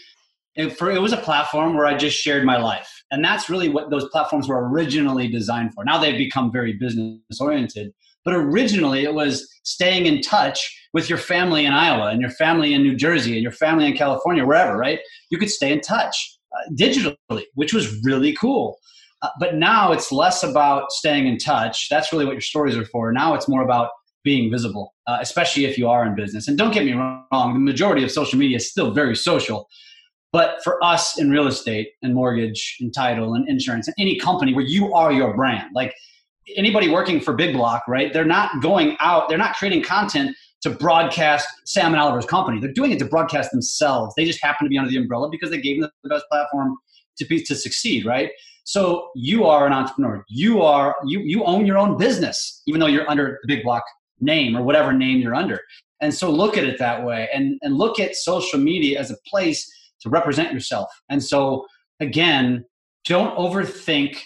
it, 0.54 0.76
for, 0.76 0.90
it 0.90 1.00
was 1.00 1.12
a 1.12 1.18
platform 1.18 1.74
where 1.74 1.86
I 1.86 1.96
just 1.96 2.16
shared 2.16 2.44
my 2.44 2.58
life. 2.58 2.88
And 3.10 3.24
that's 3.24 3.48
really 3.48 3.68
what 3.68 3.90
those 3.90 4.08
platforms 4.10 4.48
were 4.48 4.68
originally 4.68 5.28
designed 5.28 5.74
for. 5.74 5.84
Now 5.84 5.98
they've 5.98 6.18
become 6.18 6.52
very 6.52 6.74
business 6.74 7.20
oriented. 7.40 7.92
But 8.24 8.34
originally 8.34 9.04
it 9.04 9.14
was 9.14 9.48
staying 9.64 10.06
in 10.06 10.20
touch 10.20 10.78
with 10.92 11.08
your 11.08 11.18
family 11.18 11.64
in 11.64 11.72
Iowa 11.72 12.08
and 12.08 12.20
your 12.20 12.30
family 12.30 12.74
in 12.74 12.82
New 12.82 12.94
Jersey 12.94 13.32
and 13.32 13.42
your 13.42 13.52
family 13.52 13.86
in 13.86 13.96
California, 13.96 14.44
wherever, 14.44 14.76
right? 14.76 15.00
You 15.30 15.38
could 15.38 15.50
stay 15.50 15.72
in 15.72 15.80
touch 15.80 16.38
uh, 16.52 16.70
digitally, 16.74 17.44
which 17.54 17.72
was 17.72 18.02
really 18.04 18.34
cool. 18.34 18.78
Uh, 19.22 19.28
but 19.40 19.54
now 19.54 19.92
it's 19.92 20.12
less 20.12 20.42
about 20.42 20.90
staying 20.90 21.26
in 21.26 21.38
touch. 21.38 21.88
That's 21.88 22.12
really 22.12 22.24
what 22.24 22.32
your 22.32 22.40
stories 22.40 22.76
are 22.76 22.84
for. 22.84 23.12
Now 23.12 23.34
it's 23.34 23.48
more 23.48 23.62
about 23.62 23.90
being 24.24 24.50
visible, 24.50 24.94
uh, 25.06 25.18
especially 25.20 25.64
if 25.64 25.76
you 25.76 25.88
are 25.88 26.06
in 26.06 26.14
business. 26.14 26.46
And 26.46 26.56
don't 26.56 26.72
get 26.72 26.84
me 26.84 26.92
wrong, 26.92 27.26
the 27.32 27.58
majority 27.58 28.04
of 28.04 28.10
social 28.10 28.38
media 28.38 28.56
is 28.56 28.70
still 28.70 28.92
very 28.92 29.16
social. 29.16 29.68
But 30.32 30.62
for 30.64 30.82
us 30.82 31.18
in 31.18 31.30
real 31.30 31.46
estate 31.46 31.90
and 32.02 32.14
mortgage 32.14 32.78
and 32.80 32.92
title 32.92 33.34
and 33.34 33.46
insurance 33.48 33.86
and 33.86 33.94
any 33.98 34.18
company 34.18 34.54
where 34.54 34.64
you 34.64 34.94
are 34.94 35.12
your 35.12 35.34
brand, 35.36 35.70
like 35.74 35.94
anybody 36.56 36.88
working 36.88 37.20
for 37.20 37.34
Big 37.34 37.54
Block, 37.54 37.82
right? 37.86 38.12
They're 38.12 38.24
not 38.24 38.62
going 38.62 38.96
out, 39.00 39.28
they're 39.28 39.38
not 39.38 39.56
creating 39.56 39.82
content 39.82 40.34
to 40.62 40.70
broadcast 40.70 41.46
Sam 41.66 41.92
and 41.92 42.00
Oliver's 42.00 42.24
company. 42.24 42.60
They're 42.60 42.72
doing 42.72 42.92
it 42.92 42.98
to 43.00 43.04
broadcast 43.04 43.50
themselves. 43.50 44.14
They 44.16 44.24
just 44.24 44.42
happen 44.42 44.64
to 44.64 44.68
be 44.68 44.78
under 44.78 44.90
the 44.90 44.96
umbrella 44.96 45.28
because 45.30 45.50
they 45.50 45.60
gave 45.60 45.80
them 45.80 45.90
the 46.02 46.08
best 46.08 46.24
platform 46.30 46.76
to 47.18 47.26
be 47.26 47.42
to 47.42 47.54
succeed, 47.54 48.06
right? 48.06 48.30
So 48.64 49.10
you 49.14 49.44
are 49.44 49.66
an 49.66 49.72
entrepreneur. 49.72 50.24
You 50.28 50.62
are 50.62 50.94
you 51.04 51.20
you 51.20 51.44
own 51.44 51.66
your 51.66 51.78
own 51.78 51.98
business, 51.98 52.62
even 52.66 52.80
though 52.80 52.86
you're 52.86 53.08
under 53.10 53.38
the 53.42 53.48
Big 53.48 53.64
Block 53.64 53.82
name 54.20 54.56
or 54.56 54.62
whatever 54.62 54.92
name 54.92 55.18
you're 55.20 55.34
under. 55.34 55.60
And 56.00 56.14
so 56.14 56.30
look 56.30 56.56
at 56.56 56.64
it 56.64 56.78
that 56.78 57.04
way 57.04 57.28
and, 57.32 57.58
and 57.62 57.76
look 57.76 58.00
at 58.00 58.14
social 58.16 58.58
media 58.58 58.98
as 58.98 59.10
a 59.10 59.16
place 59.26 59.70
to 60.02 60.10
represent 60.10 60.52
yourself. 60.52 60.90
And 61.08 61.22
so, 61.22 61.66
again, 62.00 62.64
don't 63.04 63.36
overthink 63.36 64.18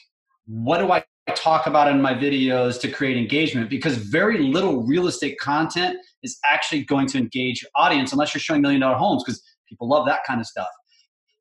what 0.47 0.79
do 0.79 0.93
I 0.93 1.05
talk 1.35 1.67
about 1.67 1.89
in 1.89 2.01
my 2.01 2.15
videos 2.15 2.81
to 2.81 2.89
create 2.91 3.17
engagement 3.17 3.69
because 3.69 3.97
very 3.97 4.39
little 4.39 4.85
real 4.85 5.09
estate 5.09 5.39
content 5.41 5.99
is 6.23 6.39
actually 6.45 6.85
going 6.85 7.07
to 7.09 7.19
engage 7.19 7.63
your 7.63 7.71
audience 7.75 8.13
unless 8.13 8.33
you're 8.33 8.41
showing 8.41 8.63
million 8.63 8.81
dollar 8.81 8.97
homes 8.97 9.25
because 9.25 9.43
people 9.69 9.89
love 9.89 10.07
that 10.07 10.21
kind 10.27 10.41
of 10.41 10.47
stuff. 10.47 10.69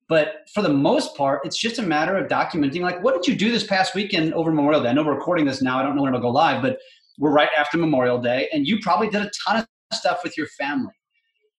But 0.08 0.48
for 0.54 0.62
the 0.62 0.70
most 0.70 1.16
part, 1.16 1.42
it's 1.46 1.58
just 1.58 1.80
a 1.80 1.82
matter 1.82 2.16
of 2.16 2.28
documenting 2.28 2.82
like, 2.82 3.04
what 3.04 3.16
did 3.16 3.28
you 3.28 3.36
do 3.36 3.52
this 3.52 3.66
past 3.66 3.96
weekend 3.96 4.34
over 4.34 4.52
Memorial 4.52 4.84
Day? 4.84 4.90
I 4.90 4.94
know 4.94 5.04
we're 5.04 5.16
recording 5.16 5.46
this 5.46 5.62
now. 5.62 5.80
I 5.80 5.84
don't 5.84 5.96
know 5.96 6.04
when 6.04 6.14
it'll 6.14 6.22
go 6.22 6.30
live, 6.30 6.62
but 6.62 6.78
we're 7.18 7.32
right 7.32 7.50
after 7.58 7.78
Memorial 7.78 8.20
Day, 8.20 8.50
and 8.54 8.68
you 8.68 8.80
probably 8.82 9.10
did 9.10 9.22
a 9.22 9.32
ton 9.46 9.58
of 9.58 9.68
stuff 9.98 10.20
with 10.24 10.38
your 10.38 10.48
family. 10.60 10.94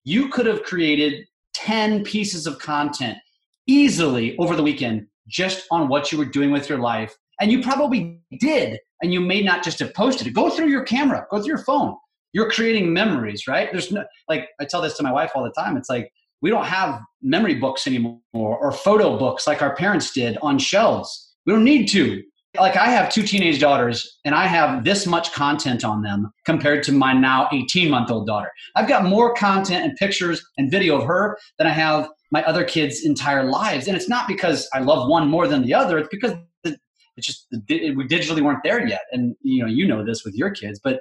You 0.05 0.29
could 0.29 0.47
have 0.47 0.63
created 0.63 1.27
10 1.57 2.05
pieces 2.05 2.47
of 2.47 2.59
content 2.59 3.19
easily 3.67 4.37
over 4.39 4.55
the 4.55 4.63
weekend 4.63 5.07
just 5.27 5.67
on 5.71 5.89
what 5.89 6.13
you 6.13 6.19
were 6.19 6.25
doing 6.25 6.51
with 6.51 6.69
your 6.69 6.79
life. 6.79 7.17
And 7.41 7.51
you 7.51 7.63
probably 7.63 8.21
did, 8.39 8.79
and 9.03 9.13
you 9.13 9.21
may 9.21 9.43
not 9.43 9.63
just 9.63 9.79
have 9.81 9.93
posted 9.93 10.27
it. 10.27 10.33
Go 10.33 10.49
through 10.49 10.69
your 10.69 10.85
camera, 10.85 11.27
go 11.31 11.39
through 11.39 11.49
your 11.49 11.65
phone. 11.65 11.97
You're 12.33 12.51
creating 12.51 12.93
memories, 12.93 13.47
right? 13.47 13.69
There's 13.73 13.91
no, 13.91 14.05
like, 14.29 14.49
I 14.61 14.65
tell 14.65 14.83
this 14.83 14.97
to 14.99 15.03
my 15.03 15.13
wife 15.13 15.33
all 15.35 15.43
the 15.43 15.51
time. 15.51 15.77
It's 15.77 15.89
like, 15.91 16.13
we 16.43 16.51
don't 16.51 16.67
have 16.67 17.01
memory 17.23 17.55
books 17.55 17.87
anymore 17.87 18.21
or 18.35 18.73
photo 18.73 19.19
books 19.19 19.47
like 19.47 19.63
our 19.63 19.75
parents 19.75 20.13
did 20.13 20.37
on 20.43 20.59
shelves. 20.59 21.35
We 21.47 21.53
don't 21.53 21.65
need 21.65 21.87
to 21.89 22.23
like 22.59 22.77
I 22.77 22.87
have 22.87 23.11
two 23.11 23.23
teenage 23.23 23.61
daughters 23.61 24.19
and 24.25 24.35
I 24.35 24.47
have 24.47 24.85
this 24.85 25.07
much 25.07 25.33
content 25.33 25.85
on 25.85 26.03
them 26.03 26.31
compared 26.45 26.83
to 26.85 26.93
my 26.93 27.13
now 27.13 27.49
18 27.53 27.91
month 27.91 28.11
old 28.11 28.27
daughter. 28.27 28.51
I've 28.75 28.89
got 28.89 29.05
more 29.05 29.35
content 29.35 29.85
and 29.85 29.97
pictures 29.97 30.45
and 30.59 30.71
video 30.71 30.99
of 30.99 31.05
her 31.05 31.39
than 31.59 31.67
I 31.67 31.71
have 31.71 32.09
my 32.31 32.43
other 32.45 32.65
kids' 32.65 33.05
entire 33.05 33.45
lives. 33.45 33.87
And 33.89 33.97
it's 33.97 34.09
not 34.09 34.29
because 34.29 34.69
I 34.75 34.81
love 34.81 35.09
one 35.09 35.29
more 35.29 35.47
than 35.47 35.63
the 35.63 35.75
other. 35.75 35.99
It's 35.99 36.09
because 36.11 36.35
it's 36.65 37.27
just 37.27 37.47
we 37.71 38.07
digitally 38.07 38.43
weren't 38.43 38.63
there 38.63 38.87
yet. 38.87 39.03
And 39.13 39.35
you 39.43 39.63
know, 39.63 39.69
you 39.69 39.87
know 39.87 40.05
this 40.05 40.25
with 40.25 40.35
your 40.35 40.51
kids, 40.51 40.81
but 40.83 41.01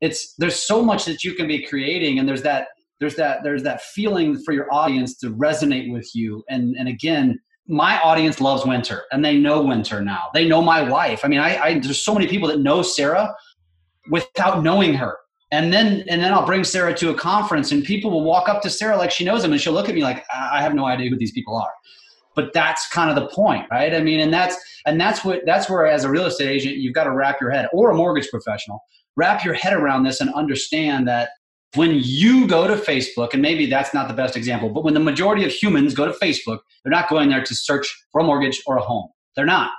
it's 0.00 0.34
there's 0.34 0.56
so 0.56 0.82
much 0.82 1.04
that 1.06 1.24
you 1.24 1.34
can 1.34 1.46
be 1.46 1.64
creating 1.64 2.18
and 2.18 2.28
there's 2.28 2.42
that 2.42 2.68
there's 3.00 3.16
that 3.16 3.42
there's 3.42 3.62
that 3.62 3.82
feeling 3.82 4.38
for 4.44 4.52
your 4.52 4.72
audience 4.72 5.16
to 5.18 5.30
resonate 5.30 5.92
with 5.92 6.10
you. 6.14 6.44
And 6.48 6.76
and 6.78 6.88
again, 6.88 7.38
my 7.66 8.00
audience 8.00 8.40
loves 8.40 8.66
winter 8.66 9.04
and 9.10 9.24
they 9.24 9.38
know 9.38 9.62
winter 9.62 10.00
now. 10.00 10.28
They 10.34 10.46
know 10.46 10.60
my 10.60 10.82
wife. 10.82 11.20
I 11.24 11.28
mean, 11.28 11.40
I, 11.40 11.58
I 11.58 11.78
there's 11.78 12.02
so 12.02 12.12
many 12.14 12.26
people 12.26 12.48
that 12.48 12.60
know 12.60 12.82
Sarah 12.82 13.34
without 14.10 14.62
knowing 14.62 14.94
her. 14.94 15.16
And 15.50 15.72
then 15.72 16.04
and 16.08 16.20
then 16.20 16.32
I'll 16.32 16.46
bring 16.46 16.64
Sarah 16.64 16.94
to 16.94 17.10
a 17.10 17.14
conference 17.14 17.72
and 17.72 17.84
people 17.84 18.10
will 18.10 18.24
walk 18.24 18.48
up 18.48 18.60
to 18.62 18.70
Sarah 18.70 18.96
like 18.96 19.10
she 19.10 19.24
knows 19.24 19.42
them 19.42 19.52
and 19.52 19.60
she'll 19.60 19.72
look 19.72 19.88
at 19.88 19.94
me 19.94 20.02
like 20.02 20.24
I 20.34 20.60
have 20.60 20.74
no 20.74 20.84
idea 20.84 21.08
who 21.08 21.16
these 21.16 21.32
people 21.32 21.56
are. 21.56 21.72
but 22.34 22.52
that's 22.52 22.88
kind 22.88 23.10
of 23.10 23.16
the 23.16 23.28
point, 23.34 23.66
right? 23.70 23.94
I 23.94 24.00
mean, 24.00 24.20
and 24.20 24.32
that's 24.32 24.56
and 24.86 25.00
that's 25.00 25.24
what 25.24 25.42
that's 25.46 25.70
where 25.70 25.86
as 25.86 26.04
a 26.04 26.10
real 26.10 26.26
estate 26.26 26.48
agent, 26.48 26.76
you've 26.76 26.94
got 26.94 27.04
to 27.04 27.12
wrap 27.12 27.40
your 27.40 27.50
head 27.50 27.68
or 27.72 27.90
a 27.90 27.94
mortgage 27.94 28.28
professional, 28.28 28.82
wrap 29.16 29.44
your 29.44 29.54
head 29.54 29.72
around 29.72 30.04
this 30.04 30.20
and 30.20 30.32
understand 30.34 31.06
that 31.08 31.30
when 31.76 32.00
you 32.02 32.46
go 32.46 32.66
to 32.66 32.76
Facebook, 32.76 33.32
and 33.32 33.42
maybe 33.42 33.66
that's 33.66 33.94
not 33.94 34.08
the 34.08 34.14
best 34.14 34.36
example, 34.36 34.68
but 34.68 34.84
when 34.84 34.94
the 34.94 35.00
majority 35.00 35.44
of 35.44 35.50
humans 35.50 35.94
go 35.94 36.06
to 36.06 36.12
Facebook, 36.12 36.58
they're 36.82 36.90
not 36.90 37.08
going 37.08 37.28
there 37.28 37.42
to 37.42 37.54
search 37.54 38.04
for 38.12 38.20
a 38.20 38.24
mortgage 38.24 38.62
or 38.66 38.76
a 38.76 38.82
home. 38.82 39.08
They're 39.36 39.46
not. 39.46 39.72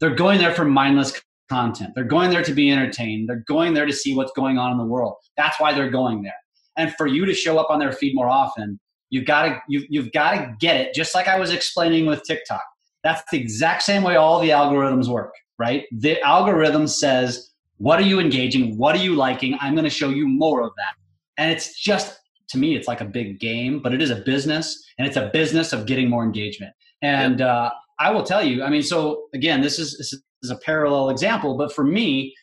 They're 0.00 0.14
going 0.14 0.38
there 0.38 0.54
for 0.54 0.64
mindless 0.64 1.20
content. 1.48 1.92
They're 1.94 2.04
going 2.04 2.30
there 2.30 2.42
to 2.42 2.52
be 2.52 2.70
entertained. 2.70 3.28
They're 3.28 3.44
going 3.48 3.74
there 3.74 3.86
to 3.86 3.92
see 3.92 4.14
what's 4.14 4.32
going 4.32 4.58
on 4.58 4.72
in 4.72 4.78
the 4.78 4.84
world. 4.84 5.14
That's 5.36 5.58
why 5.58 5.72
they're 5.72 5.90
going 5.90 6.22
there. 6.22 6.34
And 6.76 6.94
for 6.94 7.06
you 7.06 7.24
to 7.26 7.34
show 7.34 7.58
up 7.58 7.70
on 7.70 7.78
their 7.78 7.92
feed 7.92 8.14
more 8.14 8.28
often, 8.28 8.78
you've 9.10 9.24
got 9.24 9.42
to 9.44 9.60
you, 9.68 9.84
you've 9.88 10.12
got 10.12 10.32
to 10.32 10.54
get 10.60 10.76
it. 10.76 10.94
Just 10.94 11.14
like 11.14 11.26
I 11.26 11.38
was 11.38 11.52
explaining 11.52 12.06
with 12.06 12.22
TikTok. 12.24 12.62
That's 13.02 13.22
the 13.30 13.38
exact 13.38 13.82
same 13.82 14.02
way 14.02 14.16
all 14.16 14.40
the 14.40 14.50
algorithms 14.50 15.08
work, 15.08 15.32
right? 15.58 15.84
The 15.92 16.20
algorithm 16.20 16.86
says, 16.86 17.50
"What 17.78 17.98
are 17.98 18.02
you 18.02 18.20
engaging? 18.20 18.76
What 18.76 18.94
are 18.94 19.02
you 19.02 19.14
liking? 19.14 19.56
I'm 19.60 19.74
going 19.74 19.84
to 19.84 19.90
show 19.90 20.10
you 20.10 20.28
more 20.28 20.62
of 20.62 20.72
that." 20.76 21.07
And 21.38 21.50
it's 21.50 21.80
just 21.80 22.18
to 22.48 22.58
me, 22.58 22.76
it's 22.76 22.88
like 22.88 23.00
a 23.00 23.04
big 23.04 23.38
game, 23.38 23.80
but 23.80 23.92
it 23.94 24.02
is 24.02 24.10
a 24.10 24.16
business, 24.16 24.84
and 24.98 25.06
it's 25.06 25.16
a 25.16 25.30
business 25.32 25.72
of 25.72 25.86
getting 25.86 26.08
more 26.08 26.24
engagement. 26.24 26.72
And 27.02 27.40
yep. 27.40 27.48
uh, 27.48 27.70
I 28.00 28.10
will 28.10 28.22
tell 28.22 28.42
you, 28.42 28.62
I 28.62 28.70
mean, 28.70 28.82
so 28.82 29.24
again, 29.34 29.60
this 29.60 29.78
is, 29.78 29.96
this 29.98 30.14
is 30.42 30.50
a 30.50 30.56
parallel 30.56 31.10
example, 31.10 31.56
but 31.56 31.72
for 31.72 31.84
me, 31.84 32.34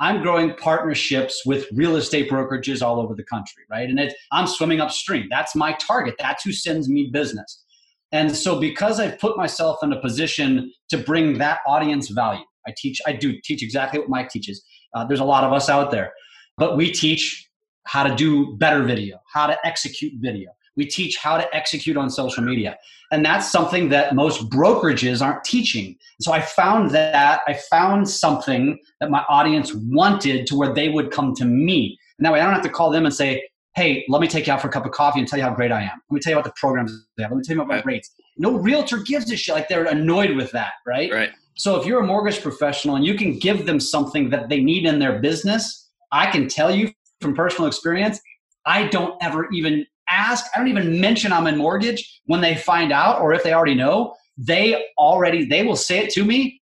I'm 0.00 0.20
growing 0.22 0.54
partnerships 0.54 1.42
with 1.46 1.66
real 1.72 1.96
estate 1.96 2.28
brokerages 2.28 2.82
all 2.82 2.98
over 2.98 3.14
the 3.14 3.24
country, 3.24 3.62
right? 3.70 3.88
And 3.88 4.00
it, 4.00 4.14
I'm 4.32 4.46
swimming 4.46 4.80
upstream. 4.80 5.28
That's 5.30 5.54
my 5.54 5.74
target. 5.74 6.14
That's 6.18 6.42
who 6.42 6.52
sends 6.52 6.88
me 6.88 7.10
business. 7.12 7.62
And 8.10 8.34
so, 8.34 8.58
because 8.58 8.98
I've 8.98 9.18
put 9.18 9.36
myself 9.36 9.78
in 9.82 9.92
a 9.92 10.00
position 10.00 10.72
to 10.90 10.98
bring 10.98 11.38
that 11.38 11.60
audience 11.66 12.10
value, 12.10 12.44
I 12.66 12.74
teach, 12.76 13.00
I 13.06 13.12
do 13.12 13.34
teach 13.44 13.62
exactly 13.62 14.00
what 14.00 14.08
Mike 14.08 14.28
teaches. 14.28 14.62
Uh, 14.94 15.04
there's 15.04 15.20
a 15.20 15.24
lot 15.24 15.44
of 15.44 15.52
us 15.52 15.68
out 15.68 15.90
there, 15.90 16.12
but 16.58 16.76
we 16.76 16.90
teach 16.90 17.48
how 17.84 18.04
to 18.04 18.14
do 18.14 18.56
better 18.56 18.82
video, 18.82 19.18
how 19.32 19.46
to 19.46 19.58
execute 19.66 20.12
video. 20.16 20.50
We 20.76 20.86
teach 20.86 21.18
how 21.18 21.36
to 21.36 21.54
execute 21.54 21.96
on 21.96 22.08
social 22.08 22.42
media. 22.42 22.78
And 23.10 23.24
that's 23.24 23.52
something 23.52 23.90
that 23.90 24.14
most 24.14 24.48
brokerages 24.48 25.20
aren't 25.20 25.44
teaching. 25.44 25.96
So 26.20 26.32
I 26.32 26.40
found 26.40 26.92
that 26.92 27.42
I 27.46 27.54
found 27.70 28.08
something 28.08 28.78
that 29.00 29.10
my 29.10 29.22
audience 29.28 29.74
wanted 29.74 30.46
to 30.46 30.56
where 30.56 30.72
they 30.72 30.88
would 30.88 31.10
come 31.10 31.34
to 31.34 31.44
me. 31.44 31.98
And 32.18 32.24
that 32.24 32.32
way 32.32 32.40
I 32.40 32.44
don't 32.44 32.54
have 32.54 32.62
to 32.62 32.70
call 32.70 32.90
them 32.90 33.04
and 33.04 33.14
say, 33.14 33.42
hey, 33.74 34.04
let 34.08 34.20
me 34.20 34.28
take 34.28 34.46
you 34.46 34.52
out 34.52 34.62
for 34.62 34.68
a 34.68 34.70
cup 34.70 34.86
of 34.86 34.92
coffee 34.92 35.18
and 35.18 35.28
tell 35.28 35.38
you 35.38 35.44
how 35.44 35.54
great 35.54 35.72
I 35.72 35.82
am. 35.82 36.00
Let 36.10 36.14
me 36.14 36.20
tell 36.20 36.32
you 36.32 36.38
about 36.38 36.44
the 36.44 36.54
programs 36.58 36.92
they 37.16 37.22
have. 37.22 37.32
Let 37.32 37.38
me 37.38 37.42
tell 37.42 37.56
you 37.56 37.62
about 37.62 37.68
my 37.68 37.82
rates. 37.90 38.10
No 38.38 38.52
realtor 38.58 38.98
gives 38.98 39.30
a 39.30 39.36
shit. 39.36 39.54
Like 39.54 39.68
they're 39.68 39.84
annoyed 39.84 40.36
with 40.36 40.50
that, 40.52 40.72
right? 40.86 41.12
Right. 41.12 41.30
So 41.54 41.76
if 41.78 41.86
you're 41.86 42.00
a 42.00 42.06
mortgage 42.06 42.40
professional 42.40 42.96
and 42.96 43.04
you 43.04 43.14
can 43.14 43.38
give 43.38 43.66
them 43.66 43.78
something 43.78 44.30
that 44.30 44.48
they 44.48 44.60
need 44.60 44.86
in 44.86 44.98
their 44.98 45.20
business, 45.20 45.90
I 46.10 46.30
can 46.30 46.48
tell 46.48 46.74
you 46.74 46.90
from 47.22 47.34
personal 47.34 47.68
experience, 47.68 48.20
I 48.66 48.88
don't 48.88 49.14
ever 49.22 49.48
even 49.52 49.86
ask. 50.08 50.44
I 50.54 50.58
don't 50.58 50.68
even 50.68 51.00
mention 51.00 51.32
I'm 51.32 51.46
in 51.46 51.56
mortgage 51.56 52.20
when 52.26 52.40
they 52.40 52.54
find 52.54 52.92
out 52.92 53.20
or 53.20 53.32
if 53.32 53.42
they 53.42 53.52
already 53.52 53.74
know. 53.74 54.14
They 54.36 54.86
already 54.98 55.44
they 55.44 55.62
will 55.62 55.76
say 55.76 55.98
it 55.98 56.10
to 56.10 56.24
me. 56.24 56.60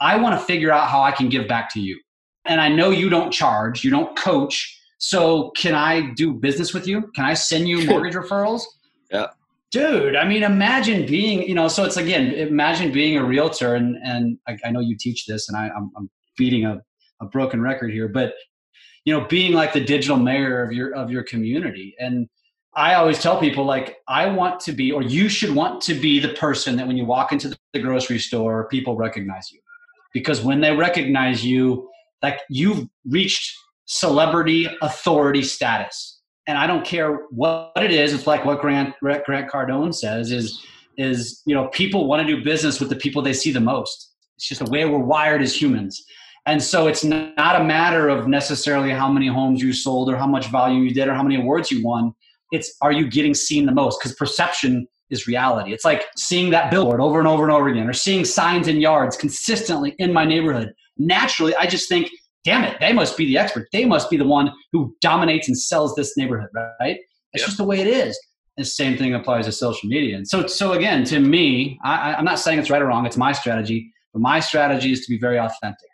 I 0.00 0.16
want 0.16 0.38
to 0.38 0.44
figure 0.44 0.72
out 0.72 0.88
how 0.88 1.02
I 1.02 1.12
can 1.12 1.28
give 1.28 1.46
back 1.46 1.72
to 1.74 1.80
you. 1.80 2.00
And 2.44 2.60
I 2.60 2.68
know 2.68 2.90
you 2.90 3.08
don't 3.08 3.30
charge, 3.30 3.84
you 3.84 3.90
don't 3.90 4.16
coach. 4.16 4.78
So 4.98 5.50
can 5.56 5.74
I 5.74 6.12
do 6.14 6.32
business 6.32 6.74
with 6.74 6.86
you? 6.86 7.10
Can 7.14 7.24
I 7.24 7.34
send 7.34 7.68
you 7.68 7.86
mortgage 7.86 8.14
referrals? 8.14 8.62
Yeah. 9.10 9.28
Dude, 9.70 10.16
I 10.16 10.28
mean, 10.28 10.42
imagine 10.42 11.06
being, 11.06 11.42
you 11.48 11.54
know, 11.54 11.66
so 11.66 11.84
it's 11.84 11.96
again, 11.96 12.32
imagine 12.34 12.92
being 12.92 13.16
a 13.16 13.24
realtor 13.24 13.74
and, 13.74 13.96
and 14.04 14.38
I, 14.46 14.58
I 14.64 14.70
know 14.70 14.80
you 14.80 14.96
teach 14.98 15.26
this 15.26 15.48
and 15.48 15.56
I, 15.56 15.70
I'm, 15.74 15.90
I'm 15.96 16.10
beating 16.36 16.66
a, 16.66 16.82
a 17.20 17.26
broken 17.26 17.62
record 17.62 17.90
here, 17.90 18.08
but 18.08 18.34
you 19.04 19.18
know, 19.18 19.26
being 19.26 19.52
like 19.52 19.72
the 19.72 19.84
digital 19.84 20.16
mayor 20.16 20.62
of 20.62 20.72
your, 20.72 20.94
of 20.94 21.10
your 21.10 21.22
community. 21.24 21.94
And 21.98 22.28
I 22.74 22.94
always 22.94 23.18
tell 23.18 23.38
people 23.38 23.64
like 23.64 23.98
I 24.08 24.26
want 24.26 24.60
to 24.60 24.72
be 24.72 24.92
or 24.92 25.02
you 25.02 25.28
should 25.28 25.54
want 25.54 25.82
to 25.82 25.94
be 25.94 26.18
the 26.18 26.32
person 26.34 26.76
that 26.76 26.86
when 26.86 26.96
you 26.96 27.04
walk 27.04 27.32
into 27.32 27.54
the 27.72 27.80
grocery 27.80 28.18
store 28.18 28.66
people 28.68 28.96
recognize 28.96 29.52
you. 29.52 29.60
Because 30.14 30.42
when 30.42 30.60
they 30.60 30.74
recognize 30.74 31.44
you 31.44 31.88
like 32.22 32.40
you've 32.48 32.88
reached 33.06 33.54
celebrity 33.84 34.68
authority 34.80 35.42
status. 35.42 36.20
And 36.46 36.58
I 36.58 36.66
don't 36.66 36.84
care 36.84 37.26
what 37.30 37.72
it 37.76 37.92
is, 37.92 38.14
it's 38.14 38.26
like 38.26 38.44
what 38.44 38.60
Grant 38.60 38.94
Grant 39.00 39.50
Cardone 39.50 39.94
says 39.94 40.32
is 40.32 40.64
is 40.98 41.42
you 41.46 41.54
know 41.54 41.68
people 41.68 42.06
want 42.06 42.26
to 42.26 42.36
do 42.36 42.42
business 42.42 42.80
with 42.80 42.88
the 42.88 42.96
people 42.96 43.22
they 43.22 43.32
see 43.32 43.52
the 43.52 43.60
most. 43.60 44.12
It's 44.36 44.48
just 44.48 44.64
the 44.64 44.70
way 44.70 44.84
we're 44.86 44.98
wired 44.98 45.42
as 45.42 45.54
humans. 45.54 46.02
And 46.46 46.62
so 46.62 46.88
it's 46.88 47.04
not 47.04 47.60
a 47.60 47.62
matter 47.62 48.08
of 48.08 48.26
necessarily 48.26 48.90
how 48.90 49.10
many 49.10 49.28
homes 49.28 49.62
you 49.62 49.72
sold 49.72 50.10
or 50.10 50.16
how 50.16 50.26
much 50.26 50.48
value 50.48 50.82
you 50.82 50.92
did 50.92 51.06
or 51.08 51.14
how 51.14 51.22
many 51.22 51.36
awards 51.36 51.70
you 51.70 51.84
won 51.84 52.14
it's 52.52 52.76
are 52.80 52.92
you 52.92 53.10
getting 53.10 53.34
seen 53.34 53.66
the 53.66 53.72
most? 53.72 53.98
Because 53.98 54.14
perception 54.14 54.86
is 55.10 55.26
reality. 55.26 55.72
It's 55.72 55.84
like 55.84 56.04
seeing 56.16 56.50
that 56.50 56.70
billboard 56.70 57.00
over 57.00 57.18
and 57.18 57.26
over 57.26 57.42
and 57.42 57.52
over 57.52 57.68
again, 57.68 57.88
or 57.88 57.92
seeing 57.92 58.24
signs 58.24 58.68
in 58.68 58.80
yards 58.80 59.16
consistently 59.16 59.94
in 59.98 60.12
my 60.12 60.24
neighborhood. 60.24 60.72
Naturally, 60.98 61.54
I 61.56 61.66
just 61.66 61.88
think, 61.88 62.08
damn 62.44 62.62
it, 62.62 62.78
they 62.78 62.92
must 62.92 63.16
be 63.16 63.26
the 63.26 63.38
expert. 63.38 63.68
They 63.72 63.84
must 63.84 64.08
be 64.10 64.16
the 64.16 64.26
one 64.26 64.52
who 64.70 64.94
dominates 65.00 65.48
and 65.48 65.58
sells 65.58 65.94
this 65.96 66.16
neighborhood, 66.16 66.50
right? 66.54 66.98
It's 67.32 67.42
yep. 67.42 67.46
just 67.46 67.56
the 67.56 67.64
way 67.64 67.80
it 67.80 67.88
is. 67.88 68.18
The 68.58 68.64
same 68.64 68.98
thing 68.98 69.14
applies 69.14 69.46
to 69.46 69.52
social 69.52 69.88
media. 69.88 70.16
And 70.16 70.28
so, 70.28 70.46
so 70.46 70.72
again, 70.72 71.04
to 71.04 71.18
me, 71.18 71.78
I, 71.82 72.14
I'm 72.14 72.24
not 72.24 72.38
saying 72.38 72.58
it's 72.58 72.68
right 72.68 72.82
or 72.82 72.86
wrong. 72.86 73.06
It's 73.06 73.16
my 73.16 73.32
strategy, 73.32 73.90
but 74.12 74.20
my 74.20 74.40
strategy 74.40 74.92
is 74.92 75.06
to 75.06 75.10
be 75.10 75.18
very 75.18 75.38
authentic. 75.38 75.88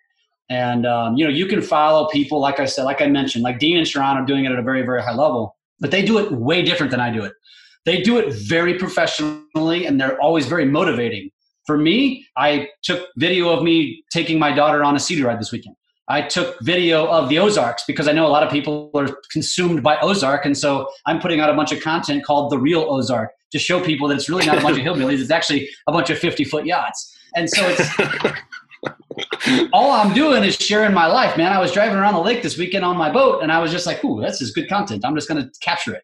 And 0.51 0.87
um, 0.87 1.17
you 1.17 1.25
know, 1.25 1.31
you 1.31 1.47
can 1.47 1.61
follow 1.61 2.09
people, 2.09 2.41
like 2.41 2.59
I 2.59 2.65
said, 2.65 2.85
like 2.85 3.03
I 3.03 3.07
mentioned, 3.07 3.45
like 3.45 3.59
Dean 3.59 3.77
and 3.77 3.87
Sharran 3.87 4.15
are 4.15 4.25
doing 4.25 4.45
it 4.45 4.53
at 4.53 4.59
a 4.59 4.63
very, 4.63 4.83
very 4.83 5.03
high 5.03 5.15
level 5.15 5.57
but 5.81 5.91
they 5.91 6.03
do 6.03 6.19
it 6.19 6.33
way 6.33 6.63
different 6.63 6.91
than 6.91 7.01
I 7.01 7.11
do 7.11 7.25
it. 7.25 7.33
They 7.85 8.01
do 8.01 8.19
it 8.19 8.33
very 8.33 8.75
professionally 8.75 9.87
and 9.87 10.01
they're 10.01 10.21
always 10.21 10.47
very 10.47 10.65
motivating. 10.65 11.31
For 11.67 11.79
me, 11.79 12.27
I 12.37 12.69
took 12.83 13.09
video 13.17 13.51
of 13.51 13.63
me 13.63 14.03
taking 14.11 14.39
my 14.39 14.53
daughter 14.53 14.83
on 14.83 14.97
a 14.97 14.99
Sea-Doo 14.99 15.27
ride 15.27 15.39
this 15.39 15.53
weekend. 15.53 15.77
I 16.11 16.23
took 16.23 16.57
video 16.63 17.07
of 17.07 17.29
the 17.29 17.39
Ozarks 17.39 17.85
because 17.87 18.09
I 18.09 18.13
know 18.13 18.27
a 18.27 18.29
lot 18.29 18.43
of 18.43 18.51
people 18.51 18.91
are 18.95 19.09
consumed 19.31 19.83
by 19.83 19.99
Ozark. 20.01 20.47
And 20.47 20.57
so 20.57 20.89
I'm 21.05 21.21
putting 21.21 21.41
out 21.41 21.51
a 21.51 21.55
bunch 21.55 21.71
of 21.71 21.83
content 21.83 22.25
called 22.25 22.51
The 22.51 22.59
Real 22.59 22.87
Ozark 22.89 23.31
to 23.53 23.59
show 23.59 23.83
people 23.83 24.09
that 24.09 24.17
it's 24.17 24.29
really 24.29 24.47
not 24.47 24.59
a 24.59 24.63
bunch 24.63 24.79
of 24.79 24.85
hillbillies, 24.87 25.21
it's 25.21 25.31
actually 25.31 25.69
a 25.87 25.93
bunch 25.93 26.09
of 26.09 26.19
50 26.19 26.45
foot 26.45 26.65
yachts. 26.65 27.15
And 27.37 27.49
so 27.49 27.63
it's. 27.69 28.33
all 29.73 29.91
I'm 29.91 30.15
doing 30.15 30.45
is 30.45 30.57
sharing 30.57 30.95
my 30.95 31.07
life, 31.07 31.37
man. 31.37 31.53
I 31.53 31.59
was 31.59 31.73
driving 31.73 31.97
around 31.97 32.15
the 32.15 32.21
lake 32.21 32.43
this 32.43 32.59
weekend 32.59 32.85
on 32.85 32.97
my 32.97 33.11
boat, 33.11 33.43
and 33.43 33.53
I 33.53 33.59
was 33.59 33.71
just 33.71 33.87
like, 33.87 34.05
"Ooh, 34.05 34.21
this 34.21 34.41
is 34.41 34.53
good 34.53 34.69
content. 34.69 35.05
I'm 35.05 35.15
just 35.15 35.29
going 35.29 35.43
to 35.43 35.51
capture 35.61 35.95
it." 35.95 36.03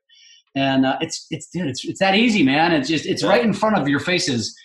And 0.55 0.87
uh, 0.87 0.98
it's 1.00 1.27
it's 1.31 1.48
dude, 1.48 1.68
it's 1.68 1.85
it's 1.85 2.00
that 2.00 2.14
easy, 2.14 2.42
man. 2.42 2.72
It's 2.72 2.88
just 2.88 3.07
it's 3.07 3.22
right 3.24 3.44
in 3.44 3.53
front 3.53 3.77
of 3.77 3.88
your 3.88 4.00
faces, 4.00 4.57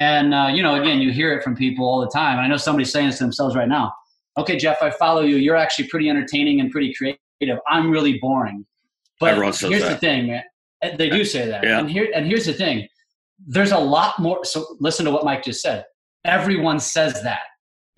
and 0.00 0.34
uh, 0.34 0.50
you 0.52 0.62
know, 0.62 0.80
again, 0.80 1.00
you 1.00 1.12
hear 1.12 1.36
it 1.36 1.42
from 1.42 1.56
people 1.56 1.86
all 1.86 2.00
the 2.00 2.10
time. 2.10 2.38
And 2.38 2.46
I 2.46 2.48
know 2.48 2.56
somebody's 2.56 2.92
saying 2.92 3.06
this 3.08 3.18
to 3.18 3.24
themselves 3.24 3.54
right 3.54 3.68
now. 3.68 3.92
Okay, 4.38 4.56
Jeff, 4.56 4.82
I 4.82 4.90
follow 4.90 5.22
you. 5.22 5.36
You're 5.36 5.56
actually 5.56 5.88
pretty 5.88 6.08
entertaining 6.08 6.60
and 6.60 6.70
pretty 6.70 6.94
creative. 6.94 7.58
I'm 7.68 7.90
really 7.90 8.18
boring. 8.18 8.64
But 9.20 9.34
here's 9.34 9.60
that. 9.60 9.70
the 9.70 9.96
thing, 9.96 10.28
man. 10.28 10.42
Uh, 10.82 10.96
they 10.96 11.10
do 11.10 11.24
say 11.24 11.46
that. 11.46 11.64
Yeah. 11.64 11.78
And 11.78 11.90
here 11.90 12.08
and 12.14 12.26
here's 12.26 12.46
the 12.46 12.52
thing. 12.52 12.88
There's 13.44 13.72
a 13.72 13.78
lot 13.78 14.18
more. 14.18 14.44
So 14.44 14.76
listen 14.80 15.04
to 15.06 15.10
what 15.10 15.24
Mike 15.24 15.44
just 15.44 15.62
said. 15.62 15.84
Everyone 16.24 16.78
says 16.78 17.20
that 17.22 17.42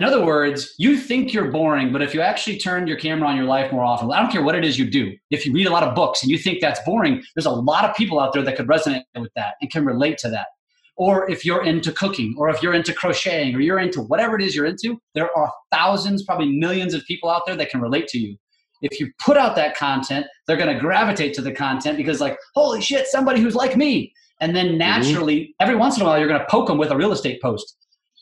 in 0.00 0.04
other 0.04 0.24
words, 0.24 0.74
you 0.76 0.96
think 0.96 1.32
you're 1.32 1.52
boring, 1.52 1.92
but 1.92 2.02
if 2.02 2.14
you 2.14 2.20
actually 2.20 2.58
turn 2.58 2.88
your 2.88 2.96
camera 2.96 3.28
on 3.28 3.36
your 3.36 3.44
life 3.44 3.70
more 3.70 3.84
often, 3.84 4.10
I 4.10 4.20
don't 4.20 4.32
care 4.32 4.42
what 4.42 4.56
it 4.56 4.64
is 4.64 4.76
you 4.76 4.90
do. 4.90 5.12
If 5.30 5.46
you 5.46 5.52
read 5.52 5.68
a 5.68 5.70
lot 5.70 5.84
of 5.84 5.94
books 5.94 6.22
and 6.22 6.30
you 6.32 6.38
think 6.38 6.60
that's 6.60 6.80
boring, 6.84 7.22
there's 7.36 7.46
a 7.46 7.50
lot 7.50 7.84
of 7.84 7.94
people 7.94 8.18
out 8.18 8.32
there 8.32 8.42
that 8.42 8.56
could 8.56 8.66
resonate 8.66 9.02
with 9.16 9.30
that 9.36 9.54
and 9.60 9.70
can 9.70 9.84
relate 9.84 10.18
to 10.18 10.28
that. 10.30 10.48
Or 10.96 11.30
if 11.30 11.44
you're 11.44 11.64
into 11.64 11.92
cooking, 11.92 12.34
or 12.36 12.48
if 12.48 12.60
you're 12.60 12.74
into 12.74 12.92
crocheting, 12.92 13.54
or 13.54 13.60
you're 13.60 13.78
into 13.78 14.00
whatever 14.00 14.36
it 14.36 14.42
is 14.42 14.54
you're 14.54 14.66
into, 14.66 14.98
there 15.14 15.30
are 15.36 15.52
thousands, 15.72 16.24
probably 16.24 16.50
millions 16.50 16.92
of 16.92 17.04
people 17.06 17.30
out 17.30 17.42
there 17.46 17.56
that 17.56 17.70
can 17.70 17.80
relate 17.80 18.08
to 18.08 18.18
you. 18.18 18.36
If 18.82 18.98
you 18.98 19.12
put 19.24 19.36
out 19.36 19.54
that 19.56 19.76
content, 19.76 20.26
they're 20.46 20.56
going 20.56 20.74
to 20.74 20.80
gravitate 20.80 21.34
to 21.34 21.42
the 21.42 21.52
content 21.52 21.96
because, 21.96 22.20
like, 22.20 22.36
holy 22.54 22.80
shit, 22.80 23.06
somebody 23.06 23.40
who's 23.40 23.54
like 23.54 23.76
me. 23.76 24.12
And 24.40 24.54
then 24.54 24.70
mm-hmm. 24.70 24.78
naturally, 24.78 25.40
mm-hmm. 25.40 25.62
every 25.62 25.76
once 25.76 25.96
in 25.96 26.02
a 26.02 26.04
while, 26.04 26.18
you're 26.18 26.28
going 26.28 26.40
to 26.40 26.46
poke 26.50 26.66
them 26.66 26.78
with 26.78 26.90
a 26.90 26.96
real 26.96 27.12
estate 27.12 27.40
post 27.40 27.76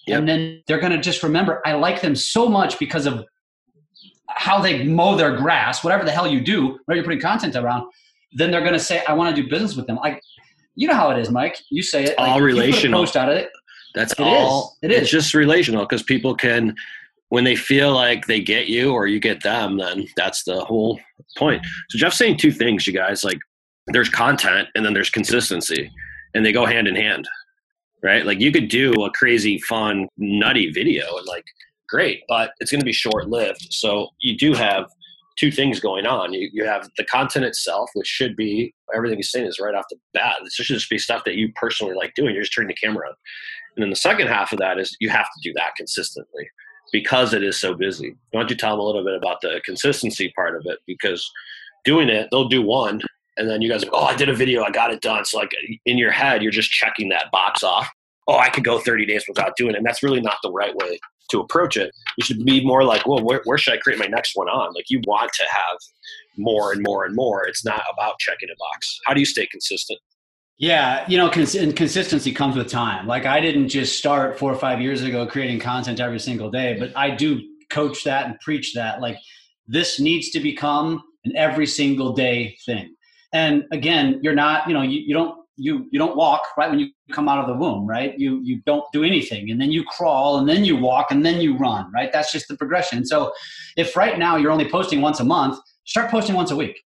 Yep. 0.06 0.18
And 0.18 0.28
then 0.28 0.62
they're 0.66 0.80
going 0.80 0.92
to 0.92 1.00
just 1.00 1.22
remember, 1.22 1.62
I 1.64 1.74
like 1.74 2.00
them 2.00 2.16
so 2.16 2.48
much 2.48 2.78
because 2.78 3.06
of 3.06 3.24
how 4.28 4.60
they 4.60 4.84
mow 4.84 5.16
their 5.16 5.36
grass, 5.36 5.84
whatever 5.84 6.04
the 6.04 6.10
hell 6.10 6.26
you 6.26 6.40
do, 6.40 6.78
where 6.86 6.96
you're 6.96 7.04
putting 7.04 7.20
content 7.20 7.54
around. 7.54 7.90
Then 8.32 8.50
they're 8.50 8.60
going 8.62 8.72
to 8.72 8.80
say, 8.80 9.04
I 9.06 9.12
want 9.12 9.34
to 9.34 9.42
do 9.42 9.48
business 9.48 9.76
with 9.76 9.86
them. 9.86 9.96
Like, 9.96 10.20
you 10.74 10.88
know 10.88 10.94
how 10.94 11.10
it 11.10 11.18
is, 11.18 11.30
Mike. 11.30 11.58
You 11.70 11.82
say 11.82 12.04
it. 12.04 12.18
Like, 12.18 12.30
all 12.30 12.40
relational. 12.40 13.02
post 13.02 13.16
out 13.16 13.28
of 13.28 13.36
it. 13.36 13.50
That's 13.94 14.12
it 14.12 14.20
all. 14.20 14.76
Is. 14.82 14.90
It 14.90 14.94
is. 14.94 15.02
It's 15.02 15.10
just 15.10 15.34
relational 15.34 15.84
because 15.84 16.02
people 16.02 16.34
can, 16.34 16.74
when 17.28 17.44
they 17.44 17.56
feel 17.56 17.92
like 17.92 18.26
they 18.26 18.40
get 18.40 18.68
you 18.68 18.92
or 18.92 19.06
you 19.06 19.20
get 19.20 19.42
them, 19.42 19.78
then 19.78 20.06
that's 20.16 20.44
the 20.44 20.64
whole 20.64 20.98
point. 21.36 21.64
So 21.90 21.98
Jeff's 21.98 22.16
saying 22.16 22.38
two 22.38 22.52
things, 22.52 22.86
you 22.86 22.92
guys. 22.92 23.22
Like, 23.22 23.38
there's 23.88 24.08
content 24.08 24.68
and 24.74 24.84
then 24.84 24.94
there's 24.94 25.10
consistency, 25.10 25.90
and 26.34 26.44
they 26.44 26.52
go 26.52 26.64
hand 26.64 26.88
in 26.88 26.96
hand. 26.96 27.28
Right? 28.02 28.26
Like 28.26 28.40
you 28.40 28.52
could 28.52 28.68
do 28.68 28.92
a 29.04 29.10
crazy, 29.10 29.58
fun, 29.58 30.08
nutty 30.16 30.70
video 30.70 31.16
and 31.16 31.26
like 31.26 31.44
great, 31.88 32.22
but 32.28 32.52
it's 32.58 32.70
going 32.70 32.80
to 32.80 32.86
be 32.86 32.92
short 32.92 33.28
lived. 33.28 33.68
So 33.70 34.08
you 34.20 34.36
do 34.36 34.54
have 34.54 34.86
two 35.38 35.50
things 35.50 35.80
going 35.80 36.06
on. 36.06 36.32
You, 36.32 36.50
you 36.52 36.64
have 36.64 36.88
the 36.96 37.04
content 37.04 37.44
itself, 37.44 37.90
which 37.94 38.06
should 38.06 38.36
be 38.36 38.74
everything 38.94 39.18
you're 39.18 39.22
saying 39.22 39.46
is 39.46 39.58
right 39.60 39.74
off 39.74 39.84
the 39.90 39.96
bat. 40.12 40.36
This 40.42 40.54
should 40.54 40.66
just 40.66 40.90
be 40.90 40.98
stuff 40.98 41.24
that 41.24 41.36
you 41.36 41.52
personally 41.54 41.94
like 41.94 42.14
doing. 42.14 42.34
You're 42.34 42.42
just 42.42 42.54
turning 42.54 42.68
the 42.68 42.74
camera 42.74 43.08
on. 43.08 43.14
And 43.76 43.82
then 43.82 43.90
the 43.90 43.96
second 43.96 44.28
half 44.28 44.52
of 44.52 44.58
that 44.58 44.78
is 44.78 44.96
you 45.00 45.08
have 45.08 45.26
to 45.26 45.40
do 45.42 45.52
that 45.54 45.74
consistently 45.76 46.48
because 46.92 47.32
it 47.32 47.42
is 47.42 47.58
so 47.58 47.74
busy. 47.74 48.14
Why 48.32 48.40
don't 48.40 48.50
you 48.50 48.56
tell 48.56 48.72
them 48.72 48.80
a 48.80 48.82
little 48.82 49.04
bit 49.04 49.14
about 49.14 49.40
the 49.40 49.62
consistency 49.64 50.32
part 50.36 50.56
of 50.56 50.62
it? 50.66 50.78
Because 50.86 51.28
doing 51.84 52.08
it, 52.08 52.28
they'll 52.30 52.48
do 52.48 52.62
one, 52.62 53.00
and 53.36 53.48
then 53.48 53.62
you 53.62 53.68
guys, 53.70 53.84
are, 53.84 53.90
oh, 53.92 54.04
I 54.04 54.16
did 54.16 54.28
a 54.28 54.34
video, 54.34 54.62
I 54.62 54.70
got 54.70 54.92
it 54.92 55.00
done. 55.00 55.24
So 55.24 55.38
like 55.38 55.52
in 55.86 55.98
your 55.98 56.10
head, 56.10 56.42
you're 56.42 56.52
just 56.52 56.70
checking 56.70 57.08
that 57.10 57.30
box 57.30 57.62
off. 57.62 57.88
Oh, 58.28 58.36
I 58.36 58.50
could 58.50 58.64
go 58.64 58.78
30 58.78 59.06
days 59.06 59.24
without 59.26 59.56
doing 59.56 59.74
it. 59.74 59.78
And 59.78 59.86
that's 59.86 60.02
really 60.02 60.20
not 60.20 60.36
the 60.42 60.52
right 60.52 60.74
way 60.76 60.98
to 61.30 61.40
approach 61.40 61.76
it. 61.76 61.90
You 62.18 62.24
should 62.24 62.44
be 62.44 62.64
more 62.64 62.84
like, 62.84 63.06
well, 63.06 63.22
where, 63.24 63.40
where 63.44 63.58
should 63.58 63.74
I 63.74 63.78
create 63.78 63.98
my 63.98 64.06
next 64.06 64.32
one 64.36 64.48
on? 64.48 64.74
Like 64.74 64.90
you 64.90 65.00
want 65.06 65.32
to 65.32 65.44
have 65.50 65.78
more 66.36 66.72
and 66.72 66.82
more 66.82 67.04
and 67.04 67.16
more. 67.16 67.44
It's 67.46 67.64
not 67.64 67.82
about 67.92 68.18
checking 68.18 68.48
a 68.50 68.56
box. 68.58 69.00
How 69.06 69.14
do 69.14 69.20
you 69.20 69.26
stay 69.26 69.46
consistent? 69.46 69.98
Yeah, 70.58 71.04
you 71.08 71.16
know, 71.16 71.28
cons- 71.28 71.56
and 71.56 71.74
consistency 71.74 72.32
comes 72.32 72.54
with 72.54 72.68
time. 72.68 73.06
Like 73.06 73.26
I 73.26 73.40
didn't 73.40 73.68
just 73.68 73.98
start 73.98 74.38
four 74.38 74.52
or 74.52 74.58
five 74.58 74.80
years 74.80 75.02
ago 75.02 75.26
creating 75.26 75.58
content 75.58 75.98
every 75.98 76.20
single 76.20 76.50
day, 76.50 76.76
but 76.78 76.96
I 76.96 77.10
do 77.10 77.40
coach 77.70 78.04
that 78.04 78.26
and 78.26 78.38
preach 78.40 78.74
that. 78.74 79.00
Like 79.00 79.16
this 79.66 79.98
needs 79.98 80.30
to 80.30 80.40
become 80.40 81.02
an 81.24 81.34
every 81.36 81.66
single 81.66 82.12
day 82.12 82.56
thing. 82.64 82.94
And 83.32 83.64
again, 83.72 84.20
you're 84.22 84.34
not, 84.34 84.68
you 84.68 84.74
know, 84.74 84.82
you, 84.82 85.00
you 85.00 85.14
don't 85.14 85.42
you 85.56 85.86
you 85.90 85.98
don't 85.98 86.16
walk 86.16 86.42
right 86.56 86.70
when 86.70 86.78
you 86.78 86.88
come 87.12 87.28
out 87.28 87.38
of 87.38 87.46
the 87.46 87.54
womb, 87.54 87.86
right? 87.86 88.18
You 88.18 88.40
you 88.42 88.62
don't 88.64 88.84
do 88.92 89.04
anything, 89.04 89.50
and 89.50 89.60
then 89.60 89.70
you 89.70 89.84
crawl, 89.84 90.38
and 90.38 90.48
then 90.48 90.64
you 90.64 90.76
walk, 90.76 91.10
and 91.10 91.24
then 91.24 91.40
you 91.40 91.56
run, 91.56 91.90
right? 91.92 92.12
That's 92.12 92.32
just 92.32 92.48
the 92.48 92.56
progression. 92.56 93.04
So, 93.04 93.32
if 93.76 93.96
right 93.96 94.18
now 94.18 94.36
you're 94.36 94.50
only 94.50 94.68
posting 94.68 95.00
once 95.00 95.20
a 95.20 95.24
month, 95.24 95.58
start 95.84 96.10
posting 96.10 96.34
once 96.34 96.50
a 96.50 96.56
week. 96.56 96.80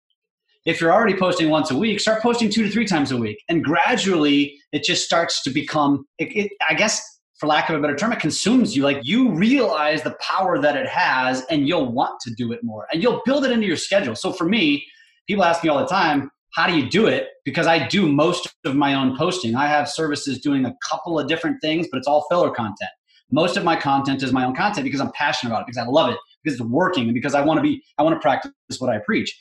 If 0.65 0.81
you're 0.81 0.91
already 0.91 1.15
posting 1.15 1.49
once 1.49 1.69
a 1.69 1.77
week, 1.77 1.99
start 1.99 2.23
posting 2.23 2.49
two 2.49 2.63
to 2.63 2.69
three 2.69 2.85
times 2.85 3.11
a 3.11 3.17
week, 3.17 3.37
and 3.49 3.63
gradually 3.63 4.57
it 4.71 4.83
just 4.83 5.05
starts 5.05 5.43
to 5.43 5.51
become. 5.51 6.05
It, 6.17 6.35
it, 6.35 6.51
I 6.67 6.73
guess, 6.73 7.01
for 7.37 7.47
lack 7.47 7.69
of 7.69 7.75
a 7.75 7.79
better 7.79 7.95
term, 7.95 8.11
it 8.13 8.19
consumes 8.19 8.75
you. 8.75 8.83
Like 8.83 8.99
you 9.03 9.31
realize 9.31 10.01
the 10.01 10.17
power 10.19 10.59
that 10.59 10.75
it 10.75 10.87
has, 10.87 11.43
and 11.51 11.67
you'll 11.67 11.91
want 11.91 12.19
to 12.21 12.33
do 12.33 12.51
it 12.51 12.63
more, 12.63 12.87
and 12.91 13.01
you'll 13.03 13.21
build 13.25 13.45
it 13.45 13.51
into 13.51 13.67
your 13.67 13.77
schedule. 13.77 14.15
So 14.15 14.33
for 14.33 14.45
me, 14.45 14.83
people 15.27 15.43
ask 15.43 15.63
me 15.63 15.69
all 15.69 15.79
the 15.79 15.87
time 15.87 16.31
how 16.55 16.67
do 16.67 16.73
you 16.75 16.89
do 16.89 17.05
it? 17.07 17.27
Because 17.43 17.67
I 17.67 17.85
do 17.85 18.09
most 18.09 18.47
of 18.63 18.75
my 18.75 18.93
own 18.93 19.17
posting. 19.17 19.55
I 19.55 19.67
have 19.67 19.89
services 19.89 20.39
doing 20.39 20.65
a 20.65 20.73
couple 20.89 21.19
of 21.19 21.27
different 21.27 21.61
things, 21.61 21.87
but 21.91 21.97
it's 21.97 22.07
all 22.07 22.25
filler 22.29 22.49
content. 22.49 22.89
Most 23.29 23.57
of 23.57 23.65
my 23.65 23.75
content 23.75 24.23
is 24.23 24.31
my 24.31 24.45
own 24.45 24.55
content 24.55 24.85
because 24.85 25.01
I'm 25.01 25.11
passionate 25.11 25.51
about 25.51 25.61
it, 25.61 25.67
because 25.67 25.85
I 25.85 25.85
love 25.85 26.11
it, 26.11 26.17
because 26.43 26.57
it's 26.57 26.69
working, 26.69 27.05
and 27.05 27.13
because 27.13 27.35
I 27.35 27.41
want 27.41 27.57
to 27.57 27.61
be, 27.61 27.83
I 27.97 28.03
want 28.03 28.15
to 28.15 28.21
practice 28.21 28.51
what 28.79 28.89
I 28.89 28.99
preach. 28.99 29.37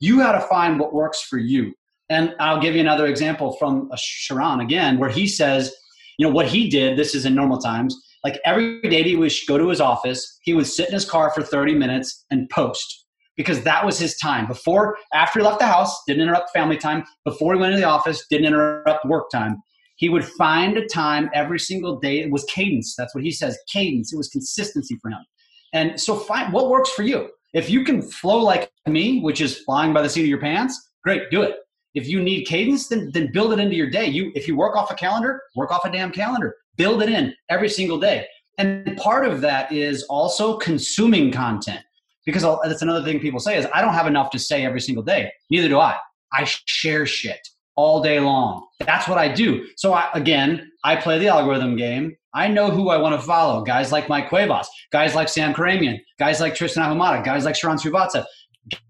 You 0.00 0.18
got 0.18 0.32
to 0.32 0.40
find 0.40 0.78
what 0.78 0.92
works 0.92 1.22
for 1.22 1.38
you. 1.38 1.72
And 2.10 2.34
I'll 2.38 2.60
give 2.60 2.74
you 2.74 2.80
another 2.80 3.06
example 3.06 3.56
from 3.56 3.90
uh, 3.90 3.96
Sharran 3.96 4.62
again, 4.62 4.98
where 4.98 5.10
he 5.10 5.26
says, 5.26 5.74
you 6.18 6.26
know, 6.26 6.32
what 6.32 6.48
he 6.48 6.68
did, 6.68 6.98
this 6.98 7.14
is 7.14 7.24
in 7.24 7.34
normal 7.34 7.58
times, 7.58 7.96
like 8.24 8.40
every 8.44 8.82
day 8.82 9.02
he 9.04 9.16
would 9.16 9.32
go 9.46 9.56
to 9.56 9.68
his 9.68 9.80
office, 9.80 10.38
he 10.42 10.52
would 10.52 10.66
sit 10.66 10.88
in 10.88 10.94
his 10.94 11.08
car 11.08 11.30
for 11.30 11.42
30 11.42 11.74
minutes 11.76 12.26
and 12.30 12.50
post 12.50 13.06
because 13.38 13.62
that 13.62 13.86
was 13.86 13.98
his 13.98 14.16
time. 14.16 14.46
Before, 14.46 14.98
after 15.14 15.38
he 15.38 15.46
left 15.46 15.60
the 15.60 15.66
house, 15.66 15.96
didn't 16.06 16.22
interrupt 16.22 16.50
family 16.52 16.76
time. 16.76 17.04
Before 17.24 17.54
he 17.54 17.60
went 17.60 17.72
to 17.72 17.80
the 17.80 17.86
office, 17.86 18.26
didn't 18.28 18.46
interrupt 18.46 19.06
work 19.06 19.30
time. 19.30 19.62
He 19.96 20.08
would 20.08 20.24
find 20.24 20.76
a 20.76 20.86
time 20.86 21.30
every 21.32 21.58
single 21.58 21.98
day. 21.98 22.18
It 22.18 22.30
was 22.30 22.44
cadence. 22.44 22.94
That's 22.98 23.14
what 23.14 23.24
he 23.24 23.30
says 23.30 23.56
cadence. 23.72 24.12
It 24.12 24.16
was 24.16 24.28
consistency 24.28 24.98
for 25.00 25.10
him. 25.10 25.24
And 25.72 25.98
so, 25.98 26.16
find 26.16 26.52
what 26.52 26.68
works 26.68 26.90
for 26.90 27.04
you. 27.04 27.30
If 27.54 27.70
you 27.70 27.84
can 27.84 28.02
flow 28.02 28.42
like 28.42 28.70
me, 28.86 29.20
which 29.20 29.40
is 29.40 29.58
flying 29.60 29.94
by 29.94 30.02
the 30.02 30.08
seat 30.08 30.22
of 30.22 30.28
your 30.28 30.40
pants, 30.40 30.90
great, 31.02 31.30
do 31.30 31.42
it. 31.42 31.56
If 31.94 32.06
you 32.06 32.22
need 32.22 32.44
cadence, 32.44 32.88
then, 32.88 33.10
then 33.14 33.30
build 33.32 33.52
it 33.52 33.58
into 33.58 33.74
your 33.74 33.88
day. 33.88 34.06
You, 34.06 34.30
if 34.34 34.46
you 34.46 34.56
work 34.56 34.76
off 34.76 34.90
a 34.90 34.94
calendar, 34.94 35.40
work 35.56 35.70
off 35.70 35.84
a 35.84 35.90
damn 35.90 36.12
calendar. 36.12 36.54
Build 36.76 37.02
it 37.02 37.08
in 37.08 37.34
every 37.48 37.68
single 37.68 37.98
day. 37.98 38.26
And 38.58 38.96
part 38.96 39.26
of 39.26 39.40
that 39.40 39.72
is 39.72 40.02
also 40.04 40.58
consuming 40.58 41.32
content 41.32 41.80
because 42.28 42.44
that's 42.62 42.82
another 42.82 43.02
thing 43.02 43.20
people 43.20 43.40
say 43.40 43.56
is 43.56 43.66
I 43.72 43.80
don't 43.80 43.94
have 43.94 44.06
enough 44.06 44.28
to 44.32 44.38
say 44.38 44.62
every 44.62 44.82
single 44.82 45.02
day. 45.02 45.32
Neither 45.48 45.66
do 45.66 45.78
I. 45.78 45.96
I 46.30 46.44
share 46.44 47.06
shit 47.06 47.40
all 47.74 48.02
day 48.02 48.20
long. 48.20 48.66
That's 48.80 49.08
what 49.08 49.16
I 49.16 49.32
do. 49.32 49.66
So 49.78 49.94
I, 49.94 50.10
again, 50.12 50.70
I 50.84 50.96
play 50.96 51.18
the 51.18 51.28
algorithm 51.28 51.74
game. 51.74 52.14
I 52.34 52.48
know 52.48 52.70
who 52.70 52.90
I 52.90 52.98
want 52.98 53.18
to 53.18 53.26
follow. 53.26 53.64
Guys 53.64 53.92
like 53.92 54.10
Mike 54.10 54.28
Cuevas, 54.28 54.68
guys 54.92 55.14
like 55.14 55.30
Sam 55.30 55.54
Khorramian, 55.54 56.00
guys 56.18 56.38
like 56.38 56.54
Tristan 56.54 56.82
Ahumada, 56.82 57.24
guys 57.24 57.46
like 57.46 57.54
Sharran 57.54 57.80
Srivatsaa, 57.80 58.26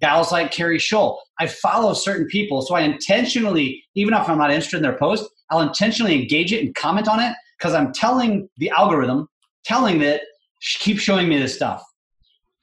gals 0.00 0.32
like 0.32 0.50
Carrie 0.50 0.78
Scholl. 0.78 1.16
I 1.38 1.46
follow 1.46 1.94
certain 1.94 2.26
people. 2.26 2.62
So 2.62 2.74
I 2.74 2.80
intentionally, 2.80 3.84
even 3.94 4.14
if 4.14 4.28
I'm 4.28 4.38
not 4.38 4.50
interested 4.50 4.78
in 4.78 4.82
their 4.82 4.98
post, 4.98 5.30
I'll 5.50 5.60
intentionally 5.60 6.20
engage 6.20 6.52
it 6.52 6.64
and 6.64 6.74
comment 6.74 7.06
on 7.06 7.20
it 7.20 7.36
because 7.56 7.72
I'm 7.72 7.92
telling 7.92 8.48
the 8.56 8.70
algorithm, 8.70 9.28
telling 9.64 10.02
it, 10.02 10.22
keep 10.60 10.98
showing 10.98 11.28
me 11.28 11.38
this 11.38 11.54
stuff 11.54 11.84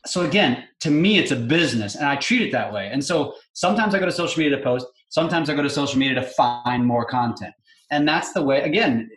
so 0.05 0.25
again, 0.25 0.65
to 0.81 0.91
me, 0.91 1.17
it's 1.17 1.31
a 1.31 1.35
business, 1.35 1.95
and 1.95 2.05
I 2.05 2.15
treat 2.15 2.41
it 2.41 2.51
that 2.51 2.71
way. 2.71 2.89
And 2.91 3.03
so 3.03 3.35
sometimes 3.53 3.93
I 3.95 3.99
go 3.99 4.05
to 4.05 4.11
social 4.11 4.39
media 4.39 4.57
to 4.57 4.63
post. 4.63 4.85
Sometimes 5.09 5.49
I 5.49 5.55
go 5.55 5.63
to 5.63 5.69
social 5.69 5.97
media 5.97 6.15
to 6.15 6.23
find 6.23 6.85
more 6.85 7.05
content, 7.05 7.53
and 7.91 8.07
that's 8.07 8.33
the 8.33 8.43
way. 8.43 8.61
Again, 8.61 9.09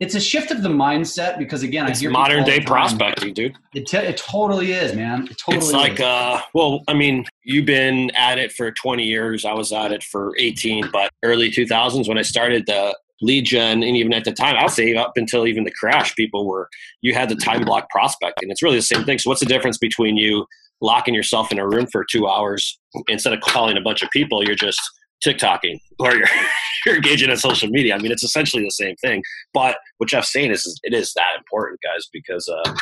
it's 0.00 0.14
a 0.14 0.20
shift 0.20 0.50
of 0.50 0.62
the 0.62 0.68
mindset 0.68 1.38
because 1.38 1.62
again, 1.62 1.86
it's 1.86 1.98
I 1.98 2.02
hear 2.02 2.10
modern 2.10 2.44
day 2.44 2.60
prospecting, 2.60 3.32
dude. 3.32 3.56
It, 3.74 3.86
t- 3.86 3.96
it 3.96 4.16
totally 4.16 4.72
is, 4.72 4.94
man. 4.94 5.28
It 5.30 5.38
totally. 5.38 5.56
It's 5.58 5.72
like, 5.72 5.94
is. 5.94 6.00
uh, 6.00 6.40
well, 6.52 6.82
I 6.88 6.94
mean, 6.94 7.24
you've 7.44 7.66
been 7.66 8.10
at 8.16 8.38
it 8.38 8.52
for 8.52 8.72
20 8.72 9.04
years. 9.04 9.44
I 9.44 9.52
was 9.52 9.72
at 9.72 9.92
it 9.92 10.02
for 10.02 10.32
18, 10.38 10.90
but 10.92 11.10
early 11.22 11.50
2000s 11.50 12.08
when 12.08 12.18
I 12.18 12.22
started 12.22 12.66
the 12.66 12.96
lead 13.22 13.44
gen 13.44 13.82
and 13.82 13.96
even 13.96 14.12
at 14.12 14.24
the 14.24 14.32
time 14.32 14.56
i'll 14.58 14.68
say 14.68 14.94
up 14.94 15.12
until 15.16 15.46
even 15.46 15.64
the 15.64 15.70
crash 15.70 16.14
people 16.16 16.46
were 16.46 16.68
you 17.00 17.14
had 17.14 17.28
the 17.28 17.36
time 17.36 17.64
block 17.64 17.88
prospecting 17.90 18.50
it's 18.50 18.62
really 18.62 18.76
the 18.76 18.82
same 18.82 19.04
thing. 19.04 19.18
So 19.18 19.30
what's 19.30 19.40
the 19.40 19.46
difference 19.46 19.78
between 19.78 20.16
you 20.16 20.46
locking 20.80 21.14
yourself 21.14 21.50
in 21.50 21.58
a 21.58 21.66
room 21.66 21.86
for 21.90 22.04
two 22.04 22.26
hours 22.26 22.78
instead 23.08 23.32
of 23.32 23.40
calling 23.40 23.76
a 23.76 23.80
bunch 23.80 24.02
of 24.02 24.10
people 24.10 24.44
you're 24.44 24.54
just 24.54 24.80
tiktoking 25.24 25.78
or 25.98 26.14
you're, 26.14 26.28
you're 26.86 26.96
engaging 26.96 27.30
in 27.30 27.36
social 27.36 27.68
media? 27.68 27.94
I 27.94 27.98
mean 27.98 28.12
it's 28.12 28.24
essentially 28.24 28.62
the 28.62 28.70
same 28.70 28.96
thing. 28.96 29.22
But 29.52 29.78
what 29.98 30.08
jeff's 30.08 30.32
saying 30.32 30.50
is, 30.50 30.66
is 30.66 30.78
it 30.82 30.94
is 30.94 31.12
that 31.14 31.36
important 31.36 31.80
guys 31.82 32.08
because 32.12 32.48
uh, 32.48 32.74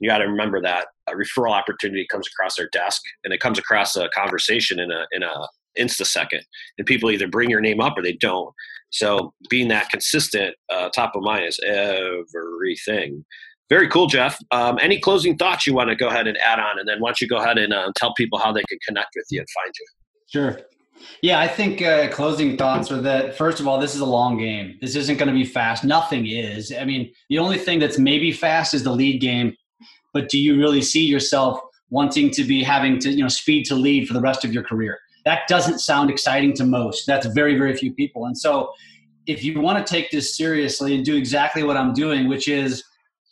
you 0.00 0.08
got 0.08 0.18
to 0.18 0.26
remember 0.26 0.60
that 0.60 0.88
a 1.08 1.12
referral 1.12 1.52
opportunity 1.52 2.06
comes 2.10 2.26
across 2.26 2.56
their 2.56 2.68
desk 2.72 3.00
and 3.24 3.32
it 3.32 3.40
comes 3.40 3.58
across 3.58 3.96
a 3.96 4.08
conversation 4.14 4.78
in 4.78 4.90
a 4.90 5.06
in 5.12 5.22
a 5.22 5.48
insta 5.78 6.06
second 6.06 6.42
and 6.78 6.86
people 6.86 7.10
either 7.10 7.28
bring 7.28 7.50
your 7.50 7.60
name 7.60 7.80
up 7.80 7.96
or 7.96 8.02
they 8.02 8.12
don't 8.12 8.54
so 8.94 9.34
being 9.50 9.68
that 9.68 9.90
consistent, 9.90 10.54
uh, 10.72 10.88
top 10.90 11.16
of 11.16 11.22
mind 11.22 11.46
is 11.46 11.58
everything. 11.66 13.24
Very 13.68 13.88
cool, 13.88 14.06
Jeff. 14.06 14.38
Um, 14.52 14.78
any 14.80 15.00
closing 15.00 15.36
thoughts 15.36 15.66
you 15.66 15.74
want 15.74 15.90
to 15.90 15.96
go 15.96 16.08
ahead 16.08 16.28
and 16.28 16.38
add 16.38 16.60
on, 16.60 16.78
and 16.78 16.88
then 16.88 17.00
why 17.00 17.08
don't 17.08 17.20
you 17.20 17.26
go 17.26 17.38
ahead 17.38 17.58
and 17.58 17.72
uh, 17.72 17.90
tell 17.96 18.14
people 18.14 18.38
how 18.38 18.52
they 18.52 18.62
can 18.68 18.78
connect 18.86 19.08
with 19.16 19.26
you 19.30 19.40
and 19.40 19.48
find 19.50 19.74
you? 19.80 19.86
Sure. 20.28 20.60
Yeah, 21.22 21.40
I 21.40 21.48
think 21.48 21.82
uh, 21.82 22.08
closing 22.10 22.56
thoughts 22.56 22.92
are 22.92 23.00
that 23.00 23.36
first 23.36 23.58
of 23.58 23.66
all, 23.66 23.80
this 23.80 23.96
is 23.96 24.00
a 24.00 24.06
long 24.06 24.38
game. 24.38 24.78
This 24.80 24.94
isn't 24.94 25.16
going 25.16 25.28
to 25.28 25.34
be 25.34 25.44
fast. 25.44 25.82
Nothing 25.82 26.28
is. 26.28 26.72
I 26.72 26.84
mean, 26.84 27.12
the 27.28 27.40
only 27.40 27.58
thing 27.58 27.80
that's 27.80 27.98
maybe 27.98 28.30
fast 28.30 28.74
is 28.74 28.84
the 28.84 28.92
lead 28.92 29.20
game. 29.20 29.56
But 30.12 30.28
do 30.28 30.38
you 30.38 30.56
really 30.56 30.82
see 30.82 31.04
yourself 31.04 31.58
wanting 31.90 32.30
to 32.30 32.44
be 32.44 32.62
having 32.62 33.00
to, 33.00 33.10
you 33.10 33.22
know, 33.22 33.28
speed 33.28 33.64
to 33.64 33.74
lead 33.74 34.06
for 34.06 34.14
the 34.14 34.20
rest 34.20 34.44
of 34.44 34.54
your 34.54 34.62
career? 34.62 35.00
That 35.24 35.48
doesn't 35.48 35.78
sound 35.78 36.10
exciting 36.10 36.52
to 36.54 36.64
most. 36.64 37.06
That's 37.06 37.26
very, 37.26 37.56
very 37.56 37.74
few 37.76 37.92
people. 37.92 38.26
And 38.26 38.36
so 38.36 38.72
if 39.26 39.42
you 39.42 39.60
want 39.60 39.84
to 39.84 39.90
take 39.90 40.10
this 40.10 40.36
seriously 40.36 40.94
and 40.94 41.04
do 41.04 41.16
exactly 41.16 41.62
what 41.62 41.76
I'm 41.76 41.92
doing, 41.92 42.28
which 42.28 42.48
is 42.48 42.84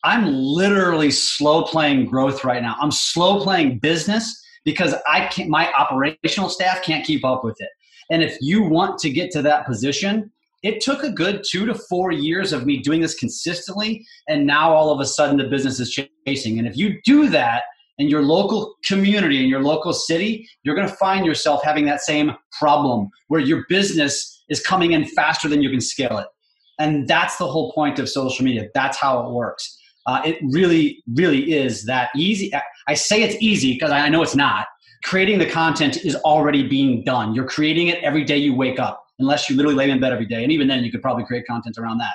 I'm 0.05 0.26
literally 0.33 1.11
slow 1.11 1.62
playing 1.62 2.07
growth 2.07 2.44
right 2.44 2.62
now. 2.62 2.76
I'm 2.81 2.90
slow 2.90 3.40
playing 3.40 3.78
business 3.78 4.42
because 4.64 4.94
I 5.09 5.26
can't, 5.26 5.48
my 5.48 5.70
operational 5.72 6.48
staff 6.48 6.83
can't 6.83 7.05
keep 7.05 7.24
up 7.24 7.44
with 7.44 7.61
it. 7.61 7.68
And 8.11 8.22
if 8.22 8.37
you 8.40 8.62
want 8.62 8.98
to 9.00 9.11
get 9.11 9.31
to 9.33 9.42
that 9.42 9.66
position, 9.66 10.31
it 10.62 10.81
took 10.81 11.02
a 11.02 11.11
good 11.11 11.44
two 11.48 11.66
to 11.66 11.74
four 11.74 12.12
years 12.12 12.52
of 12.52 12.66
me 12.66 12.78
doing 12.78 13.00
this 13.00 13.14
consistently. 13.14 14.05
And 14.28 14.46
now 14.46 14.72
all 14.72 14.92
of 14.92 15.00
a 15.00 15.07
sudden 15.07 15.37
the 15.37 15.48
business 15.48 15.78
is 15.81 15.98
chasing. 16.26 16.59
And 16.59 16.66
if 16.66 16.76
you 16.76 17.00
do 17.05 17.28
that, 17.31 17.62
in 17.98 18.09
your 18.09 18.22
local 18.22 18.74
community, 18.85 19.42
in 19.42 19.48
your 19.48 19.62
local 19.62 19.92
city, 19.92 20.48
you're 20.62 20.74
going 20.74 20.88
to 20.88 20.94
find 20.94 21.26
yourself 21.26 21.62
having 21.62 21.85
that 21.87 22.00
same 22.00 22.33
problem 22.59 23.09
where 23.28 23.40
your 23.40 23.64
business 23.68 24.42
is 24.48 24.61
coming 24.61 24.92
in 24.92 25.05
faster 25.05 25.48
than 25.48 25.62
you 25.62 25.70
can 25.70 25.81
scale 25.81 26.18
it. 26.18 26.26
And 26.78 27.07
that's 27.07 27.37
the 27.37 27.46
whole 27.46 27.72
point 27.72 27.98
of 27.98 28.09
social 28.09 28.44
media. 28.44 28.68
That's 28.74 28.98
how 28.98 29.24
it 29.24 29.33
works. 29.33 29.78
Uh, 30.07 30.20
it 30.24 30.38
really, 30.42 31.02
really 31.14 31.52
is 31.52 31.85
that 31.85 32.11
easy. 32.16 32.50
I 32.88 32.94
say 32.94 33.22
it's 33.22 33.40
easy 33.40 33.74
because 33.74 33.92
I 33.92 34.09
know 34.09 34.22
it's 34.22 34.35
not. 34.35 34.66
Creating 35.05 35.38
the 35.38 35.48
content 35.48 36.05
is 36.05 36.16
already 36.16 36.66
being 36.66 37.05
done. 37.05 37.35
You're 37.35 37.46
creating 37.46 37.88
it 37.88 38.02
every 38.02 38.24
day 38.24 38.37
you 38.37 38.55
wake 38.55 38.81
up, 38.81 39.05
unless 39.18 39.48
you 39.48 39.57
literally 39.57 39.76
lay 39.76 39.90
in 39.90 40.00
bed 40.00 40.12
every 40.12 40.26
day. 40.26 40.42
And 40.42 40.50
even 40.50 40.66
then, 40.66 40.83
you 40.83 40.90
could 40.90 41.02
probably 41.02 41.24
create 41.24 41.46
content 41.46 41.76
around 41.78 41.98
that. 41.98 42.14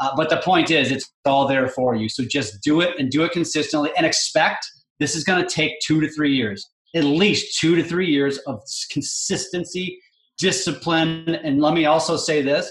Uh, 0.00 0.14
but 0.16 0.28
the 0.28 0.38
point 0.38 0.70
is, 0.70 0.90
it's 0.90 1.10
all 1.24 1.46
there 1.46 1.68
for 1.68 1.94
you. 1.94 2.08
So 2.08 2.24
just 2.24 2.60
do 2.62 2.80
it 2.80 2.98
and 2.98 3.10
do 3.10 3.24
it 3.24 3.32
consistently 3.32 3.90
and 3.96 4.04
expect 4.04 4.68
this 5.00 5.14
is 5.14 5.24
going 5.24 5.44
to 5.44 5.48
take 5.48 5.80
two 5.80 6.00
to 6.00 6.08
three 6.08 6.34
years, 6.34 6.70
at 6.94 7.04
least 7.04 7.58
two 7.58 7.74
to 7.76 7.82
three 7.82 8.08
years 8.08 8.38
of 8.38 8.62
consistency, 8.90 10.00
discipline. 10.38 11.34
And 11.36 11.60
let 11.60 11.74
me 11.74 11.86
also 11.86 12.16
say 12.16 12.42
this 12.42 12.70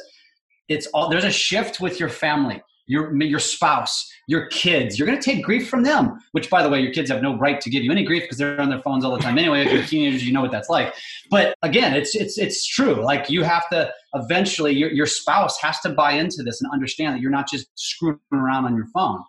it's 0.69 0.87
all 0.87 1.09
there's 1.09 1.25
a 1.25 1.31
shift 1.31 1.81
with 1.81 1.99
your 1.99 2.09
family 2.09 2.61
your 2.85 3.21
your 3.21 3.39
spouse, 3.39 4.11
your 4.27 4.47
kids. 4.47 4.97
You're 4.97 5.05
going 5.05 5.19
to 5.19 5.23
take 5.23 5.43
grief 5.43 5.69
from 5.69 5.83
them, 5.83 6.19
which, 6.33 6.49
by 6.49 6.61
the 6.61 6.69
way, 6.69 6.81
your 6.81 6.91
kids 6.91 7.09
have 7.09 7.21
no 7.21 7.37
right 7.37 7.59
to 7.61 7.69
give 7.69 7.83
you 7.83 7.91
any 7.91 8.03
grief 8.03 8.23
because 8.23 8.37
they're 8.37 8.59
on 8.59 8.69
their 8.69 8.81
phones 8.81 9.05
all 9.05 9.15
the 9.15 9.21
time 9.21 9.37
anyway. 9.37 9.65
If 9.65 9.71
you're 9.71 9.83
teenagers, 9.83 10.25
you 10.25 10.33
know 10.33 10.41
what 10.41 10.51
that's 10.51 10.69
like. 10.69 10.93
But 11.29 11.55
again, 11.63 11.93
it's 11.93 12.15
it's 12.15 12.37
it's 12.37 12.65
true. 12.65 12.95
Like 12.95 13.29
you 13.29 13.43
have 13.43 13.69
to 13.69 13.91
eventually, 14.15 14.73
your 14.73 14.91
your 14.91 15.05
spouse 15.05 15.57
has 15.61 15.79
to 15.81 15.89
buy 15.89 16.13
into 16.13 16.43
this 16.43 16.61
and 16.61 16.71
understand 16.71 17.15
that 17.15 17.21
you're 17.21 17.31
not 17.31 17.49
just 17.49 17.67
screwing 17.75 18.19
around 18.33 18.65
on 18.65 18.75
your 18.75 18.87
phone. 18.87 19.23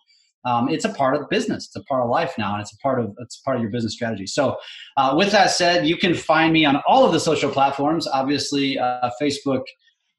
Um, 0.44 0.68
it's 0.68 0.84
a 0.84 0.90
part 0.90 1.16
of 1.16 1.28
business. 1.30 1.66
It's 1.66 1.76
a 1.76 1.84
part 1.84 2.02
of 2.02 2.10
life 2.10 2.34
now, 2.36 2.52
and 2.52 2.60
it's 2.60 2.72
a 2.72 2.76
part 2.78 3.00
of 3.00 3.14
it's 3.18 3.36
part 3.38 3.56
of 3.56 3.62
your 3.62 3.70
business 3.70 3.94
strategy. 3.94 4.26
So, 4.26 4.56
uh, 4.96 5.14
with 5.16 5.30
that 5.32 5.50
said, 5.50 5.86
you 5.86 5.96
can 5.96 6.14
find 6.14 6.52
me 6.52 6.64
on 6.64 6.82
all 6.86 7.04
of 7.04 7.12
the 7.12 7.20
social 7.20 7.50
platforms. 7.50 8.06
Obviously, 8.06 8.78
uh, 8.78 9.10
Facebook, 9.20 9.62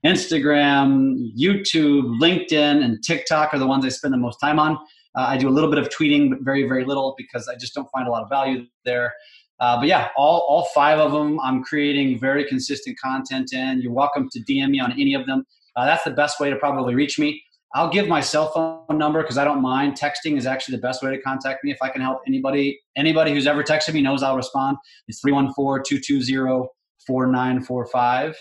Instagram, 0.06 1.32
YouTube, 1.38 2.20
LinkedIn, 2.20 2.84
and 2.84 3.04
TikTok 3.04 3.54
are 3.54 3.60
the 3.60 3.68
ones 3.68 3.86
I 3.86 3.90
spend 3.90 4.14
the 4.14 4.18
most 4.18 4.40
time 4.40 4.60
on. 4.60 4.78
Uh, 5.16 5.26
I 5.30 5.38
do 5.38 5.48
a 5.48 5.52
little 5.52 5.70
bit 5.70 5.80
of 5.80 5.90
tweeting, 5.90 6.30
but 6.30 6.40
very, 6.42 6.68
very 6.68 6.86
little 6.86 7.16
because 7.18 7.48
I 7.48 7.56
just 7.56 7.74
don't 7.74 7.90
find 7.92 8.08
a 8.08 8.12
lot 8.12 8.22
of 8.22 8.30
value 8.30 8.66
there. 8.84 9.14
Uh, 9.60 9.78
but 9.78 9.88
yeah, 9.88 10.10
all, 10.18 10.46
all 10.50 10.68
five 10.74 11.00
of 11.00 11.12
them, 11.12 11.40
I'm 11.40 11.64
creating 11.64 12.20
very 12.20 12.46
consistent 12.46 13.00
content 13.00 13.54
in. 13.54 13.82
You're 13.82 13.94
welcome 13.94 14.30
to 14.32 14.40
DM 14.42 14.72
me 14.72 14.80
on 14.80 14.92
any 14.92 15.14
of 15.14 15.26
them. 15.26 15.46
Uh, 15.76 15.86
that's 15.86 16.04
the 16.04 16.12
best 16.12 16.40
way 16.40 16.50
to 16.50 16.56
probably 16.58 16.96
reach 16.96 17.18
me. 17.18 17.42
I'll 17.76 17.90
give 17.90 18.08
my 18.08 18.22
cell 18.22 18.52
phone 18.52 18.98
number 18.98 19.22
because 19.22 19.38
I 19.38 19.44
don't 19.44 19.62
mind. 19.62 20.00
Texting 20.00 20.38
is 20.38 20.46
actually 20.46 20.78
the 20.78 20.82
best 20.82 21.04
way 21.04 21.12
to 21.12 21.22
contact 21.22 21.62
me. 21.66 21.72
If 21.72 21.78
I 21.82 21.90
can 21.90 22.02
help 22.02 22.22
anybody, 22.26 22.80
anybody 22.96 23.34
who's 23.34 23.48
ever 23.48 23.64
texted 23.64 23.94
me 23.94 24.02
knows 24.02 24.24
I'll 24.24 24.38
respond. 24.38 24.78
It's 25.10 25.20
314 25.20 26.02
220 26.02 26.70
4945 27.06 28.36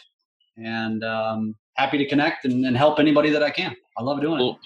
and 0.57 1.03
um, 1.03 1.57
happy 1.75 1.99
to 1.99 2.07
connect 2.07 2.45
and, 2.45 2.65
and, 2.65 2.77
help 2.77 3.01
anybody 3.01 3.29
that 3.31 3.43
I 3.43 3.51
can. 3.51 3.75
I 3.99 4.05
love 4.05 4.21
doing 4.21 4.39
cool. 4.39 4.53
it. 4.53 4.59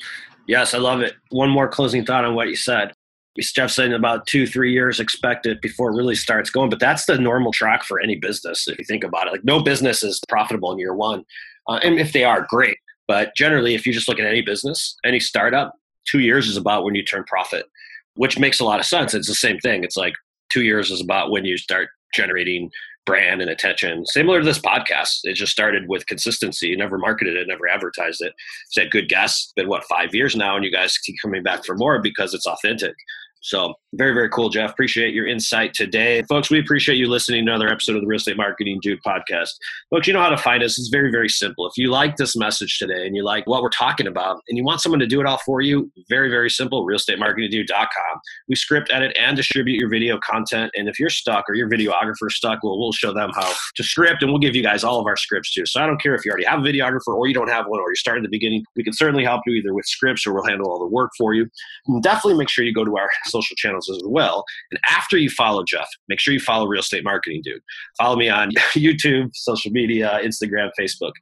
Yes, 0.46 0.74
I 0.74 0.78
love 0.78 1.00
it. 1.00 1.14
One 1.30 1.48
more 1.48 1.66
closing 1.66 2.04
thought 2.04 2.26
on 2.26 2.34
what 2.34 2.48
you 2.48 2.56
said. 2.56 2.92
Jeff 3.38 3.70
said 3.70 3.92
about 3.92 4.26
two, 4.26 4.46
three 4.46 4.72
years 4.72 5.00
expected 5.00 5.60
before 5.62 5.92
it 5.92 5.96
really 5.96 6.14
starts 6.14 6.50
going, 6.50 6.68
but 6.68 6.80
that's 6.80 7.06
the 7.06 7.16
normal 7.16 7.52
track 7.52 7.84
for 7.84 8.00
any 8.00 8.16
business 8.16 8.68
if 8.68 8.78
you 8.78 8.84
think 8.84 9.04
about 9.04 9.28
it. 9.28 9.32
Like 9.32 9.44
no 9.44 9.62
business 9.62 10.02
is 10.02 10.20
profitable 10.28 10.72
in 10.72 10.78
year 10.78 10.94
one, 10.94 11.24
uh, 11.68 11.78
and 11.82 11.98
if 11.98 12.12
they 12.12 12.24
are, 12.24 12.46
great. 12.50 12.76
But 13.08 13.34
generally, 13.34 13.74
if 13.74 13.86
you 13.86 13.92
just 13.92 14.08
look 14.08 14.20
at 14.20 14.26
any 14.26 14.42
business, 14.42 14.96
any 15.04 15.18
startup, 15.18 15.72
two 16.06 16.20
years 16.20 16.46
is 16.48 16.56
about 16.56 16.84
when 16.84 16.94
you 16.94 17.02
turn 17.02 17.24
profit, 17.24 17.66
which 18.14 18.38
makes 18.38 18.60
a 18.60 18.64
lot 18.64 18.78
of 18.78 18.86
sense. 18.86 19.14
It's 19.14 19.28
the 19.28 19.34
same 19.34 19.58
thing. 19.58 19.82
It's 19.82 19.96
like 19.96 20.12
two 20.50 20.62
years 20.62 20.90
is 20.90 21.00
about 21.00 21.30
when 21.30 21.44
you 21.44 21.56
start 21.56 21.88
generating 22.14 22.70
brand 23.06 23.40
and 23.40 23.50
attention. 23.50 24.04
Similar 24.04 24.40
to 24.40 24.44
this 24.44 24.58
podcast, 24.58 25.20
it 25.24 25.32
just 25.32 25.50
started 25.50 25.88
with 25.88 26.06
consistency. 26.06 26.68
You 26.68 26.76
never 26.76 26.98
marketed 26.98 27.36
it, 27.36 27.48
never 27.48 27.66
advertised 27.66 28.20
it. 28.20 28.34
Said 28.70 28.90
good 28.90 29.08
guess. 29.08 29.50
Been 29.56 29.68
what 29.68 29.84
five 29.84 30.14
years 30.14 30.36
now, 30.36 30.56
and 30.56 30.64
you 30.64 30.70
guys 30.70 30.98
keep 30.98 31.16
coming 31.22 31.42
back 31.42 31.64
for 31.64 31.74
more 31.74 32.00
because 32.02 32.34
it's 32.34 32.46
authentic. 32.46 32.94
So 33.40 33.74
very, 33.94 34.12
very 34.12 34.28
cool, 34.28 34.50
Jeff. 34.50 34.70
Appreciate 34.70 35.14
your 35.14 35.26
insight 35.26 35.72
today. 35.72 36.22
Folks, 36.28 36.50
we 36.50 36.60
appreciate 36.60 36.96
you 36.96 37.08
listening 37.08 37.46
to 37.46 37.50
another 37.50 37.68
episode 37.68 37.96
of 37.96 38.02
the 38.02 38.06
Real 38.06 38.18
Estate 38.18 38.36
Marketing 38.36 38.78
Dude 38.82 38.98
podcast. 39.06 39.48
Folks, 39.90 40.06
you 40.06 40.12
know 40.12 40.20
how 40.20 40.28
to 40.28 40.36
find 40.36 40.62
us. 40.62 40.78
It's 40.78 40.88
very, 40.88 41.10
very 41.10 41.28
simple. 41.28 41.66
If 41.66 41.72
you 41.76 41.90
like 41.90 42.16
this 42.16 42.36
message 42.36 42.78
today 42.78 43.06
and 43.06 43.16
you 43.16 43.24
like 43.24 43.46
what 43.46 43.62
we're 43.62 43.70
talking 43.70 44.06
about 44.06 44.42
and 44.48 44.58
you 44.58 44.64
want 44.64 44.82
someone 44.82 44.98
to 45.00 45.06
do 45.06 45.20
it 45.20 45.26
all 45.26 45.38
for 45.46 45.62
you, 45.62 45.90
very, 46.10 46.28
very 46.28 46.50
simple, 46.50 46.84
realestatemarketingdude.com. 46.86 48.20
We 48.48 48.56
script, 48.56 48.90
edit, 48.92 49.16
and 49.18 49.36
distribute 49.36 49.80
your 49.80 49.88
video 49.88 50.18
content. 50.18 50.70
And 50.74 50.88
if 50.88 51.00
you're 51.00 51.08
stuck 51.08 51.48
or 51.48 51.54
your 51.54 51.70
videographer 51.70 52.30
stuck, 52.30 52.62
well, 52.62 52.78
we'll 52.78 52.92
show 52.92 53.14
them 53.14 53.30
how 53.34 53.50
to 53.76 53.82
script 53.82 54.22
and 54.22 54.30
we'll 54.30 54.40
give 54.40 54.54
you 54.54 54.62
guys 54.62 54.84
all 54.84 55.00
of 55.00 55.06
our 55.06 55.16
scripts 55.16 55.54
too. 55.54 55.64
So 55.64 55.80
I 55.80 55.86
don't 55.86 56.00
care 56.00 56.14
if 56.14 56.24
you 56.26 56.30
already 56.30 56.46
have 56.46 56.60
a 56.60 56.62
videographer 56.62 57.14
or 57.14 57.26
you 57.26 57.34
don't 57.34 57.48
have 57.48 57.66
one 57.66 57.80
or 57.80 57.88
you're 57.88 57.96
starting 57.96 58.22
at 58.22 58.30
the 58.30 58.36
beginning. 58.36 58.64
We 58.76 58.84
can 58.84 58.92
certainly 58.92 59.24
help 59.24 59.42
you 59.46 59.54
either 59.54 59.72
with 59.72 59.86
scripts 59.86 60.26
or 60.26 60.34
we'll 60.34 60.44
handle 60.44 60.70
all 60.70 60.78
the 60.78 60.86
work 60.86 61.12
for 61.16 61.32
you. 61.32 61.48
And 61.86 62.02
definitely 62.02 62.38
make 62.38 62.50
sure 62.50 62.64
you 62.64 62.74
go 62.74 62.84
to 62.84 62.98
our 62.98 63.08
social 63.28 63.54
channels 63.56 63.88
as 63.90 64.00
well. 64.04 64.44
And 64.70 64.80
after 64.90 65.16
you 65.16 65.30
follow 65.30 65.64
Jeff, 65.64 65.88
make 66.08 66.20
sure 66.20 66.34
you 66.34 66.40
follow 66.40 66.66
Real 66.66 66.80
Estate 66.80 67.04
Marketing 67.04 67.40
Dude. 67.44 67.60
Follow 67.98 68.16
me 68.16 68.28
on 68.28 68.50
YouTube, 68.72 69.30
social 69.34 69.70
media, 69.70 70.20
Instagram, 70.22 70.70
Facebook. 70.78 71.12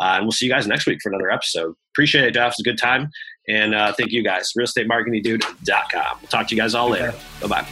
Uh, 0.00 0.14
and 0.16 0.24
we'll 0.24 0.32
see 0.32 0.46
you 0.46 0.52
guys 0.52 0.66
next 0.66 0.86
week 0.86 0.98
for 1.02 1.10
another 1.10 1.30
episode. 1.30 1.74
Appreciate 1.94 2.24
it, 2.24 2.34
Jeff. 2.34 2.52
It's 2.52 2.60
a 2.60 2.62
good 2.62 2.78
time. 2.78 3.10
And 3.48 3.74
uh, 3.74 3.92
thank 3.92 4.12
you 4.12 4.22
guys. 4.22 4.52
RealEstateMarketingDude.com. 4.58 6.18
We'll 6.20 6.28
talk 6.28 6.48
to 6.48 6.54
you 6.54 6.60
guys 6.60 6.74
all 6.74 6.90
later. 6.90 7.14
Bye 7.40 7.48
bye. 7.48 7.66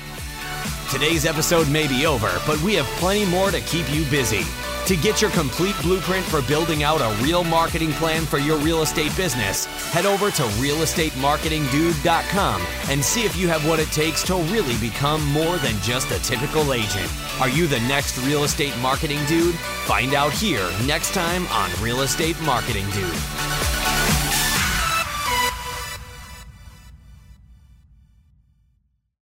Today's 0.90 1.24
episode 1.24 1.68
may 1.68 1.86
be 1.86 2.04
over, 2.06 2.30
but 2.46 2.60
we 2.62 2.74
have 2.74 2.86
plenty 2.98 3.24
more 3.24 3.50
to 3.52 3.60
keep 3.60 3.88
you 3.92 4.04
busy. 4.06 4.44
To 4.90 4.96
get 4.96 5.22
your 5.22 5.30
complete 5.30 5.76
blueprint 5.82 6.26
for 6.26 6.42
building 6.42 6.82
out 6.82 7.00
a 7.00 7.16
real 7.22 7.44
marketing 7.44 7.92
plan 7.92 8.26
for 8.26 8.38
your 8.38 8.58
real 8.58 8.82
estate 8.82 9.16
business, 9.16 9.66
head 9.92 10.04
over 10.04 10.32
to 10.32 10.42
realestatemarketingdude.com 10.42 12.62
and 12.88 13.04
see 13.04 13.22
if 13.22 13.36
you 13.36 13.46
have 13.46 13.64
what 13.68 13.78
it 13.78 13.92
takes 13.92 14.24
to 14.24 14.34
really 14.34 14.76
become 14.78 15.24
more 15.26 15.58
than 15.58 15.80
just 15.80 16.10
a 16.10 16.18
typical 16.24 16.72
agent. 16.72 17.08
Are 17.40 17.48
you 17.48 17.68
the 17.68 17.78
next 17.82 18.18
real 18.26 18.42
estate 18.42 18.76
marketing 18.78 19.24
dude? 19.26 19.54
Find 19.86 20.12
out 20.12 20.32
here 20.32 20.68
next 20.84 21.14
time 21.14 21.46
on 21.52 21.70
Real 21.80 22.00
Estate 22.00 22.40
Marketing 22.40 22.90
Dude. 22.90 23.14